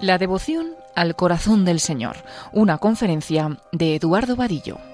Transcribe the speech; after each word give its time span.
La 0.00 0.18
devoción 0.18 0.68
al 0.94 1.14
corazón 1.14 1.64
del 1.64 1.78
Señor, 1.78 2.16
una 2.52 2.78
conferencia 2.78 3.58
de 3.70 3.94
Eduardo 3.96 4.34
Vadillo. 4.34 4.89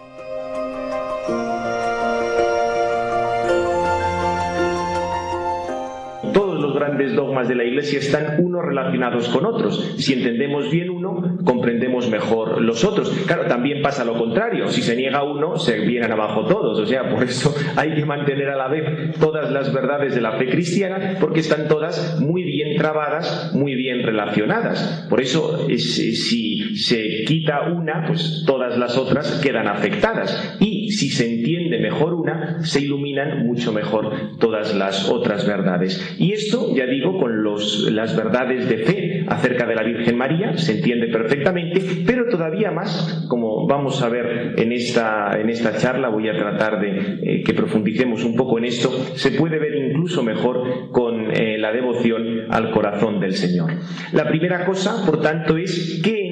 Grandes 6.97 7.15
dogmas 7.15 7.47
de 7.47 7.55
la 7.55 7.65
Iglesia 7.65 7.99
están 7.99 8.37
unos 8.43 8.65
relacionados 8.65 9.29
con 9.29 9.45
otros. 9.45 9.96
Si 9.99 10.15
entendemos 10.15 10.71
bien 10.71 10.89
uno, 10.89 11.39
comprendemos 11.45 12.09
mejor 12.09 12.63
los 12.63 12.85
otros. 12.85 13.11
Claro, 13.27 13.46
también 13.46 13.83
pasa 13.83 14.05
lo 14.05 14.17
contrario. 14.17 14.69
Si 14.69 14.81
se 14.81 14.96
niega 14.96 15.23
uno, 15.23 15.59
se 15.59 15.81
vienen 15.81 16.11
abajo 16.11 16.46
todos. 16.46 16.79
O 16.79 16.87
sea, 16.87 17.11
por 17.11 17.23
eso 17.23 17.55
hay 17.77 17.95
que 17.95 18.07
mantener 18.07 18.49
a 18.49 18.57
la 18.57 18.69
vez 18.69 19.19
todas 19.21 19.51
las 19.51 19.75
verdades 19.75 20.14
de 20.14 20.23
la 20.23 20.32
fe 20.32 20.49
cristiana, 20.49 21.17
porque 21.21 21.40
están 21.40 21.68
todas 21.68 22.18
muy 22.21 22.43
bien 22.45 22.79
trabadas, 22.79 23.53
muy 23.54 23.75
bien 23.75 24.03
relacionadas. 24.03 25.07
Por 25.11 25.21
eso, 25.21 25.68
si 25.68 26.76
se 26.76 27.25
quita 27.26 27.63
una, 27.73 28.04
pues 28.07 28.45
todas 28.46 28.79
las 28.79 28.96
otras 28.96 29.40
quedan 29.43 29.68
afectadas. 29.68 30.57
Y 30.61 30.75
si 30.90 31.08
se 31.11 31.26
entiende 31.26 31.79
mejor 31.79 32.14
una, 32.14 32.62
se 32.64 32.81
iluminan 32.81 33.47
mucho 33.47 33.72
mejor 33.72 34.39
todas 34.39 34.75
las 34.75 35.09
otras 35.09 35.47
verdades. 35.47 36.17
Y 36.19 36.33
esto 36.33 36.75
ya 36.75 36.86
digo, 36.86 37.19
con 37.19 37.42
los, 37.42 37.91
las 37.92 38.17
verdades 38.17 38.69
de 38.69 38.78
fe 38.78 39.25
acerca 39.28 39.67
de 39.67 39.75
la 39.75 39.83
Virgen 39.83 40.17
María, 40.17 40.56
se 40.56 40.78
entiende 40.78 41.09
perfectamente, 41.09 41.81
pero 42.06 42.28
todavía 42.28 42.70
más, 42.70 43.27
como 43.28 43.67
vamos 43.67 44.03
a 44.03 44.09
ver 44.09 44.55
en 44.56 44.72
esta, 44.72 45.39
en 45.39 45.50
esta 45.50 45.77
charla, 45.77 46.09
voy 46.09 46.28
a 46.28 46.36
tratar 46.36 46.81
de 46.81 47.19
eh, 47.23 47.42
que 47.42 47.55
profundicemos 47.55 48.25
un 48.25 48.37
poco 48.37 48.59
en 48.59 48.67
esto, 48.67 48.91
se 49.14 49.33
puede 49.33 49.59
ver 49.59 49.75
incluso 49.75 50.23
mejor 50.23 50.91
con 50.91 51.31
eh, 51.33 51.59
la 51.59 51.73
devoción 51.73 52.47
al 52.51 52.70
corazón 52.70 53.20
del 53.20 53.34
Señor. 53.34 53.73
La 54.12 54.29
primera 54.29 54.64
cosa, 54.64 55.05
por 55.05 55.20
tanto, 55.20 55.57
es 55.57 56.01
que 56.03 56.26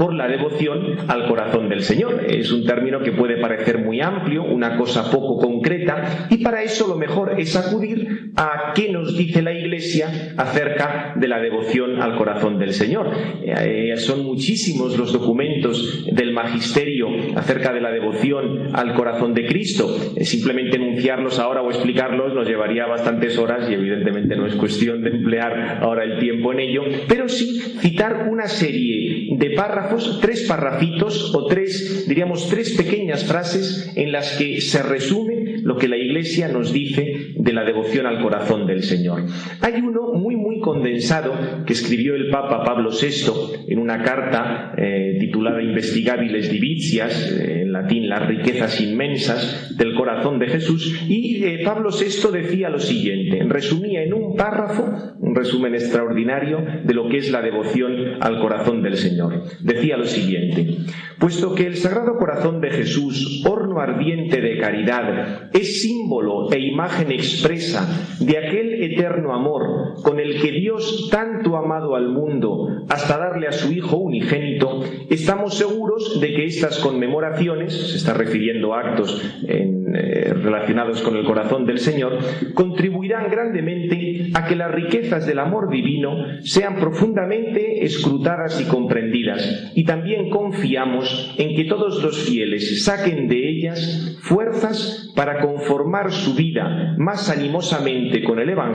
por 0.00 0.14
la 0.14 0.26
devoción 0.26 0.96
al 1.08 1.28
corazón 1.28 1.68
del 1.68 1.82
Señor. 1.82 2.24
Es 2.26 2.50
un 2.50 2.64
término 2.64 3.00
que 3.00 3.12
puede 3.12 3.36
parecer 3.36 3.80
muy 3.80 4.00
amplio, 4.00 4.42
una 4.42 4.78
cosa 4.78 5.10
poco 5.10 5.36
concreta, 5.36 6.26
y 6.30 6.38
para 6.38 6.62
eso 6.62 6.88
lo 6.88 6.96
mejor 6.96 7.38
es 7.38 7.54
acudir 7.54 8.32
a 8.34 8.72
qué 8.74 8.90
nos 8.90 9.14
dice 9.14 9.42
la 9.42 9.52
Iglesia 9.52 10.32
acerca 10.38 11.12
de 11.16 11.28
la 11.28 11.38
devoción 11.38 12.00
al 12.00 12.16
corazón 12.16 12.58
del 12.58 12.72
Señor. 12.72 13.10
Eh, 13.44 13.94
son 13.98 14.24
muchísimos 14.24 14.96
los 14.96 15.12
documentos 15.12 16.06
del 16.10 16.32
magisterio 16.32 17.08
acerca 17.36 17.70
de 17.74 17.82
la 17.82 17.90
devoción 17.90 18.74
al 18.74 18.94
corazón 18.94 19.34
de 19.34 19.44
Cristo. 19.44 19.94
Eh, 20.16 20.24
simplemente 20.24 20.78
enunciarlos 20.78 21.38
ahora 21.38 21.60
o 21.60 21.68
explicarlos 21.68 22.32
nos 22.32 22.48
llevaría 22.48 22.86
bastantes 22.86 23.36
horas 23.36 23.68
y 23.68 23.74
evidentemente 23.74 24.34
no 24.34 24.46
es 24.46 24.54
cuestión 24.54 25.02
de 25.02 25.10
emplear 25.10 25.80
ahora 25.82 26.04
el 26.04 26.18
tiempo 26.18 26.54
en 26.54 26.60
ello, 26.60 26.84
pero 27.06 27.28
sí 27.28 27.60
citar 27.80 28.28
una 28.30 28.46
serie 28.46 29.28
de 29.36 29.50
párrafos, 29.50 29.89
tres 30.20 30.46
parrafitos 30.48 31.34
o 31.34 31.46
tres, 31.46 32.06
diríamos, 32.08 32.48
tres 32.48 32.76
pequeñas 32.76 33.24
frases 33.24 33.92
en 33.96 34.12
las 34.12 34.36
que 34.36 34.60
se 34.60 34.82
resume 34.82 35.58
lo 35.62 35.76
que 35.76 35.88
la 35.88 35.96
Iglesia 35.96 36.48
nos 36.48 36.72
dice 36.72 37.32
de 37.34 37.52
la 37.52 37.64
devoción 37.64 38.06
al 38.06 38.22
corazón 38.22 38.66
del 38.66 38.82
Señor. 38.82 39.26
Hay 39.60 39.80
uno 39.80 40.12
muy, 40.14 40.36
muy 40.36 40.60
condensado 40.60 41.32
que 41.66 41.72
escribió 41.72 42.14
el 42.14 42.30
Papa 42.30 42.64
Pablo 42.64 42.90
VI 42.90 43.64
en 43.68 43.78
una 43.78 44.02
carta 44.02 44.74
eh, 44.76 45.16
titulada 45.20 45.62
Investigabiles 45.62 46.50
Divitias, 46.50 47.32
eh, 47.32 47.64
latín 47.72 48.08
las 48.08 48.26
riquezas 48.26 48.80
inmensas 48.80 49.76
del 49.76 49.94
corazón 49.94 50.38
de 50.38 50.48
Jesús, 50.48 51.02
y 51.08 51.44
eh, 51.44 51.62
Pablo 51.64 51.90
VI 51.90 52.32
decía 52.32 52.68
lo 52.68 52.78
siguiente, 52.78 53.42
resumía 53.48 54.02
en 54.02 54.14
un 54.14 54.36
párrafo, 54.36 55.14
un 55.18 55.34
resumen 55.34 55.74
extraordinario 55.74 56.64
de 56.84 56.94
lo 56.94 57.08
que 57.08 57.18
es 57.18 57.30
la 57.30 57.42
devoción 57.42 57.92
al 58.20 58.40
corazón 58.40 58.82
del 58.82 58.96
Señor. 58.96 59.44
Decía 59.60 59.96
lo 59.96 60.04
siguiente, 60.04 60.78
puesto 61.18 61.54
que 61.54 61.66
el 61.66 61.76
Sagrado 61.76 62.16
Corazón 62.18 62.60
de 62.60 62.70
Jesús, 62.70 63.42
horno 63.46 63.80
ardiente 63.80 64.40
de 64.40 64.58
caridad, 64.58 65.50
es 65.52 65.82
símbolo 65.82 66.50
e 66.52 66.60
imagen 66.60 67.12
expresa 67.12 67.86
de 68.20 68.38
aquel 68.38 68.69
eterno 68.84 69.34
amor 69.34 69.94
con 70.02 70.20
el 70.20 70.40
que 70.40 70.52
Dios 70.52 71.08
tanto 71.10 71.56
ha 71.56 71.60
amado 71.60 71.94
al 71.94 72.08
mundo 72.08 72.84
hasta 72.88 73.18
darle 73.18 73.46
a 73.48 73.52
su 73.52 73.72
Hijo 73.72 73.96
unigénito, 73.96 74.82
estamos 75.08 75.54
seguros 75.54 76.20
de 76.20 76.34
que 76.34 76.44
estas 76.44 76.78
conmemoraciones, 76.78 77.90
se 77.90 77.96
está 77.96 78.14
refiriendo 78.14 78.74
a 78.74 78.80
actos 78.80 79.22
eh, 79.46 80.32
relacionados 80.34 81.02
con 81.02 81.16
el 81.16 81.24
corazón 81.24 81.66
del 81.66 81.78
Señor, 81.78 82.18
contribuirán 82.54 83.30
grandemente 83.30 84.30
a 84.34 84.46
que 84.46 84.56
las 84.56 84.70
riquezas 84.70 85.26
del 85.26 85.38
amor 85.38 85.70
divino 85.70 86.40
sean 86.42 86.76
profundamente 86.76 87.84
escrutadas 87.84 88.60
y 88.60 88.64
comprendidas. 88.64 89.72
Y 89.74 89.84
también 89.84 90.30
confiamos 90.30 91.34
en 91.38 91.56
que 91.56 91.64
todos 91.64 92.02
los 92.02 92.18
fieles 92.24 92.84
saquen 92.84 93.28
de 93.28 93.48
ellas 93.48 94.18
fuerzas 94.22 95.12
para 95.14 95.40
conformar 95.40 96.12
su 96.12 96.34
vida 96.34 96.94
más 96.98 97.30
animosamente 97.30 98.22
con 98.22 98.38
el 98.38 98.48
Evangelio 98.48 98.69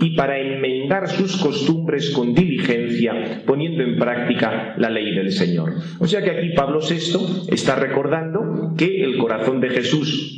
y 0.00 0.16
para 0.16 0.38
enmendar 0.38 1.08
sus 1.08 1.36
costumbres 1.36 2.10
con 2.10 2.34
diligencia, 2.34 3.42
poniendo 3.46 3.82
en 3.82 3.96
práctica 3.98 4.74
la 4.78 4.90
ley 4.90 5.14
del 5.14 5.32
Señor. 5.32 5.74
O 5.98 6.06
sea 6.06 6.22
que 6.22 6.30
aquí 6.30 6.50
Pablo 6.54 6.80
VI 6.80 7.52
está 7.52 7.76
recordando 7.76 8.74
que 8.76 9.02
el 9.02 9.18
corazón 9.18 9.60
de 9.60 9.70
Jesús 9.70 10.34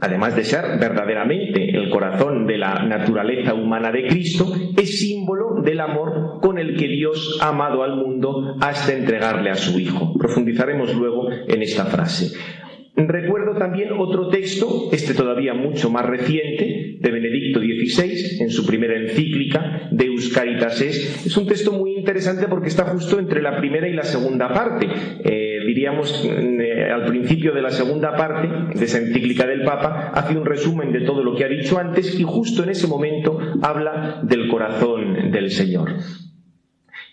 además 0.00 0.36
de 0.36 0.44
ser 0.44 0.78
verdaderamente 0.78 1.70
el 1.70 1.88
corazón 1.88 2.46
de 2.46 2.58
la 2.58 2.82
naturaleza 2.84 3.54
humana 3.54 3.90
de 3.90 4.06
Cristo, 4.06 4.52
es 4.76 5.00
símbolo 5.00 5.62
del 5.62 5.80
amor 5.80 6.38
con 6.42 6.58
el 6.58 6.76
que 6.76 6.88
Dios 6.88 7.38
ha 7.40 7.48
amado 7.48 7.82
al 7.82 7.96
mundo 7.96 8.56
hasta 8.60 8.92
entregarle 8.92 9.50
a 9.50 9.54
su 9.54 9.78
Hijo. 9.78 10.12
Profundizaremos 10.18 10.94
luego 10.94 11.30
en 11.30 11.62
esta 11.62 11.86
frase. 11.86 12.36
Recuerdo 12.96 13.54
también 13.58 13.92
otro 13.92 14.28
texto, 14.28 14.88
este 14.90 15.12
todavía 15.12 15.52
mucho 15.52 15.90
más 15.90 16.06
reciente, 16.06 16.96
de 16.98 17.10
Benedicto 17.10 17.60
XVI, 17.60 18.40
en 18.40 18.48
su 18.48 18.64
primera 18.64 18.96
encíclica, 18.98 19.88
de 19.90 20.06
Euscaritas 20.06 20.80
Es 20.80 21.36
un 21.36 21.46
texto 21.46 21.72
muy 21.72 21.92
interesante 21.94 22.46
porque 22.48 22.68
está 22.68 22.84
justo 22.86 23.18
entre 23.18 23.42
la 23.42 23.58
primera 23.58 23.86
y 23.86 23.92
la 23.92 24.02
segunda 24.02 24.48
parte. 24.48 24.88
Eh, 25.24 25.58
diríamos, 25.66 26.26
eh, 26.26 26.90
al 26.90 27.04
principio 27.04 27.52
de 27.52 27.60
la 27.60 27.70
segunda 27.70 28.16
parte 28.16 28.78
de 28.78 28.84
esa 28.86 28.96
encíclica 28.96 29.46
del 29.46 29.62
Papa, 29.62 30.12
hace 30.14 30.34
un 30.34 30.46
resumen 30.46 30.90
de 30.90 31.02
todo 31.02 31.22
lo 31.22 31.36
que 31.36 31.44
ha 31.44 31.48
dicho 31.48 31.78
antes 31.78 32.18
y 32.18 32.22
justo 32.22 32.62
en 32.62 32.70
ese 32.70 32.86
momento 32.86 33.38
habla 33.60 34.20
del 34.22 34.48
corazón 34.48 35.30
del 35.32 35.50
Señor. 35.50 35.90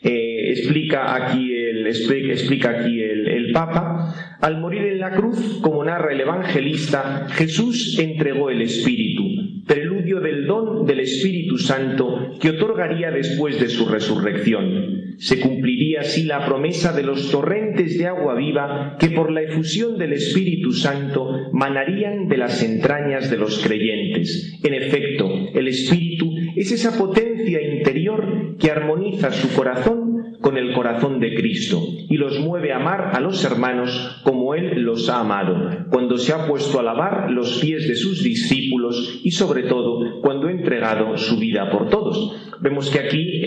Eh, 0.05 0.51
explica 0.51 1.15
aquí 1.15 1.53
el, 1.53 1.87
explica 1.87 2.69
aquí 2.71 3.01
el 3.01 3.22
Papa, 3.53 4.37
al 4.41 4.59
morir 4.59 4.83
en 4.83 4.99
la 4.99 5.11
cruz, 5.11 5.59
como 5.61 5.83
narra 5.83 6.11
el 6.11 6.19
evangelista, 6.19 7.27
Jesús 7.29 7.97
entregó 7.99 8.49
el 8.49 8.61
Espíritu, 8.61 9.23
preludio 9.65 10.19
del 10.19 10.45
don 10.45 10.85
del 10.85 10.99
Espíritu 10.99 11.57
Santo 11.57 12.33
que 12.41 12.49
otorgaría 12.49 13.11
después 13.11 13.59
de 13.59 13.69
su 13.69 13.87
resurrección. 13.87 15.15
Se 15.17 15.39
cumpliría 15.39 16.01
así 16.01 16.23
la 16.23 16.45
promesa 16.45 16.91
de 16.91 17.03
los 17.03 17.31
torrentes 17.31 17.97
de 17.97 18.07
agua 18.07 18.35
viva 18.35 18.97
que 18.99 19.09
por 19.09 19.31
la 19.31 19.41
efusión 19.41 19.97
del 19.97 20.13
Espíritu 20.13 20.73
Santo 20.73 21.49
manarían 21.53 22.27
de 22.27 22.37
las 22.37 22.61
entrañas 22.63 23.29
de 23.29 23.37
los 23.37 23.63
creyentes. 23.63 24.59
En 24.63 24.73
efecto, 24.73 25.29
el 25.53 25.67
Espíritu 25.67 26.33
es 26.55 26.71
esa 26.71 26.97
potencia 26.97 27.61
interior 27.61 28.57
que 28.59 28.71
armoniza 28.71 29.31
su 29.31 29.53
corazón 29.55 30.12
con 30.41 30.57
el 30.57 30.73
corazón 30.73 31.19
de 31.19 31.35
Cristo 31.35 31.81
y 32.09 32.17
los 32.17 32.39
mueve 32.39 32.71
a 32.71 32.77
amar 32.77 33.11
a 33.13 33.19
los 33.19 33.43
hermanos 33.43 34.21
como 34.23 34.55
Él 34.55 34.81
los 34.81 35.09
ha 35.09 35.19
amado, 35.19 35.85
cuando 35.89 36.17
se 36.17 36.33
ha 36.33 36.47
puesto 36.47 36.79
a 36.79 36.83
lavar 36.83 37.31
los 37.31 37.59
pies 37.59 37.87
de 37.87 37.95
sus 37.95 38.23
discípulos 38.23 39.21
y 39.23 39.31
sobre 39.31 39.63
todo 39.63 40.21
cuando 40.21 40.47
ha 40.47 40.51
entregado 40.51 41.17
su 41.17 41.37
vida 41.37 41.69
por 41.71 41.89
todos. 41.89 42.37
Vemos 42.59 42.89
que 42.89 42.99
aquí 42.99 43.43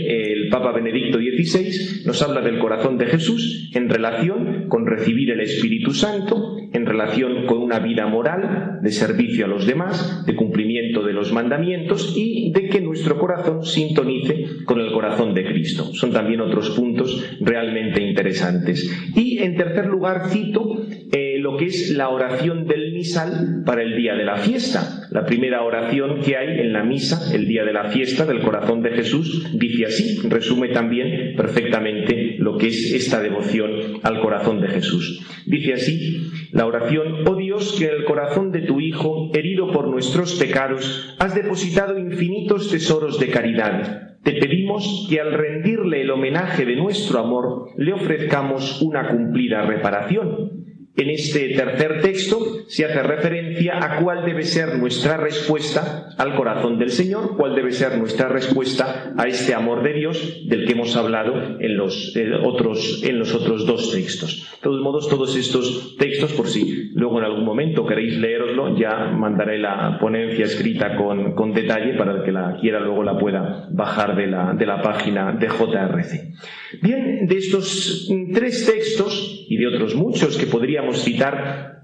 el 0.46 0.52
Papa 0.52 0.70
Benedicto 0.70 1.18
XVI 1.18 2.06
nos 2.06 2.22
habla 2.22 2.40
del 2.40 2.60
corazón 2.60 2.98
de 2.98 3.06
Jesús 3.06 3.68
en 3.74 3.88
relación 3.88 4.68
con 4.68 4.86
recibir 4.86 5.32
el 5.32 5.40
Espíritu 5.40 5.92
Santo, 5.92 6.56
en 6.72 6.86
relación 6.86 7.46
con 7.46 7.58
una 7.58 7.80
vida 7.80 8.06
moral 8.06 8.78
de 8.80 8.90
servicio 8.92 9.44
a 9.44 9.48
los 9.48 9.66
demás, 9.66 10.24
de 10.24 10.36
cumplimiento 10.36 11.02
de 11.02 11.12
los 11.12 11.32
mandamientos 11.32 12.14
y 12.16 12.52
de 12.52 12.68
que 12.68 12.80
nuestro 12.80 13.18
corazón 13.18 13.64
sintonice 13.64 14.64
con 14.64 14.80
el 14.80 14.92
corazón 14.92 15.34
de 15.34 15.46
Cristo. 15.46 15.86
Son 15.94 16.12
también 16.12 16.40
otros 16.40 16.70
puntos 16.70 17.24
realmente 17.40 18.00
interesantes. 18.00 18.88
Y 19.16 19.38
en 19.38 19.56
tercer 19.56 19.86
lugar 19.86 20.28
cito 20.28 20.86
eh, 21.10 21.25
lo 21.46 21.56
que 21.56 21.66
es 21.66 21.90
la 21.90 22.08
oración 22.08 22.66
del 22.66 22.92
misal 22.92 23.62
para 23.64 23.80
el 23.80 23.96
día 23.96 24.16
de 24.16 24.24
la 24.24 24.36
fiesta. 24.38 25.06
La 25.12 25.24
primera 25.24 25.62
oración 25.62 26.18
que 26.20 26.36
hay 26.36 26.58
en 26.58 26.72
la 26.72 26.82
misa, 26.82 27.32
el 27.32 27.46
día 27.46 27.62
de 27.62 27.72
la 27.72 27.84
fiesta 27.84 28.26
del 28.26 28.40
corazón 28.40 28.82
de 28.82 28.90
Jesús, 28.90 29.46
dice 29.54 29.84
así, 29.84 30.28
resume 30.28 30.70
también 30.70 31.36
perfectamente 31.36 32.34
lo 32.40 32.58
que 32.58 32.66
es 32.66 32.92
esta 32.92 33.20
devoción 33.20 33.70
al 34.02 34.20
corazón 34.20 34.60
de 34.60 34.66
Jesús. 34.66 35.24
Dice 35.46 35.74
así, 35.74 36.30
la 36.50 36.66
oración, 36.66 37.24
oh 37.28 37.36
Dios, 37.36 37.76
que 37.78 37.84
en 37.84 37.94
el 37.94 38.04
corazón 38.04 38.50
de 38.50 38.62
tu 38.62 38.80
Hijo, 38.80 39.30
herido 39.32 39.70
por 39.70 39.86
nuestros 39.86 40.34
pecados, 40.34 41.14
has 41.20 41.36
depositado 41.36 41.96
infinitos 41.96 42.72
tesoros 42.72 43.20
de 43.20 43.28
caridad 43.28 44.16
te 44.26 44.32
pedimos 44.32 45.06
que 45.08 45.20
al 45.20 45.32
rendirle 45.32 46.00
el 46.00 46.10
homenaje 46.10 46.64
de 46.64 46.74
nuestro 46.74 47.20
amor 47.20 47.68
le 47.76 47.92
ofrezcamos 47.92 48.82
una 48.82 49.06
cumplida 49.06 49.62
reparación 49.62 50.65
en 50.96 51.10
este 51.10 51.50
tercer 51.50 52.00
texto 52.00 52.38
se 52.68 52.84
hace 52.84 53.02
referencia 53.02 53.78
a 53.78 54.02
cuál 54.02 54.24
debe 54.24 54.42
ser 54.42 54.78
nuestra 54.78 55.16
respuesta 55.16 56.08
al 56.16 56.34
corazón 56.34 56.78
del 56.78 56.90
Señor, 56.90 57.36
cuál 57.36 57.54
debe 57.54 57.72
ser 57.72 57.98
nuestra 57.98 58.28
respuesta 58.28 59.12
a 59.16 59.28
este 59.28 59.54
amor 59.54 59.82
de 59.82 59.92
Dios 59.92 60.42
del 60.46 60.66
que 60.66 60.72
hemos 60.72 60.96
hablado 60.96 61.60
en 61.60 61.76
los, 61.76 62.16
eh, 62.16 62.32
otros, 62.42 63.02
en 63.04 63.18
los 63.18 63.34
otros 63.34 63.66
dos 63.66 63.92
textos. 63.92 64.48
De 64.56 64.62
todos 64.62 64.80
modos, 64.80 65.08
todos 65.08 65.36
estos 65.36 65.96
textos, 65.98 66.32
por 66.32 66.48
si 66.48 66.90
luego 66.94 67.18
en 67.18 67.24
algún 67.24 67.44
momento 67.44 67.86
queréis 67.86 68.16
leeroslo, 68.18 68.78
ya 68.78 69.10
mandaré 69.10 69.58
la 69.58 69.98
ponencia 70.00 70.46
escrita 70.46 70.96
con, 70.96 71.34
con 71.34 71.52
detalle 71.52 71.94
para 71.94 72.16
el 72.16 72.22
que 72.22 72.32
la 72.32 72.56
quiera 72.60 72.80
luego 72.80 73.02
la 73.02 73.18
pueda 73.18 73.68
bajar 73.70 74.16
de 74.16 74.26
la, 74.28 74.54
de 74.54 74.66
la 74.66 74.80
página 74.80 75.32
de 75.32 75.46
JRC. 75.46 76.82
Bien, 76.82 77.26
de 77.26 77.36
estos 77.36 78.10
tres 78.32 78.66
textos 78.66 79.44
y 79.48 79.56
de 79.56 79.66
otros 79.68 79.94
muchos 79.94 80.36
que 80.36 80.46
podríamos 80.46 80.85
citar, 80.94 81.75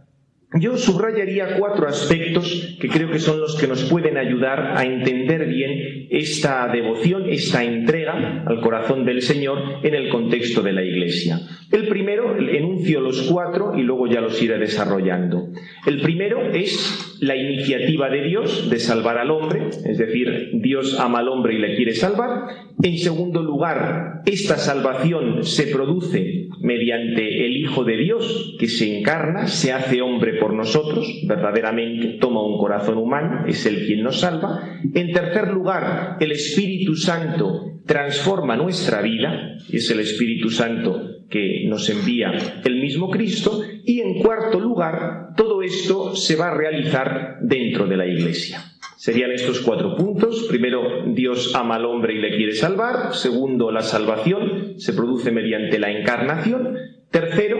yo 0.60 0.76
subrayaría 0.76 1.56
cuatro 1.58 1.88
aspectos 1.88 2.76
que 2.80 2.88
creo 2.88 3.10
que 3.10 3.18
son 3.18 3.40
los 3.40 3.56
que 3.56 3.66
nos 3.66 3.84
pueden 3.84 4.18
ayudar 4.18 4.76
a 4.76 4.84
entender 4.84 5.46
bien 5.46 6.08
esta 6.10 6.68
devoción, 6.68 7.28
esta 7.28 7.64
entrega 7.64 8.44
al 8.46 8.60
corazón 8.60 9.04
del 9.04 9.22
Señor 9.22 9.58
en 9.82 9.94
el 9.94 10.10
contexto 10.10 10.62
de 10.62 10.72
la 10.72 10.84
Iglesia. 10.84 11.40
El 11.70 11.88
primero, 11.88 12.36
enuncio 12.36 13.00
los 13.00 13.22
cuatro 13.22 13.78
y 13.78 13.82
luego 13.82 14.06
ya 14.06 14.20
los 14.20 14.40
iré 14.42 14.58
desarrollando. 14.58 15.48
El 15.86 16.02
primero 16.02 16.50
es 16.52 17.16
la 17.20 17.34
iniciativa 17.34 18.10
de 18.10 18.22
Dios 18.24 18.68
de 18.68 18.78
salvar 18.78 19.16
al 19.16 19.30
hombre, 19.30 19.68
es 19.68 19.96
decir, 19.96 20.50
Dios 20.54 20.98
ama 21.00 21.20
al 21.20 21.28
hombre 21.28 21.54
y 21.54 21.58
le 21.58 21.76
quiere 21.76 21.94
salvar. 21.94 22.46
En 22.82 22.98
segundo 22.98 23.42
lugar, 23.42 24.22
esta 24.26 24.58
salvación 24.58 25.44
se 25.44 25.68
produce 25.68 26.48
mediante 26.60 27.46
el 27.46 27.56
Hijo 27.56 27.84
de 27.84 27.96
Dios 27.96 28.56
que 28.58 28.68
se 28.68 28.98
encarna, 28.98 29.46
se 29.46 29.72
hace 29.72 30.02
hombre 30.02 30.34
por 30.42 30.54
nosotros, 30.54 31.06
verdaderamente 31.22 32.18
toma 32.20 32.44
un 32.44 32.58
corazón 32.58 32.98
humano, 32.98 33.46
es 33.46 33.64
el 33.64 33.86
quien 33.86 34.02
nos 34.02 34.18
salva. 34.18 34.80
En 34.92 35.12
tercer 35.12 35.52
lugar, 35.52 36.16
el 36.18 36.32
Espíritu 36.32 36.96
Santo 36.96 37.78
transforma 37.86 38.56
nuestra 38.56 39.00
vida, 39.02 39.56
es 39.72 39.88
el 39.92 40.00
Espíritu 40.00 40.50
Santo 40.50 41.00
que 41.30 41.64
nos 41.68 41.88
envía 41.88 42.60
el 42.64 42.80
mismo 42.80 43.08
Cristo, 43.08 43.62
y 43.84 44.00
en 44.00 44.20
cuarto 44.20 44.58
lugar, 44.58 45.28
todo 45.36 45.62
esto 45.62 46.16
se 46.16 46.34
va 46.34 46.48
a 46.48 46.54
realizar 46.54 47.38
dentro 47.42 47.86
de 47.86 47.96
la 47.96 48.06
Iglesia. 48.06 48.64
Serían 48.96 49.30
estos 49.30 49.60
cuatro 49.60 49.94
puntos. 49.96 50.46
Primero, 50.48 51.04
Dios 51.06 51.54
ama 51.54 51.76
al 51.76 51.84
hombre 51.84 52.14
y 52.14 52.20
le 52.20 52.36
quiere 52.36 52.52
salvar. 52.52 53.14
Segundo, 53.14 53.70
la 53.70 53.82
salvación 53.82 54.74
se 54.78 54.92
produce 54.92 55.30
mediante 55.30 55.78
la 55.78 55.90
encarnación. 55.90 56.76
Tercero, 57.10 57.58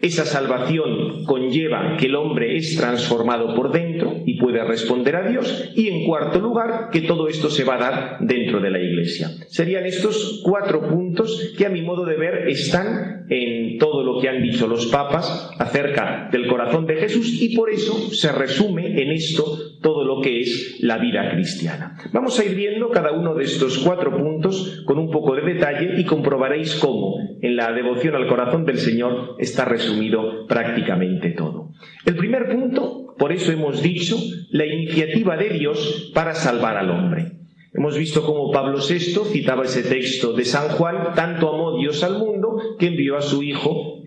esa 0.00 0.24
salvación 0.24 1.24
conlleva 1.24 1.96
que 1.98 2.06
el 2.06 2.14
hombre 2.14 2.56
es 2.56 2.76
transformado 2.76 3.54
por 3.56 3.72
dentro 3.72 4.14
y 4.24 4.38
puede 4.38 4.62
responder 4.62 5.16
a 5.16 5.28
Dios. 5.28 5.72
Y 5.74 5.88
en 5.88 6.06
cuarto 6.06 6.38
lugar, 6.38 6.90
que 6.92 7.00
todo 7.00 7.28
esto 7.28 7.50
se 7.50 7.64
va 7.64 7.74
a 7.74 7.78
dar 7.78 8.16
dentro 8.20 8.60
de 8.60 8.70
la 8.70 8.80
Iglesia. 8.80 9.30
Serían 9.48 9.86
estos 9.86 10.40
cuatro 10.44 10.88
puntos 10.88 11.52
que 11.58 11.66
a 11.66 11.70
mi 11.70 11.82
modo 11.82 12.04
de 12.04 12.16
ver 12.16 12.48
están 12.48 13.26
en 13.28 13.78
todo 13.78 14.04
lo 14.04 14.20
que 14.20 14.28
han 14.28 14.42
dicho 14.42 14.68
los 14.68 14.86
papas 14.86 15.50
acerca 15.58 16.28
del 16.30 16.46
corazón 16.46 16.86
de 16.86 16.96
Jesús 16.96 17.42
y 17.42 17.56
por 17.56 17.70
eso 17.70 18.10
se 18.12 18.30
resume 18.30 19.02
en 19.02 19.10
esto 19.10 19.67
todo 19.80 20.04
lo 20.04 20.20
que 20.20 20.40
es 20.40 20.78
la 20.80 20.98
vida 20.98 21.30
cristiana. 21.30 21.96
Vamos 22.12 22.38
a 22.38 22.44
ir 22.44 22.54
viendo 22.54 22.90
cada 22.90 23.12
uno 23.12 23.34
de 23.34 23.44
estos 23.44 23.78
cuatro 23.78 24.16
puntos 24.16 24.82
con 24.84 24.98
un 24.98 25.10
poco 25.10 25.34
de 25.34 25.42
detalle 25.42 26.00
y 26.00 26.04
comprobaréis 26.04 26.74
cómo 26.76 27.16
en 27.40 27.56
la 27.56 27.72
devoción 27.72 28.14
al 28.14 28.26
corazón 28.26 28.64
del 28.64 28.78
Señor 28.78 29.36
está 29.38 29.64
resumido 29.64 30.46
prácticamente 30.46 31.30
todo. 31.30 31.70
El 32.04 32.16
primer 32.16 32.48
punto, 32.48 33.14
por 33.18 33.32
eso 33.32 33.52
hemos 33.52 33.82
dicho, 33.82 34.16
la 34.50 34.66
iniciativa 34.66 35.36
de 35.36 35.50
Dios 35.50 36.10
para 36.14 36.34
salvar 36.34 36.76
al 36.76 36.90
hombre. 36.90 37.32
Hemos 37.74 37.96
visto 37.96 38.24
cómo 38.24 38.50
Pablo 38.50 38.78
VI 38.78 39.24
citaba 39.30 39.64
ese 39.64 39.82
texto 39.82 40.32
de 40.32 40.44
San 40.44 40.68
Juan, 40.70 41.14
tanto 41.14 41.52
amó 41.52 41.78
Dios 41.78 42.02
al 42.02 42.18
mundo 42.18 42.56
que 42.78 42.86
envió 42.86 43.16
a 43.16 43.22
su 43.22 43.42
Hijo 43.42 43.97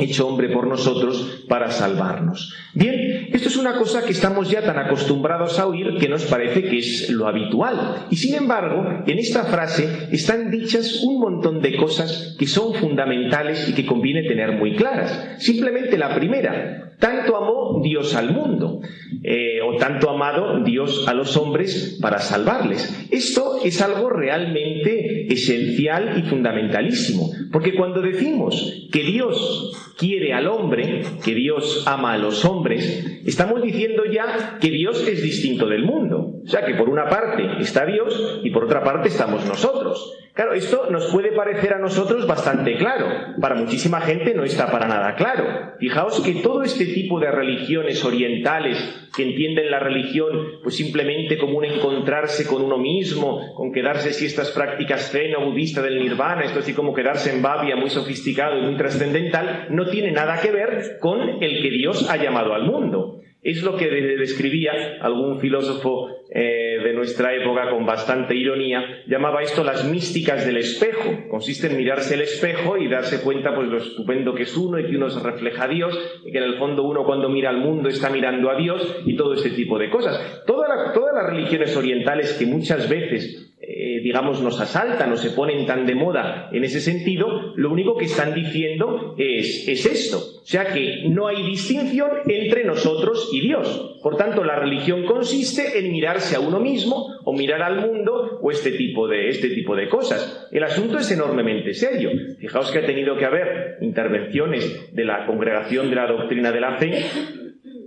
hecho 0.00 0.26
hombre 0.26 0.48
por 0.48 0.66
nosotros 0.66 1.44
para 1.48 1.70
salvarnos. 1.70 2.54
Bien, 2.74 3.28
esto 3.32 3.48
es 3.48 3.56
una 3.56 3.74
cosa 3.74 4.04
que 4.04 4.12
estamos 4.12 4.50
ya 4.50 4.62
tan 4.62 4.78
acostumbrados 4.78 5.58
a 5.58 5.66
oír 5.66 5.96
que 5.98 6.08
nos 6.08 6.24
parece 6.24 6.62
que 6.62 6.78
es 6.78 7.10
lo 7.10 7.26
habitual. 7.26 8.06
Y 8.10 8.16
sin 8.16 8.34
embargo, 8.34 9.04
en 9.06 9.18
esta 9.18 9.44
frase 9.44 10.08
están 10.12 10.50
dichas 10.50 11.02
un 11.02 11.20
montón 11.20 11.60
de 11.60 11.76
cosas 11.76 12.36
que 12.38 12.46
son 12.46 12.74
fundamentales 12.74 13.68
y 13.68 13.74
que 13.74 13.86
conviene 13.86 14.28
tener 14.28 14.52
muy 14.52 14.74
claras. 14.76 15.36
Simplemente 15.38 15.98
la 15.98 16.14
primera, 16.14 16.89
tanto 17.00 17.36
amó 17.36 17.80
Dios 17.82 18.14
al 18.14 18.30
mundo, 18.30 18.80
eh, 19.22 19.60
o 19.62 19.76
tanto 19.76 20.10
amado 20.10 20.62
Dios 20.62 21.08
a 21.08 21.14
los 21.14 21.36
hombres 21.36 21.98
para 22.00 22.18
salvarles. 22.18 23.08
Esto 23.10 23.58
es 23.64 23.82
algo 23.82 24.10
realmente 24.10 25.32
esencial 25.32 26.18
y 26.18 26.22
fundamentalísimo, 26.28 27.30
porque 27.50 27.74
cuando 27.74 28.00
decimos 28.00 28.88
que 28.92 29.02
Dios 29.02 29.94
quiere 29.98 30.32
al 30.32 30.46
hombre, 30.46 31.02
que 31.24 31.34
Dios 31.34 31.84
ama 31.86 32.12
a 32.12 32.18
los 32.18 32.44
hombres, 32.44 33.22
estamos 33.24 33.62
diciendo 33.62 34.04
ya 34.04 34.58
que 34.60 34.70
Dios 34.70 35.06
es 35.08 35.22
distinto 35.22 35.66
del 35.66 35.84
mundo. 35.84 36.34
O 36.44 36.48
sea 36.48 36.64
que 36.64 36.74
por 36.74 36.88
una 36.88 37.08
parte 37.08 37.42
está 37.60 37.86
Dios 37.86 38.40
y 38.42 38.50
por 38.50 38.64
otra 38.64 38.82
parte 38.82 39.08
estamos 39.08 39.44
nosotros. 39.46 40.19
Claro, 40.40 40.54
esto 40.54 40.86
nos 40.90 41.12
puede 41.12 41.32
parecer 41.32 41.74
a 41.74 41.78
nosotros 41.78 42.26
bastante 42.26 42.78
claro. 42.78 43.06
Para 43.42 43.56
muchísima 43.56 44.00
gente 44.00 44.32
no 44.32 44.42
está 44.42 44.70
para 44.70 44.88
nada 44.88 45.14
claro. 45.14 45.74
Fijaos 45.78 46.22
que 46.22 46.36
todo 46.36 46.62
este 46.62 46.86
tipo 46.86 47.20
de 47.20 47.30
religiones 47.30 48.02
orientales 48.06 48.78
que 49.14 49.24
entienden 49.24 49.70
la 49.70 49.80
religión 49.80 50.30
pues 50.62 50.76
simplemente 50.76 51.36
como 51.36 51.58
un 51.58 51.66
encontrarse 51.66 52.46
con 52.46 52.62
uno 52.62 52.78
mismo, 52.78 53.52
con 53.54 53.70
quedarse 53.70 54.14
si 54.14 54.24
estas 54.24 54.50
prácticas 54.52 55.10
zen 55.10 55.36
o 55.36 55.44
budista 55.50 55.82
del 55.82 55.98
nirvana, 55.98 56.44
esto 56.44 56.60
así 56.60 56.72
como 56.72 56.94
quedarse 56.94 57.34
en 57.34 57.42
babia 57.42 57.76
muy 57.76 57.90
sofisticado 57.90 58.56
y 58.56 58.62
muy 58.62 58.78
trascendental, 58.78 59.66
no 59.68 59.90
tiene 59.90 60.10
nada 60.10 60.40
que 60.40 60.52
ver 60.52 60.96
con 61.00 61.20
el 61.20 61.62
que 61.62 61.70
Dios 61.70 62.08
ha 62.08 62.16
llamado 62.16 62.54
al 62.54 62.62
mundo. 62.62 63.19
Es 63.42 63.62
lo 63.62 63.76
que 63.76 63.88
describía 63.88 64.98
algún 65.00 65.40
filósofo 65.40 66.08
eh, 66.32 66.78
de 66.84 66.92
nuestra 66.92 67.34
época 67.34 67.70
con 67.70 67.86
bastante 67.86 68.36
ironía, 68.36 69.02
llamaba 69.06 69.42
esto 69.42 69.64
las 69.64 69.84
místicas 69.84 70.46
del 70.46 70.58
espejo. 70.58 71.28
Consiste 71.28 71.68
en 71.68 71.76
mirarse 71.76 72.14
el 72.14 72.20
espejo 72.20 72.76
y 72.76 72.88
darse 72.88 73.22
cuenta 73.22 73.54
pues 73.54 73.68
lo 73.68 73.78
estupendo 73.78 74.34
que 74.34 74.42
es 74.42 74.56
uno 74.56 74.78
y 74.78 74.86
que 74.88 74.96
uno 74.96 75.08
se 75.08 75.20
refleja 75.20 75.64
a 75.64 75.68
Dios 75.68 75.98
y 76.24 76.32
que 76.32 76.38
en 76.38 76.44
el 76.44 76.58
fondo 76.58 76.84
uno 76.84 77.04
cuando 77.04 77.28
mira 77.28 77.50
al 77.50 77.58
mundo 77.58 77.88
está 77.88 78.10
mirando 78.10 78.50
a 78.50 78.56
Dios 78.56 79.00
y 79.06 79.16
todo 79.16 79.34
este 79.34 79.50
tipo 79.50 79.78
de 79.78 79.90
cosas. 79.90 80.44
todas 80.46 80.68
las 81.14 81.26
religiones 81.30 81.76
orientales 81.76 82.34
que 82.34 82.46
muchas 82.46 82.88
veces 82.88 83.49
eh, 83.72 84.00
digamos, 84.02 84.42
nos 84.42 84.60
asaltan 84.60 85.12
o 85.12 85.16
se 85.16 85.30
ponen 85.30 85.64
tan 85.64 85.86
de 85.86 85.94
moda 85.94 86.48
en 86.52 86.64
ese 86.64 86.80
sentido, 86.80 87.52
lo 87.54 87.70
único 87.70 87.96
que 87.96 88.06
están 88.06 88.34
diciendo 88.34 89.14
es, 89.16 89.68
es 89.68 89.86
esto. 89.86 90.18
O 90.18 90.46
sea 90.46 90.72
que 90.72 91.04
no 91.08 91.28
hay 91.28 91.44
distinción 91.44 92.10
entre 92.26 92.64
nosotros 92.64 93.30
y 93.32 93.40
Dios. 93.40 93.98
Por 94.02 94.16
tanto, 94.16 94.42
la 94.42 94.56
religión 94.56 95.04
consiste 95.04 95.78
en 95.78 95.92
mirarse 95.92 96.34
a 96.34 96.40
uno 96.40 96.58
mismo 96.58 97.14
o 97.24 97.32
mirar 97.32 97.62
al 97.62 97.86
mundo 97.86 98.40
o 98.42 98.50
este 98.50 98.72
tipo 98.72 99.06
de, 99.06 99.28
este 99.28 99.50
tipo 99.50 99.76
de 99.76 99.88
cosas. 99.88 100.48
El 100.50 100.64
asunto 100.64 100.98
es 100.98 101.10
enormemente 101.12 101.72
serio. 101.72 102.10
Fijaos 102.38 102.72
que 102.72 102.80
ha 102.80 102.86
tenido 102.86 103.16
que 103.16 103.26
haber 103.26 103.78
intervenciones 103.82 104.92
de 104.92 105.04
la 105.04 105.26
congregación 105.26 105.90
de 105.90 105.96
la 105.96 106.06
doctrina 106.08 106.50
de 106.50 106.60
la 106.60 106.76
fe 106.78 107.04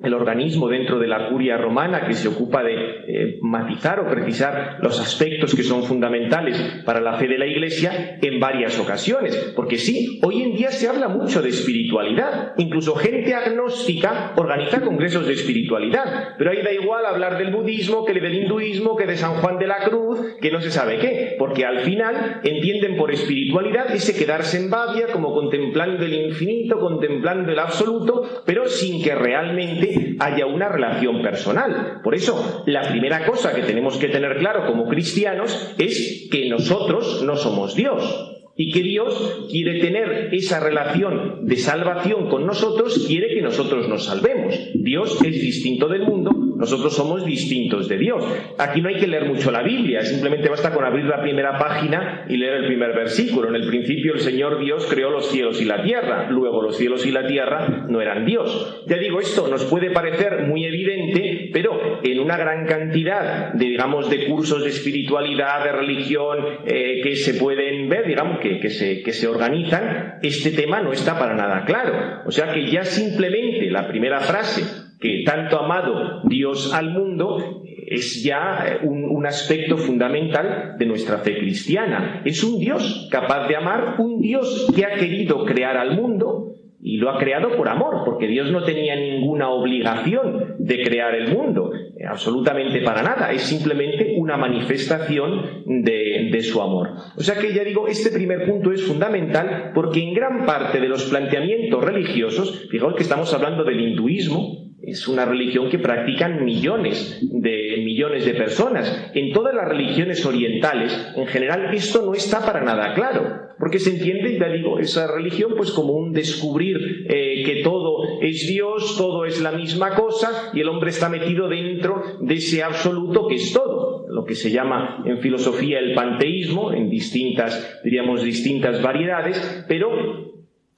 el 0.03 0.13
organismo 0.13 0.67
dentro 0.67 0.99
de 0.99 1.07
la 1.07 1.29
curia 1.29 1.57
romana 1.57 2.05
que 2.05 2.13
se 2.13 2.27
ocupa 2.27 2.61
de 2.61 2.73
eh, 3.07 3.37
matizar 3.41 4.01
o 4.01 4.09
precisar 4.09 4.77
los 4.81 4.99
aspectos 4.99 5.55
que 5.55 5.63
son 5.63 5.83
fundamentales 5.83 6.83
para 6.85 6.99
la 6.99 7.13
fe 7.13 7.27
de 7.27 7.37
la 7.37 7.47
Iglesia 7.47 8.19
en 8.21 8.39
varias 8.39 8.77
ocasiones. 8.79 9.53
Porque 9.55 9.77
sí, 9.77 10.19
hoy 10.21 10.43
en 10.43 10.55
día 10.55 10.71
se 10.71 10.89
habla 10.89 11.07
mucho 11.07 11.41
de 11.41 11.49
espiritualidad. 11.49 12.53
Incluso 12.57 12.95
gente 12.95 13.33
agnóstica 13.33 14.33
organiza 14.35 14.81
congresos 14.81 15.25
de 15.25 15.33
espiritualidad. 15.33 16.35
Pero 16.37 16.51
ahí 16.51 16.61
da 16.61 16.73
igual 16.73 17.05
hablar 17.05 17.37
del 17.37 17.53
budismo, 17.53 18.03
que 18.03 18.13
del 18.13 18.33
hinduismo, 18.33 18.97
que 18.97 19.07
de 19.07 19.15
San 19.15 19.35
Juan 19.35 19.57
de 19.57 19.67
la 19.67 19.79
Cruz, 19.79 20.19
que 20.41 20.51
no 20.51 20.59
se 20.59 20.69
sabe 20.69 20.99
qué. 20.99 21.35
Porque 21.39 21.65
al 21.65 21.79
final 21.79 22.41
entienden 22.43 22.97
por 22.97 23.09
espiritualidad 23.11 23.89
ese 23.95 24.13
quedarse 24.13 24.57
en 24.57 24.69
Babia 24.69 25.07
como 25.13 25.33
contemplando 25.33 26.03
el 26.03 26.13
infinito, 26.13 26.79
contemplando 26.79 27.53
el 27.53 27.59
absoluto, 27.59 28.43
pero 28.45 28.67
sin 28.67 29.01
que 29.01 29.15
realmente 29.15 29.92
haya 30.19 30.45
una 30.45 30.69
relación 30.69 31.21
personal. 31.21 32.01
Por 32.03 32.15
eso, 32.15 32.63
la 32.65 32.89
primera 32.89 33.25
cosa 33.25 33.53
que 33.53 33.63
tenemos 33.63 33.97
que 33.97 34.09
tener 34.09 34.37
claro 34.37 34.65
como 34.65 34.87
cristianos 34.87 35.73
es 35.77 36.27
que 36.31 36.49
nosotros 36.49 37.23
no 37.23 37.35
somos 37.35 37.75
Dios 37.75 38.33
y 38.55 38.71
que 38.71 38.83
Dios 38.83 39.47
quiere 39.49 39.79
tener 39.79 40.29
esa 40.31 40.59
relación 40.59 41.45
de 41.45 41.57
salvación 41.57 42.29
con 42.29 42.45
nosotros, 42.45 43.05
quiere 43.07 43.33
que 43.33 43.41
nosotros 43.41 43.87
nos 43.89 44.05
salvemos. 44.05 44.55
Dios 44.75 45.19
es 45.23 45.41
distinto 45.41 45.87
del 45.87 46.03
mundo 46.03 46.43
nosotros 46.63 46.95
somos 46.95 47.25
distintos 47.25 47.89
de 47.89 47.97
Dios. 47.97 48.23
Aquí 48.57 48.81
no 48.81 48.87
hay 48.87 48.95
que 48.95 49.07
leer 49.07 49.25
mucho 49.25 49.51
la 49.51 49.63
Biblia, 49.63 50.01
simplemente 50.01 50.47
basta 50.47 50.73
con 50.73 50.85
abrir 50.85 51.03
la 51.03 51.21
primera 51.21 51.57
página 51.57 52.25
y 52.29 52.37
leer 52.37 52.53
el 52.53 52.67
primer 52.67 52.93
versículo. 52.93 53.49
En 53.49 53.55
el 53.55 53.67
principio 53.67 54.13
el 54.13 54.21
Señor 54.21 54.59
Dios 54.63 54.87
creó 54.89 55.09
los 55.09 55.29
cielos 55.29 55.61
y 55.61 55.65
la 55.65 55.83
tierra, 55.83 56.29
luego 56.29 56.61
los 56.61 56.77
cielos 56.77 57.05
y 57.05 57.11
la 57.11 57.27
tierra 57.27 57.85
no 57.89 58.01
eran 58.01 58.25
Dios. 58.25 58.83
Ya 58.87 58.97
digo, 58.97 59.19
esto 59.19 59.49
nos 59.49 59.65
puede 59.65 59.91
parecer 59.91 60.45
muy 60.47 60.63
evidente, 60.63 61.32
pero 61.53 62.01
en 62.03 62.19
una 62.19 62.35
gran 62.35 62.65
cantidad 62.65 63.53
de, 63.53 63.65
digamos, 63.65 64.09
de 64.09 64.25
cursos 64.25 64.63
de 64.63 64.69
espiritualidad, 64.69 65.63
de 65.63 65.71
religión, 65.71 66.39
eh, 66.65 66.99
que 67.03 67.15
se 67.15 67.35
pueden 67.35 67.87
ver, 67.87 68.07
digamos, 68.07 68.39
que, 68.39 68.59
que, 68.59 68.69
se, 68.69 69.01
que 69.03 69.13
se 69.13 69.27
organizan, 69.27 70.15
este 70.21 70.51
tema 70.51 70.81
no 70.81 70.91
está 70.91 71.17
para 71.17 71.35
nada 71.35 71.63
claro. 71.65 72.23
O 72.25 72.31
sea 72.31 72.51
que 72.51 72.69
ya 72.69 72.83
simplemente 72.83 73.69
la 73.69 73.87
primera 73.87 74.19
frase 74.19 74.63
que 74.99 75.23
tanto 75.25 75.59
amado 75.59 76.21
Dios 76.23 76.73
al 76.73 76.91
mundo 76.91 77.63
es 77.85 78.23
ya 78.23 78.79
un, 78.83 79.03
un, 79.03 79.25
aspecto 79.25 79.77
fundamental 79.77 80.75
de 80.79 80.85
nuestra 80.85 81.19
fe 81.19 81.37
cristiana. 81.37 82.21
Es 82.23 82.43
un 82.43 82.59
Dios 82.59 83.09
capaz 83.11 83.47
de 83.47 83.57
amar, 83.57 83.95
un 83.99 84.21
Dios 84.21 84.71
que 84.73 84.85
ha 84.85 84.95
querido 84.95 85.45
crear 85.45 85.77
al 85.77 85.95
mundo 85.95 86.53
y 86.85 86.97
lo 86.97 87.09
ha 87.09 87.17
creado 87.17 87.55
por 87.55 87.69
amor, 87.69 88.03
porque 88.03 88.27
Dios 88.27 88.51
no 88.51 88.63
tenía 88.63 88.95
ninguna 88.97 89.49
obligación 89.49 90.55
de 90.59 90.83
crear 90.83 91.15
el 91.15 91.33
mundo, 91.33 91.71
absolutamente 92.05 92.81
para 92.81 93.01
nada, 93.01 93.31
es 93.31 93.43
simplemente 93.43 94.15
una 94.17 94.35
manifestación 94.35 95.63
de, 95.65 96.29
de, 96.29 96.43
su 96.43 96.61
amor. 96.61 96.89
O 97.15 97.21
sea 97.21 97.35
que 97.35 97.53
ya 97.53 97.63
digo, 97.63 97.87
este 97.87 98.11
primer 98.11 98.45
punto 98.45 98.73
es 98.73 98.83
fundamental 98.83 99.71
porque 99.73 100.03
en 100.03 100.13
gran 100.13 100.45
parte 100.45 100.81
de 100.81 100.89
los 100.89 101.05
planteamientos 101.05 101.81
religiosos, 101.81 102.67
fijaos 102.69 102.95
que 102.95 103.03
estamos 103.03 103.33
hablando 103.33 103.63
del 103.63 103.79
hinduismo, 103.79 104.62
es 104.83 105.07
una 105.07 105.23
religión 105.23 105.69
que 105.69 105.79
practican 105.79 106.43
millones 106.43 107.19
de 107.21 107.81
millones 107.83 108.25
de 108.25 108.33
personas. 108.33 109.11
En 109.13 109.31
todas 109.31 109.55
las 109.55 109.67
religiones 109.67 110.25
orientales, 110.25 111.13
en 111.15 111.25
general, 111.27 111.73
esto 111.73 112.05
no 112.05 112.13
está 112.13 112.45
para 112.45 112.61
nada 112.61 112.93
claro, 112.93 113.53
porque 113.57 113.79
se 113.79 113.91
entiende, 113.91 114.37
ya 114.37 114.49
digo, 114.49 114.79
esa 114.79 115.07
religión 115.07 115.53
pues 115.55 115.71
como 115.71 115.93
un 115.93 116.11
descubrir 116.11 117.05
eh, 117.09 117.43
que 117.45 117.63
todo 117.63 118.19
es 118.21 118.45
Dios, 118.45 118.97
todo 118.97 119.23
es 119.25 119.41
la 119.41 119.53
misma 119.53 119.95
cosa 119.95 120.51
y 120.53 120.59
el 120.59 120.67
hombre 120.67 120.89
está 120.89 121.07
metido 121.07 121.47
dentro 121.47 122.03
de 122.19 122.35
ese 122.35 122.61
absoluto 122.61 123.27
que 123.27 123.35
es 123.35 123.53
todo, 123.53 124.05
lo 124.09 124.25
que 124.25 124.35
se 124.35 124.51
llama 124.51 125.01
en 125.05 125.19
filosofía 125.19 125.79
el 125.79 125.93
panteísmo, 125.93 126.73
en 126.73 126.89
distintas, 126.89 127.79
diríamos, 127.85 128.21
distintas 128.21 128.81
variedades, 128.81 129.65
pero 129.69 130.32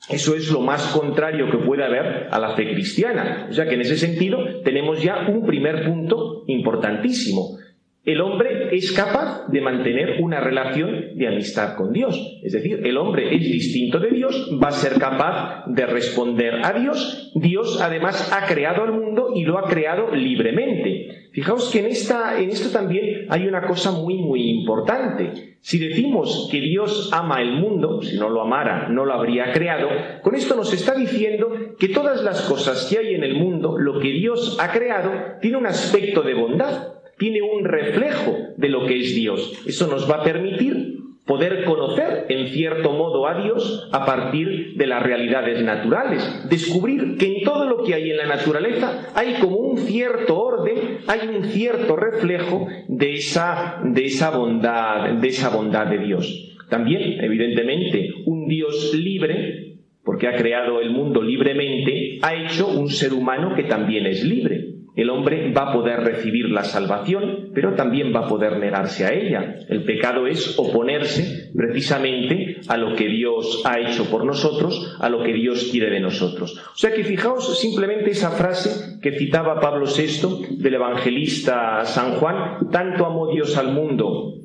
eso 0.09 0.35
es 0.35 0.51
lo 0.51 0.61
más 0.61 0.93
contrario 0.93 1.49
que 1.49 1.57
puede 1.57 1.83
haber 1.83 2.27
a 2.29 2.39
la 2.39 2.55
fe 2.55 2.71
cristiana. 2.73 3.47
O 3.49 3.53
sea 3.53 3.65
que 3.65 3.75
en 3.75 3.81
ese 3.81 3.97
sentido 3.97 4.61
tenemos 4.63 5.01
ya 5.01 5.27
un 5.27 5.45
primer 5.45 5.85
punto 5.85 6.43
importantísimo. 6.47 7.57
El 8.03 8.21
hombre 8.21 8.75
es 8.75 8.91
capaz 8.91 9.47
de 9.47 9.61
mantener 9.61 10.21
una 10.21 10.39
relación 10.39 11.17
de 11.17 11.27
amistad 11.27 11.75
con 11.75 11.91
Dios. 11.91 12.39
Es 12.43 12.53
decir, 12.53 12.81
el 12.85 12.97
hombre 12.97 13.35
es 13.35 13.41
distinto 13.41 13.99
de 13.99 14.11
Dios, 14.11 14.51
va 14.63 14.67
a 14.67 14.73
ser 14.73 14.99
capaz 14.99 15.65
de 15.65 15.87
responder 15.87 16.63
a 16.63 16.73
Dios. 16.73 17.31
Dios 17.33 17.81
además 17.81 18.31
ha 18.31 18.45
creado 18.45 18.83
al 18.83 18.91
mundo 18.91 19.31
y 19.33 19.43
lo 19.43 19.57
ha 19.57 19.67
creado 19.67 20.15
libremente. 20.15 21.24
Fijaos 21.35 21.69
que 21.69 21.79
en, 21.79 21.87
esta, 21.87 22.39
en 22.39 22.49
esto 22.49 22.69
también 22.69 23.27
hay 23.29 23.45
una 23.45 23.67
cosa 23.67 23.91
muy, 23.91 24.15
muy 24.15 24.49
importante. 24.49 25.57
Si 25.59 25.77
decimos 25.77 26.47
que 26.49 26.61
Dios 26.61 27.09
ama 27.11 27.41
el 27.41 27.51
mundo, 27.51 28.01
si 28.01 28.17
no 28.17 28.29
lo 28.29 28.41
amara, 28.41 28.87
no 28.87 29.03
lo 29.03 29.13
habría 29.13 29.51
creado, 29.51 29.89
con 30.21 30.33
esto 30.33 30.55
nos 30.55 30.71
está 30.73 30.95
diciendo 30.95 31.75
que 31.77 31.89
todas 31.89 32.23
las 32.23 32.43
cosas 32.43 32.87
que 32.89 32.99
hay 32.99 33.15
en 33.15 33.25
el 33.25 33.35
mundo, 33.35 33.77
lo 33.77 33.99
que 33.99 34.13
Dios 34.13 34.57
ha 34.61 34.71
creado, 34.71 35.11
tiene 35.41 35.57
un 35.57 35.67
aspecto 35.67 36.21
de 36.21 36.35
bondad 36.35 36.95
tiene 37.17 37.41
un 37.41 37.63
reflejo 37.63 38.35
de 38.57 38.67
lo 38.67 38.85
que 38.85 38.99
es 38.99 39.15
Dios. 39.15 39.63
Eso 39.65 39.87
nos 39.87 40.09
va 40.09 40.17
a 40.17 40.23
permitir 40.23 41.04
poder 41.25 41.63
conocer 41.63 42.25
en 42.29 42.47
cierto 42.47 42.93
modo 42.93 43.27
a 43.27 43.41
Dios 43.41 43.89
a 43.91 44.05
partir 44.05 44.75
de 44.75 44.87
las 44.87 45.01
realidades 45.01 45.61
naturales, 45.63 46.47
descubrir 46.49 47.17
que 47.17 47.37
en 47.37 47.43
todo 47.43 47.65
lo 47.65 47.83
que 47.83 47.95
hay 47.95 48.11
en 48.11 48.17
la 48.17 48.27
naturaleza 48.27 49.11
hay 49.15 49.35
como 49.41 49.57
un 49.57 49.77
cierto 49.79 50.39
orden, 50.39 50.99
hay 51.07 51.27
un 51.27 51.45
cierto 51.45 51.95
reflejo 51.95 52.67
de 52.87 53.13
esa, 53.13 53.79
de 53.83 54.05
esa 54.05 54.37
bondad, 54.37 55.13
de 55.13 55.27
esa 55.27 55.49
bondad 55.49 55.87
de 55.87 55.97
Dios. 55.97 56.55
También, 56.69 57.23
evidentemente, 57.23 58.11
un 58.25 58.47
Dios 58.47 58.93
libre, 58.93 59.77
porque 60.03 60.27
ha 60.27 60.35
creado 60.35 60.79
el 60.79 60.91
mundo 60.91 61.21
libremente, 61.21 62.19
ha 62.21 62.35
hecho 62.35 62.67
un 62.67 62.89
ser 62.89 63.13
humano 63.13 63.55
que 63.55 63.63
también 63.63 64.05
es 64.05 64.23
libre 64.23 64.64
el 64.95 65.09
hombre 65.09 65.51
va 65.51 65.69
a 65.69 65.73
poder 65.73 66.01
recibir 66.01 66.49
la 66.49 66.63
salvación, 66.63 67.49
pero 67.53 67.75
también 67.75 68.13
va 68.15 68.21
a 68.21 68.27
poder 68.27 68.57
negarse 68.57 69.05
a 69.05 69.13
ella. 69.13 69.55
El 69.67 69.83
pecado 69.83 70.25
es 70.27 70.57
oponerse 70.57 71.51
precisamente 71.55 72.57
a 72.67 72.77
lo 72.77 72.95
que 72.95 73.07
Dios 73.07 73.61
ha 73.65 73.79
hecho 73.79 74.09
por 74.09 74.25
nosotros, 74.25 74.97
a 74.99 75.09
lo 75.09 75.23
que 75.23 75.33
Dios 75.33 75.69
quiere 75.71 75.89
de 75.89 75.99
nosotros. 75.99 76.57
O 76.73 76.77
sea 76.77 76.93
que 76.93 77.03
fijaos 77.03 77.59
simplemente 77.59 78.11
esa 78.11 78.31
frase 78.31 78.99
que 79.01 79.11
citaba 79.11 79.59
Pablo 79.59 79.85
VI 79.85 80.57
del 80.57 80.75
evangelista 80.75 81.83
San 81.83 82.13
Juan, 82.13 82.69
tanto 82.71 83.05
amó 83.05 83.31
Dios 83.31 83.57
al 83.57 83.73
mundo 83.73 84.35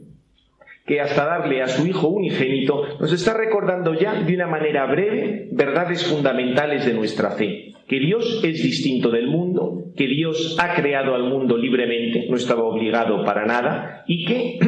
que 0.90 1.00
hasta 1.00 1.25
darle 1.25 1.62
a 1.62 1.69
su 1.69 1.87
Hijo 1.87 2.09
unigénito 2.09 2.85
nos 2.99 3.12
está 3.12 3.33
recordando 3.33 3.95
ya 3.95 4.14
de 4.14 4.35
una 4.35 4.49
manera 4.49 4.87
breve 4.87 5.49
verdades 5.52 6.04
fundamentales 6.04 6.85
de 6.85 6.95
nuestra 6.95 7.30
fe, 7.30 7.60
que 7.90 7.99
Dios 7.99 8.40
es 8.44 8.62
distinto 8.62 9.11
del 9.11 9.26
mundo, 9.26 9.90
que 9.97 10.06
Dios 10.06 10.56
ha 10.61 10.76
creado 10.76 11.16
al 11.16 11.25
mundo 11.25 11.56
libremente, 11.56 12.28
no 12.30 12.37
estaba 12.37 12.62
obligado 12.62 13.25
para 13.25 13.44
nada, 13.44 14.04
y 14.06 14.25
que 14.26 14.61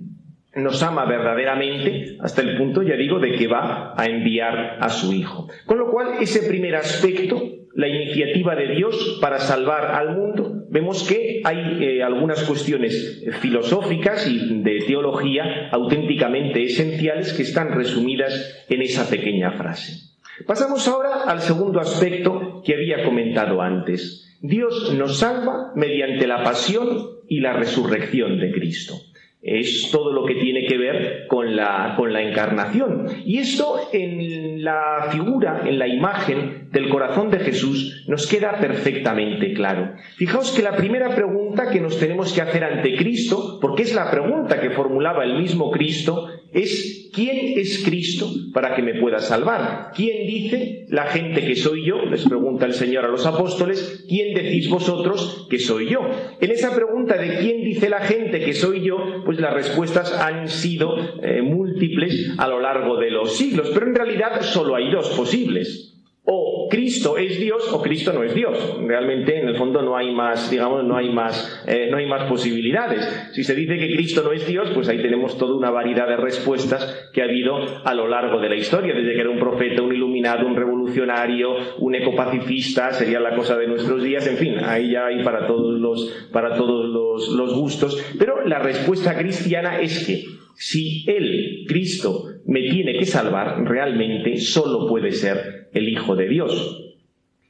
nos 0.56 0.82
ama 0.82 1.04
verdaderamente 1.04 2.16
hasta 2.20 2.40
el 2.40 2.56
punto, 2.56 2.82
ya 2.82 2.96
digo, 2.96 3.18
de 3.18 3.32
que 3.32 3.48
va 3.48 3.92
a 3.94 4.06
enviar 4.06 4.78
a 4.80 4.88
su 4.88 5.12
Hijo. 5.12 5.46
Con 5.66 5.78
lo 5.78 5.90
cual, 5.90 6.22
ese 6.22 6.48
primer 6.48 6.74
aspecto 6.74 7.42
la 7.74 7.86
iniciativa 7.86 8.56
de 8.56 8.74
Dios 8.74 9.18
para 9.20 9.38
salvar 9.38 9.94
al 9.94 10.16
mundo, 10.16 10.64
vemos 10.70 11.06
que 11.06 11.42
hay 11.44 11.84
eh, 11.84 12.02
algunas 12.02 12.42
cuestiones 12.44 13.22
filosóficas 13.40 14.26
y 14.26 14.62
de 14.62 14.78
teología 14.86 15.68
auténticamente 15.70 16.62
esenciales 16.62 17.34
que 17.34 17.42
están 17.42 17.72
resumidas 17.72 18.64
en 18.70 18.80
esa 18.80 19.08
pequeña 19.08 19.52
frase. 19.52 20.09
Pasamos 20.46 20.86
ahora 20.88 21.24
al 21.26 21.40
segundo 21.40 21.80
aspecto 21.80 22.62
que 22.64 22.74
había 22.74 23.04
comentado 23.04 23.60
antes. 23.60 24.38
Dios 24.40 24.94
nos 24.94 25.18
salva 25.18 25.72
mediante 25.74 26.26
la 26.26 26.42
pasión 26.42 27.20
y 27.28 27.40
la 27.40 27.52
resurrección 27.52 28.38
de 28.40 28.52
Cristo. 28.52 28.94
Es 29.42 29.88
todo 29.90 30.12
lo 30.12 30.26
que 30.26 30.34
tiene 30.34 30.66
que 30.66 30.76
ver 30.76 31.26
con 31.26 31.56
la, 31.56 31.94
con 31.96 32.12
la 32.12 32.20
encarnación. 32.20 33.06
Y 33.24 33.38
esto 33.38 33.88
en 33.92 34.62
la 34.62 35.08
figura, 35.10 35.62
en 35.64 35.78
la 35.78 35.88
imagen 35.88 36.68
del 36.72 36.90
corazón 36.90 37.30
de 37.30 37.38
Jesús 37.38 38.04
nos 38.06 38.26
queda 38.26 38.58
perfectamente 38.60 39.54
claro. 39.54 39.94
Fijaos 40.16 40.52
que 40.52 40.62
la 40.62 40.76
primera 40.76 41.14
pregunta 41.14 41.70
que 41.70 41.80
nos 41.80 41.98
tenemos 41.98 42.34
que 42.34 42.42
hacer 42.42 42.64
ante 42.64 42.96
Cristo, 42.96 43.58
porque 43.62 43.82
es 43.82 43.94
la 43.94 44.10
pregunta 44.10 44.60
que 44.60 44.70
formulaba 44.70 45.24
el 45.24 45.38
mismo 45.38 45.70
Cristo, 45.70 46.28
es 46.52 46.99
¿quién 47.12 47.58
es 47.58 47.82
Cristo 47.84 48.30
para 48.52 48.74
que 48.74 48.82
me 48.82 49.00
pueda 49.00 49.18
salvar? 49.18 49.92
¿Quién 49.94 50.26
dice 50.26 50.86
la 50.88 51.06
gente 51.06 51.44
que 51.44 51.56
soy 51.56 51.86
yo? 51.86 52.04
Les 52.06 52.24
pregunta 52.24 52.66
el 52.66 52.74
Señor 52.74 53.04
a 53.04 53.08
los 53.08 53.26
apóstoles, 53.26 54.04
¿quién 54.08 54.34
decís 54.34 54.68
vosotros 54.68 55.46
que 55.50 55.58
soy 55.58 55.88
yo? 55.88 56.00
En 56.40 56.50
esa 56.50 56.74
pregunta 56.74 57.16
de 57.16 57.38
quién 57.38 57.62
dice 57.64 57.88
la 57.88 58.00
gente 58.00 58.40
que 58.40 58.54
soy 58.54 58.82
yo, 58.82 58.96
pues 59.24 59.38
las 59.40 59.54
respuestas 59.54 60.12
han 60.12 60.48
sido 60.48 60.96
eh, 61.22 61.42
múltiples 61.42 62.32
a 62.38 62.48
lo 62.48 62.60
largo 62.60 62.96
de 62.98 63.10
los 63.10 63.36
siglos, 63.36 63.70
pero 63.72 63.86
en 63.86 63.94
realidad 63.94 64.42
solo 64.42 64.76
hay 64.76 64.90
dos 64.90 65.08
posibles. 65.10 65.89
O 66.24 66.68
Cristo 66.70 67.16
es 67.16 67.40
Dios 67.40 67.72
o 67.72 67.82
Cristo 67.82 68.12
no 68.12 68.22
es 68.22 68.34
Dios. 68.34 68.76
Realmente, 68.86 69.38
en 69.40 69.48
el 69.48 69.56
fondo, 69.56 69.82
no 69.82 69.96
hay 69.96 70.14
más, 70.14 70.50
digamos, 70.50 70.84
no 70.84 70.96
hay 70.96 71.10
más, 71.10 71.64
eh, 71.66 71.88
no 71.90 71.96
hay 71.96 72.06
más 72.06 72.28
posibilidades. 72.28 73.30
Si 73.32 73.42
se 73.42 73.54
dice 73.54 73.78
que 73.78 73.94
Cristo 73.94 74.22
no 74.22 74.32
es 74.32 74.46
Dios, 74.46 74.70
pues 74.74 74.88
ahí 74.88 75.00
tenemos 75.00 75.38
toda 75.38 75.56
una 75.56 75.70
variedad 75.70 76.06
de 76.06 76.16
respuestas 76.16 77.10
que 77.12 77.22
ha 77.22 77.24
habido 77.24 77.56
a 77.84 77.94
lo 77.94 78.06
largo 78.06 78.40
de 78.40 78.48
la 78.48 78.56
historia, 78.56 78.94
desde 78.94 79.14
que 79.14 79.20
era 79.20 79.30
un 79.30 79.38
profeta, 79.38 79.82
un 79.82 79.94
iluminado, 79.94 80.46
un 80.46 80.56
revolucionario, 80.56 81.50
un 81.78 81.94
ecopacifista, 81.94 82.92
sería 82.92 83.18
la 83.18 83.34
cosa 83.34 83.56
de 83.56 83.66
nuestros 83.66 84.02
días, 84.02 84.26
en 84.26 84.36
fin, 84.36 84.58
ahí 84.64 84.92
ya 84.92 85.06
hay 85.06 85.24
para 85.24 85.46
todos 85.46 85.80
los, 85.80 86.28
para 86.32 86.54
todos 86.54 86.86
los, 86.86 87.28
los 87.30 87.54
gustos. 87.54 88.00
Pero 88.18 88.44
la 88.46 88.58
respuesta 88.58 89.16
cristiana 89.16 89.80
es 89.80 90.06
que 90.06 90.39
si 90.60 91.04
Él, 91.06 91.64
Cristo, 91.66 92.24
me 92.44 92.60
tiene 92.68 92.98
que 92.98 93.06
salvar, 93.06 93.64
realmente 93.64 94.36
solo 94.36 94.86
puede 94.86 95.10
ser 95.12 95.70
el 95.72 95.88
Hijo 95.88 96.16
de 96.16 96.28
Dios. 96.28 96.92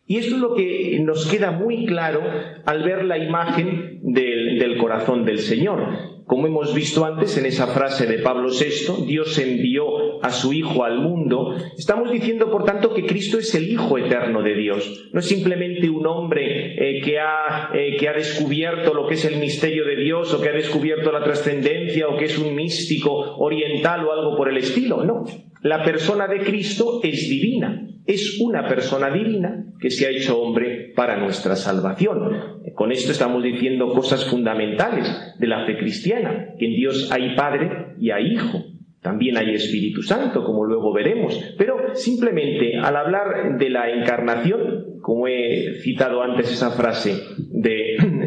Y 0.06 0.18
esto 0.18 0.36
es 0.36 0.40
lo 0.40 0.54
que 0.54 1.00
nos 1.04 1.26
queda 1.28 1.50
muy 1.50 1.86
claro 1.86 2.22
al 2.64 2.84
ver 2.84 3.04
la 3.04 3.18
imagen 3.18 3.98
del, 4.04 4.60
del 4.60 4.78
corazón 4.78 5.24
del 5.24 5.40
Señor. 5.40 6.19
Como 6.30 6.46
hemos 6.46 6.72
visto 6.72 7.04
antes 7.04 7.36
en 7.38 7.46
esa 7.46 7.66
frase 7.66 8.06
de 8.06 8.20
Pablo 8.20 8.50
VI, 8.50 9.04
Dios 9.04 9.36
envió 9.40 10.24
a 10.24 10.30
su 10.30 10.52
Hijo 10.52 10.84
al 10.84 11.00
mundo, 11.00 11.56
estamos 11.76 12.12
diciendo 12.12 12.52
por 12.52 12.62
tanto 12.62 12.94
que 12.94 13.04
Cristo 13.04 13.36
es 13.36 13.52
el 13.56 13.68
Hijo 13.68 13.98
eterno 13.98 14.40
de 14.40 14.54
Dios. 14.54 15.10
No 15.12 15.18
es 15.18 15.26
simplemente 15.26 15.90
un 15.90 16.06
hombre 16.06 16.76
eh, 16.78 17.00
que, 17.00 17.18
ha, 17.18 17.72
eh, 17.74 17.96
que 17.98 18.08
ha 18.08 18.12
descubierto 18.12 18.94
lo 18.94 19.08
que 19.08 19.14
es 19.14 19.24
el 19.24 19.40
misterio 19.40 19.84
de 19.84 19.96
Dios 19.96 20.32
o 20.32 20.40
que 20.40 20.50
ha 20.50 20.52
descubierto 20.52 21.10
la 21.10 21.24
trascendencia 21.24 22.06
o 22.06 22.16
que 22.16 22.26
es 22.26 22.38
un 22.38 22.54
místico 22.54 23.36
oriental 23.38 24.06
o 24.06 24.12
algo 24.12 24.36
por 24.36 24.48
el 24.48 24.58
estilo. 24.58 25.04
No, 25.04 25.24
la 25.62 25.82
persona 25.82 26.28
de 26.28 26.44
Cristo 26.44 27.00
es 27.02 27.28
divina 27.28 27.88
es 28.06 28.40
una 28.40 28.66
persona 28.66 29.10
divina 29.10 29.66
que 29.78 29.90
se 29.90 30.06
ha 30.06 30.10
hecho 30.10 30.40
hombre 30.40 30.92
para 30.96 31.18
nuestra 31.18 31.54
salvación. 31.54 32.59
Con 32.74 32.92
esto 32.92 33.12
estamos 33.12 33.42
diciendo 33.42 33.92
cosas 33.92 34.24
fundamentales 34.24 35.34
de 35.38 35.46
la 35.46 35.66
fe 35.66 35.76
cristiana, 35.78 36.54
que 36.58 36.66
en 36.66 36.74
Dios 36.74 37.10
hay 37.12 37.34
Padre 37.34 37.94
y 37.98 38.10
hay 38.10 38.32
Hijo. 38.32 38.64
También 39.02 39.38
hay 39.38 39.54
Espíritu 39.54 40.02
Santo, 40.02 40.44
como 40.44 40.64
luego 40.64 40.92
veremos. 40.92 41.38
Pero 41.56 41.94
simplemente 41.94 42.76
al 42.76 42.96
hablar 42.96 43.56
de 43.58 43.70
la 43.70 43.90
encarnación, 43.90 44.98
como 45.00 45.26
he 45.26 45.80
citado 45.82 46.22
antes 46.22 46.52
esa 46.52 46.70
frase 46.70 47.14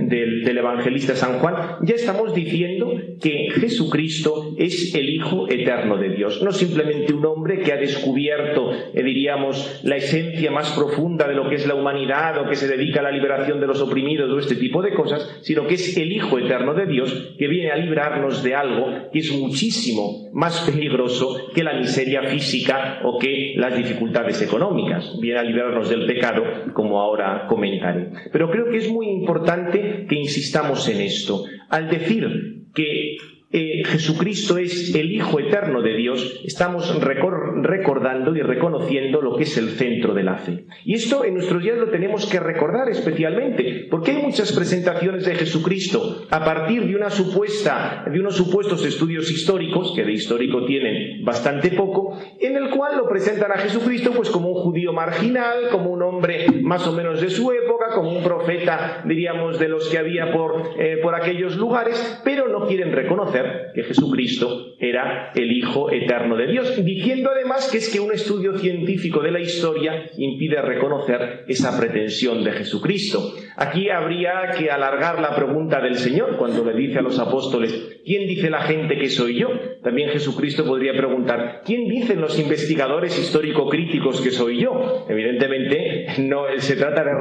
del 0.10 0.58
evangelista 0.58 1.16
San 1.16 1.40
Juan, 1.40 1.56
ya 1.82 1.96
estamos 1.96 2.34
diciendo 2.34 2.94
que 3.22 3.50
Jesucristo 3.52 4.56
es 4.58 4.94
el 4.96 5.10
Hijo 5.10 5.50
eterno 5.50 5.98
de 5.98 6.10
Dios, 6.10 6.42
no 6.42 6.52
simplemente 6.52 7.14
un 7.14 7.26
hombre 7.26 7.60
que 7.60 7.72
ha 7.72 7.78
descubierto, 7.78 8.72
eh, 8.72 9.04
diríamos, 9.04 9.82
la 9.84 9.98
esencia 9.98 10.52
más 10.52 10.72
profunda 10.72 11.28
de 11.28 11.36
lo 11.36 11.50
que 11.50 11.56
es 11.56 11.68
la 11.68 11.76
humanidad 11.76 12.40
o 12.40 12.50
que 12.50 12.56
se 12.56 12.68
dedica 12.68 13.00
a 13.00 13.04
la 13.04 13.12
liberación 13.12 13.60
de 13.60 13.68
los 13.68 13.82
oprimidos 13.82 14.32
o 14.32 14.40
este 14.40 14.56
tipo 14.56 14.82
de 14.82 14.94
cosas, 14.94 15.40
sino 15.42 15.68
que 15.68 15.76
es 15.76 15.98
el 15.98 16.12
Hijo 16.12 16.38
eterno 16.40 16.74
de 16.74 16.86
Dios 16.86 17.34
que 17.38 17.48
viene 17.48 17.72
a 17.72 17.78
librarnos 17.78 18.44
de 18.44 18.56
algo 18.56 19.10
que 19.12 19.20
es 19.20 19.32
muchísimo 19.32 20.30
más 20.34 20.62
peligroso 20.62 21.38
que 21.54 21.64
la 21.64 21.74
miseria 21.74 22.24
física 22.24 23.00
o 23.04 23.20
que 23.20 23.54
las 23.56 23.76
dificultades 23.76 24.42
económicas. 24.42 25.18
Viene 25.20 25.40
a 25.40 25.44
librarnos 25.44 25.90
del 25.90 26.06
pecado, 26.06 26.44
como 26.74 27.00
ahora 27.00 27.46
comentaré. 27.48 28.10
Pero 28.32 28.50
creo 28.50 28.70
que 28.70 28.78
es 28.78 28.90
muy 28.90 29.08
importante 29.08 29.93
que 30.08 30.16
insistamos 30.16 30.88
en 30.88 31.02
esto. 31.02 31.46
Al 31.70 31.90
decir 31.90 32.66
que 32.74 33.18
eh, 33.56 33.84
Jesucristo 33.86 34.58
es 34.58 34.96
el 34.96 35.12
Hijo 35.12 35.40
eterno 35.40 35.84
de 35.84 35.96
Dios, 35.96 36.42
estamos 36.44 36.92
recordando 37.00 38.36
y 38.36 38.42
reconociendo 38.42 39.22
lo 39.22 39.36
que 39.36 39.44
es 39.44 39.56
el 39.60 39.70
centro 39.70 40.16
de 40.16 40.24
la 40.24 40.38
fe. 40.38 40.66
Y 40.84 40.96
esto 40.96 41.24
en 41.24 41.36
nuestros 41.36 41.62
días 41.62 41.78
lo 41.78 41.90
tenemos 41.92 42.26
que 42.26 42.40
recordar 42.40 42.90
especialmente, 42.90 43.86
porque 43.92 44.10
hay 44.10 44.24
muchas 44.24 44.52
presentaciones 44.54 45.26
de 45.26 45.36
Jesucristo 45.36 46.26
a 46.32 46.44
partir 46.44 46.88
de 46.88 46.96
una 46.96 47.12
supuesta, 47.12 48.04
de 48.12 48.20
unos 48.20 48.36
supuestos 48.36 48.84
estudios 48.86 49.30
históricos, 49.30 49.94
que 49.96 50.04
de 50.04 50.14
histórico 50.14 50.66
tienen 50.66 51.24
bastante 51.24 51.70
poco, 51.70 52.18
en 52.40 52.58
el 52.58 52.72
cual 52.72 52.98
lo 52.98 53.08
presentan 53.08 53.52
a 53.52 53.60
Jesucristo 53.60 54.14
pues 54.16 54.32
como 54.32 54.50
un 54.50 54.64
judío 54.64 54.94
marginal, 54.94 55.70
como 55.70 55.92
un 55.92 56.02
hombre 56.02 56.48
más 56.64 56.88
o 56.88 56.92
menos 56.92 57.22
de 57.22 57.30
su 57.30 57.52
época, 57.52 57.94
como 57.94 58.18
un 58.18 58.24
profeta, 58.24 59.04
diríamos, 59.06 59.60
de 59.60 59.68
los 59.68 59.90
que 59.90 60.00
había 60.00 60.32
por, 60.32 60.72
eh, 60.80 60.98
por 61.04 61.14
aquellos 61.14 61.56
lugares, 61.56 62.20
pero 62.24 62.48
no 62.48 62.66
quieren 62.66 62.92
reconocer 62.92 63.43
que 63.74 63.84
Jesucristo 63.84 64.76
era 64.80 65.32
el 65.36 65.52
Hijo 65.52 65.92
eterno 65.92 66.36
de 66.36 66.48
Dios, 66.48 66.84
diciendo 66.84 67.30
además 67.34 67.70
que 67.72 67.78
es 67.78 67.92
que 67.92 68.00
un 68.00 68.12
estudio 68.12 68.58
científico 68.58 69.22
de 69.22 69.32
la 69.32 69.40
historia 69.40 70.10
impide 70.18 70.62
reconocer 70.62 71.46
esa 71.48 71.80
pretensión 71.80 72.44
de 72.44 72.52
Jesucristo. 72.52 73.34
Aquí 73.56 73.90
habría 73.90 74.52
que 74.58 74.70
alargar 74.70 75.22
la 75.22 75.36
pregunta 75.36 75.80
del 75.80 75.96
Señor 75.96 76.38
cuando 76.38 76.66
le 76.66 76.74
dice 76.74 77.00
a 77.00 77.02
los 77.02 77.20
apóstoles, 77.20 78.02
¿quién 78.04 78.28
dice 78.28 78.50
la 78.50 78.62
gente 78.62 78.98
que 78.98 79.10
soy 79.10 79.40
yo? 79.40 79.50
También 79.84 80.10
Jesucristo 80.10 80.66
podría 80.66 80.94
preguntar, 80.94 81.62
¿quién 81.66 81.88
dicen 81.88 82.20
los 82.20 82.40
investigadores 82.40 83.18
histórico-críticos 83.20 84.22
que 84.22 84.32
soy 84.32 84.62
yo? 84.62 85.06
Evidentemente, 85.08 86.08
no 86.20 86.46
se 86.58 86.76
trata 86.76 87.04
de 87.04 87.14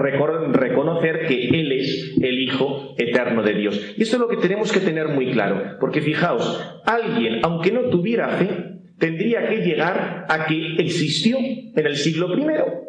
reconocer 0.53 1.27
que 1.27 1.49
Él 1.49 1.73
es 1.73 2.17
el 2.21 2.41
Hijo 2.41 2.95
eterno 2.99 3.43
de 3.43 3.55
Dios. 3.55 3.95
Y 3.97 4.03
esto 4.03 4.17
es 4.17 4.21
lo 4.21 4.29
que 4.29 4.37
tenemos 4.37 4.73
que 4.73 4.81
tener 4.81 5.09
muy 5.09 5.31
claro, 5.33 5.77
porque 5.81 6.01
fijaos, 6.13 6.63
alguien, 6.85 7.41
aunque 7.43 7.73
no 7.73 7.83
tuviera 7.85 8.29
fe, 8.29 8.82
tendría 9.03 9.49
que 9.49 9.57
llegar 9.57 10.27
a 10.29 10.47
que 10.47 10.77
existió 10.79 11.37
en 11.37 11.87
el 11.87 11.97
siglo 11.97 12.39
I 12.39 12.47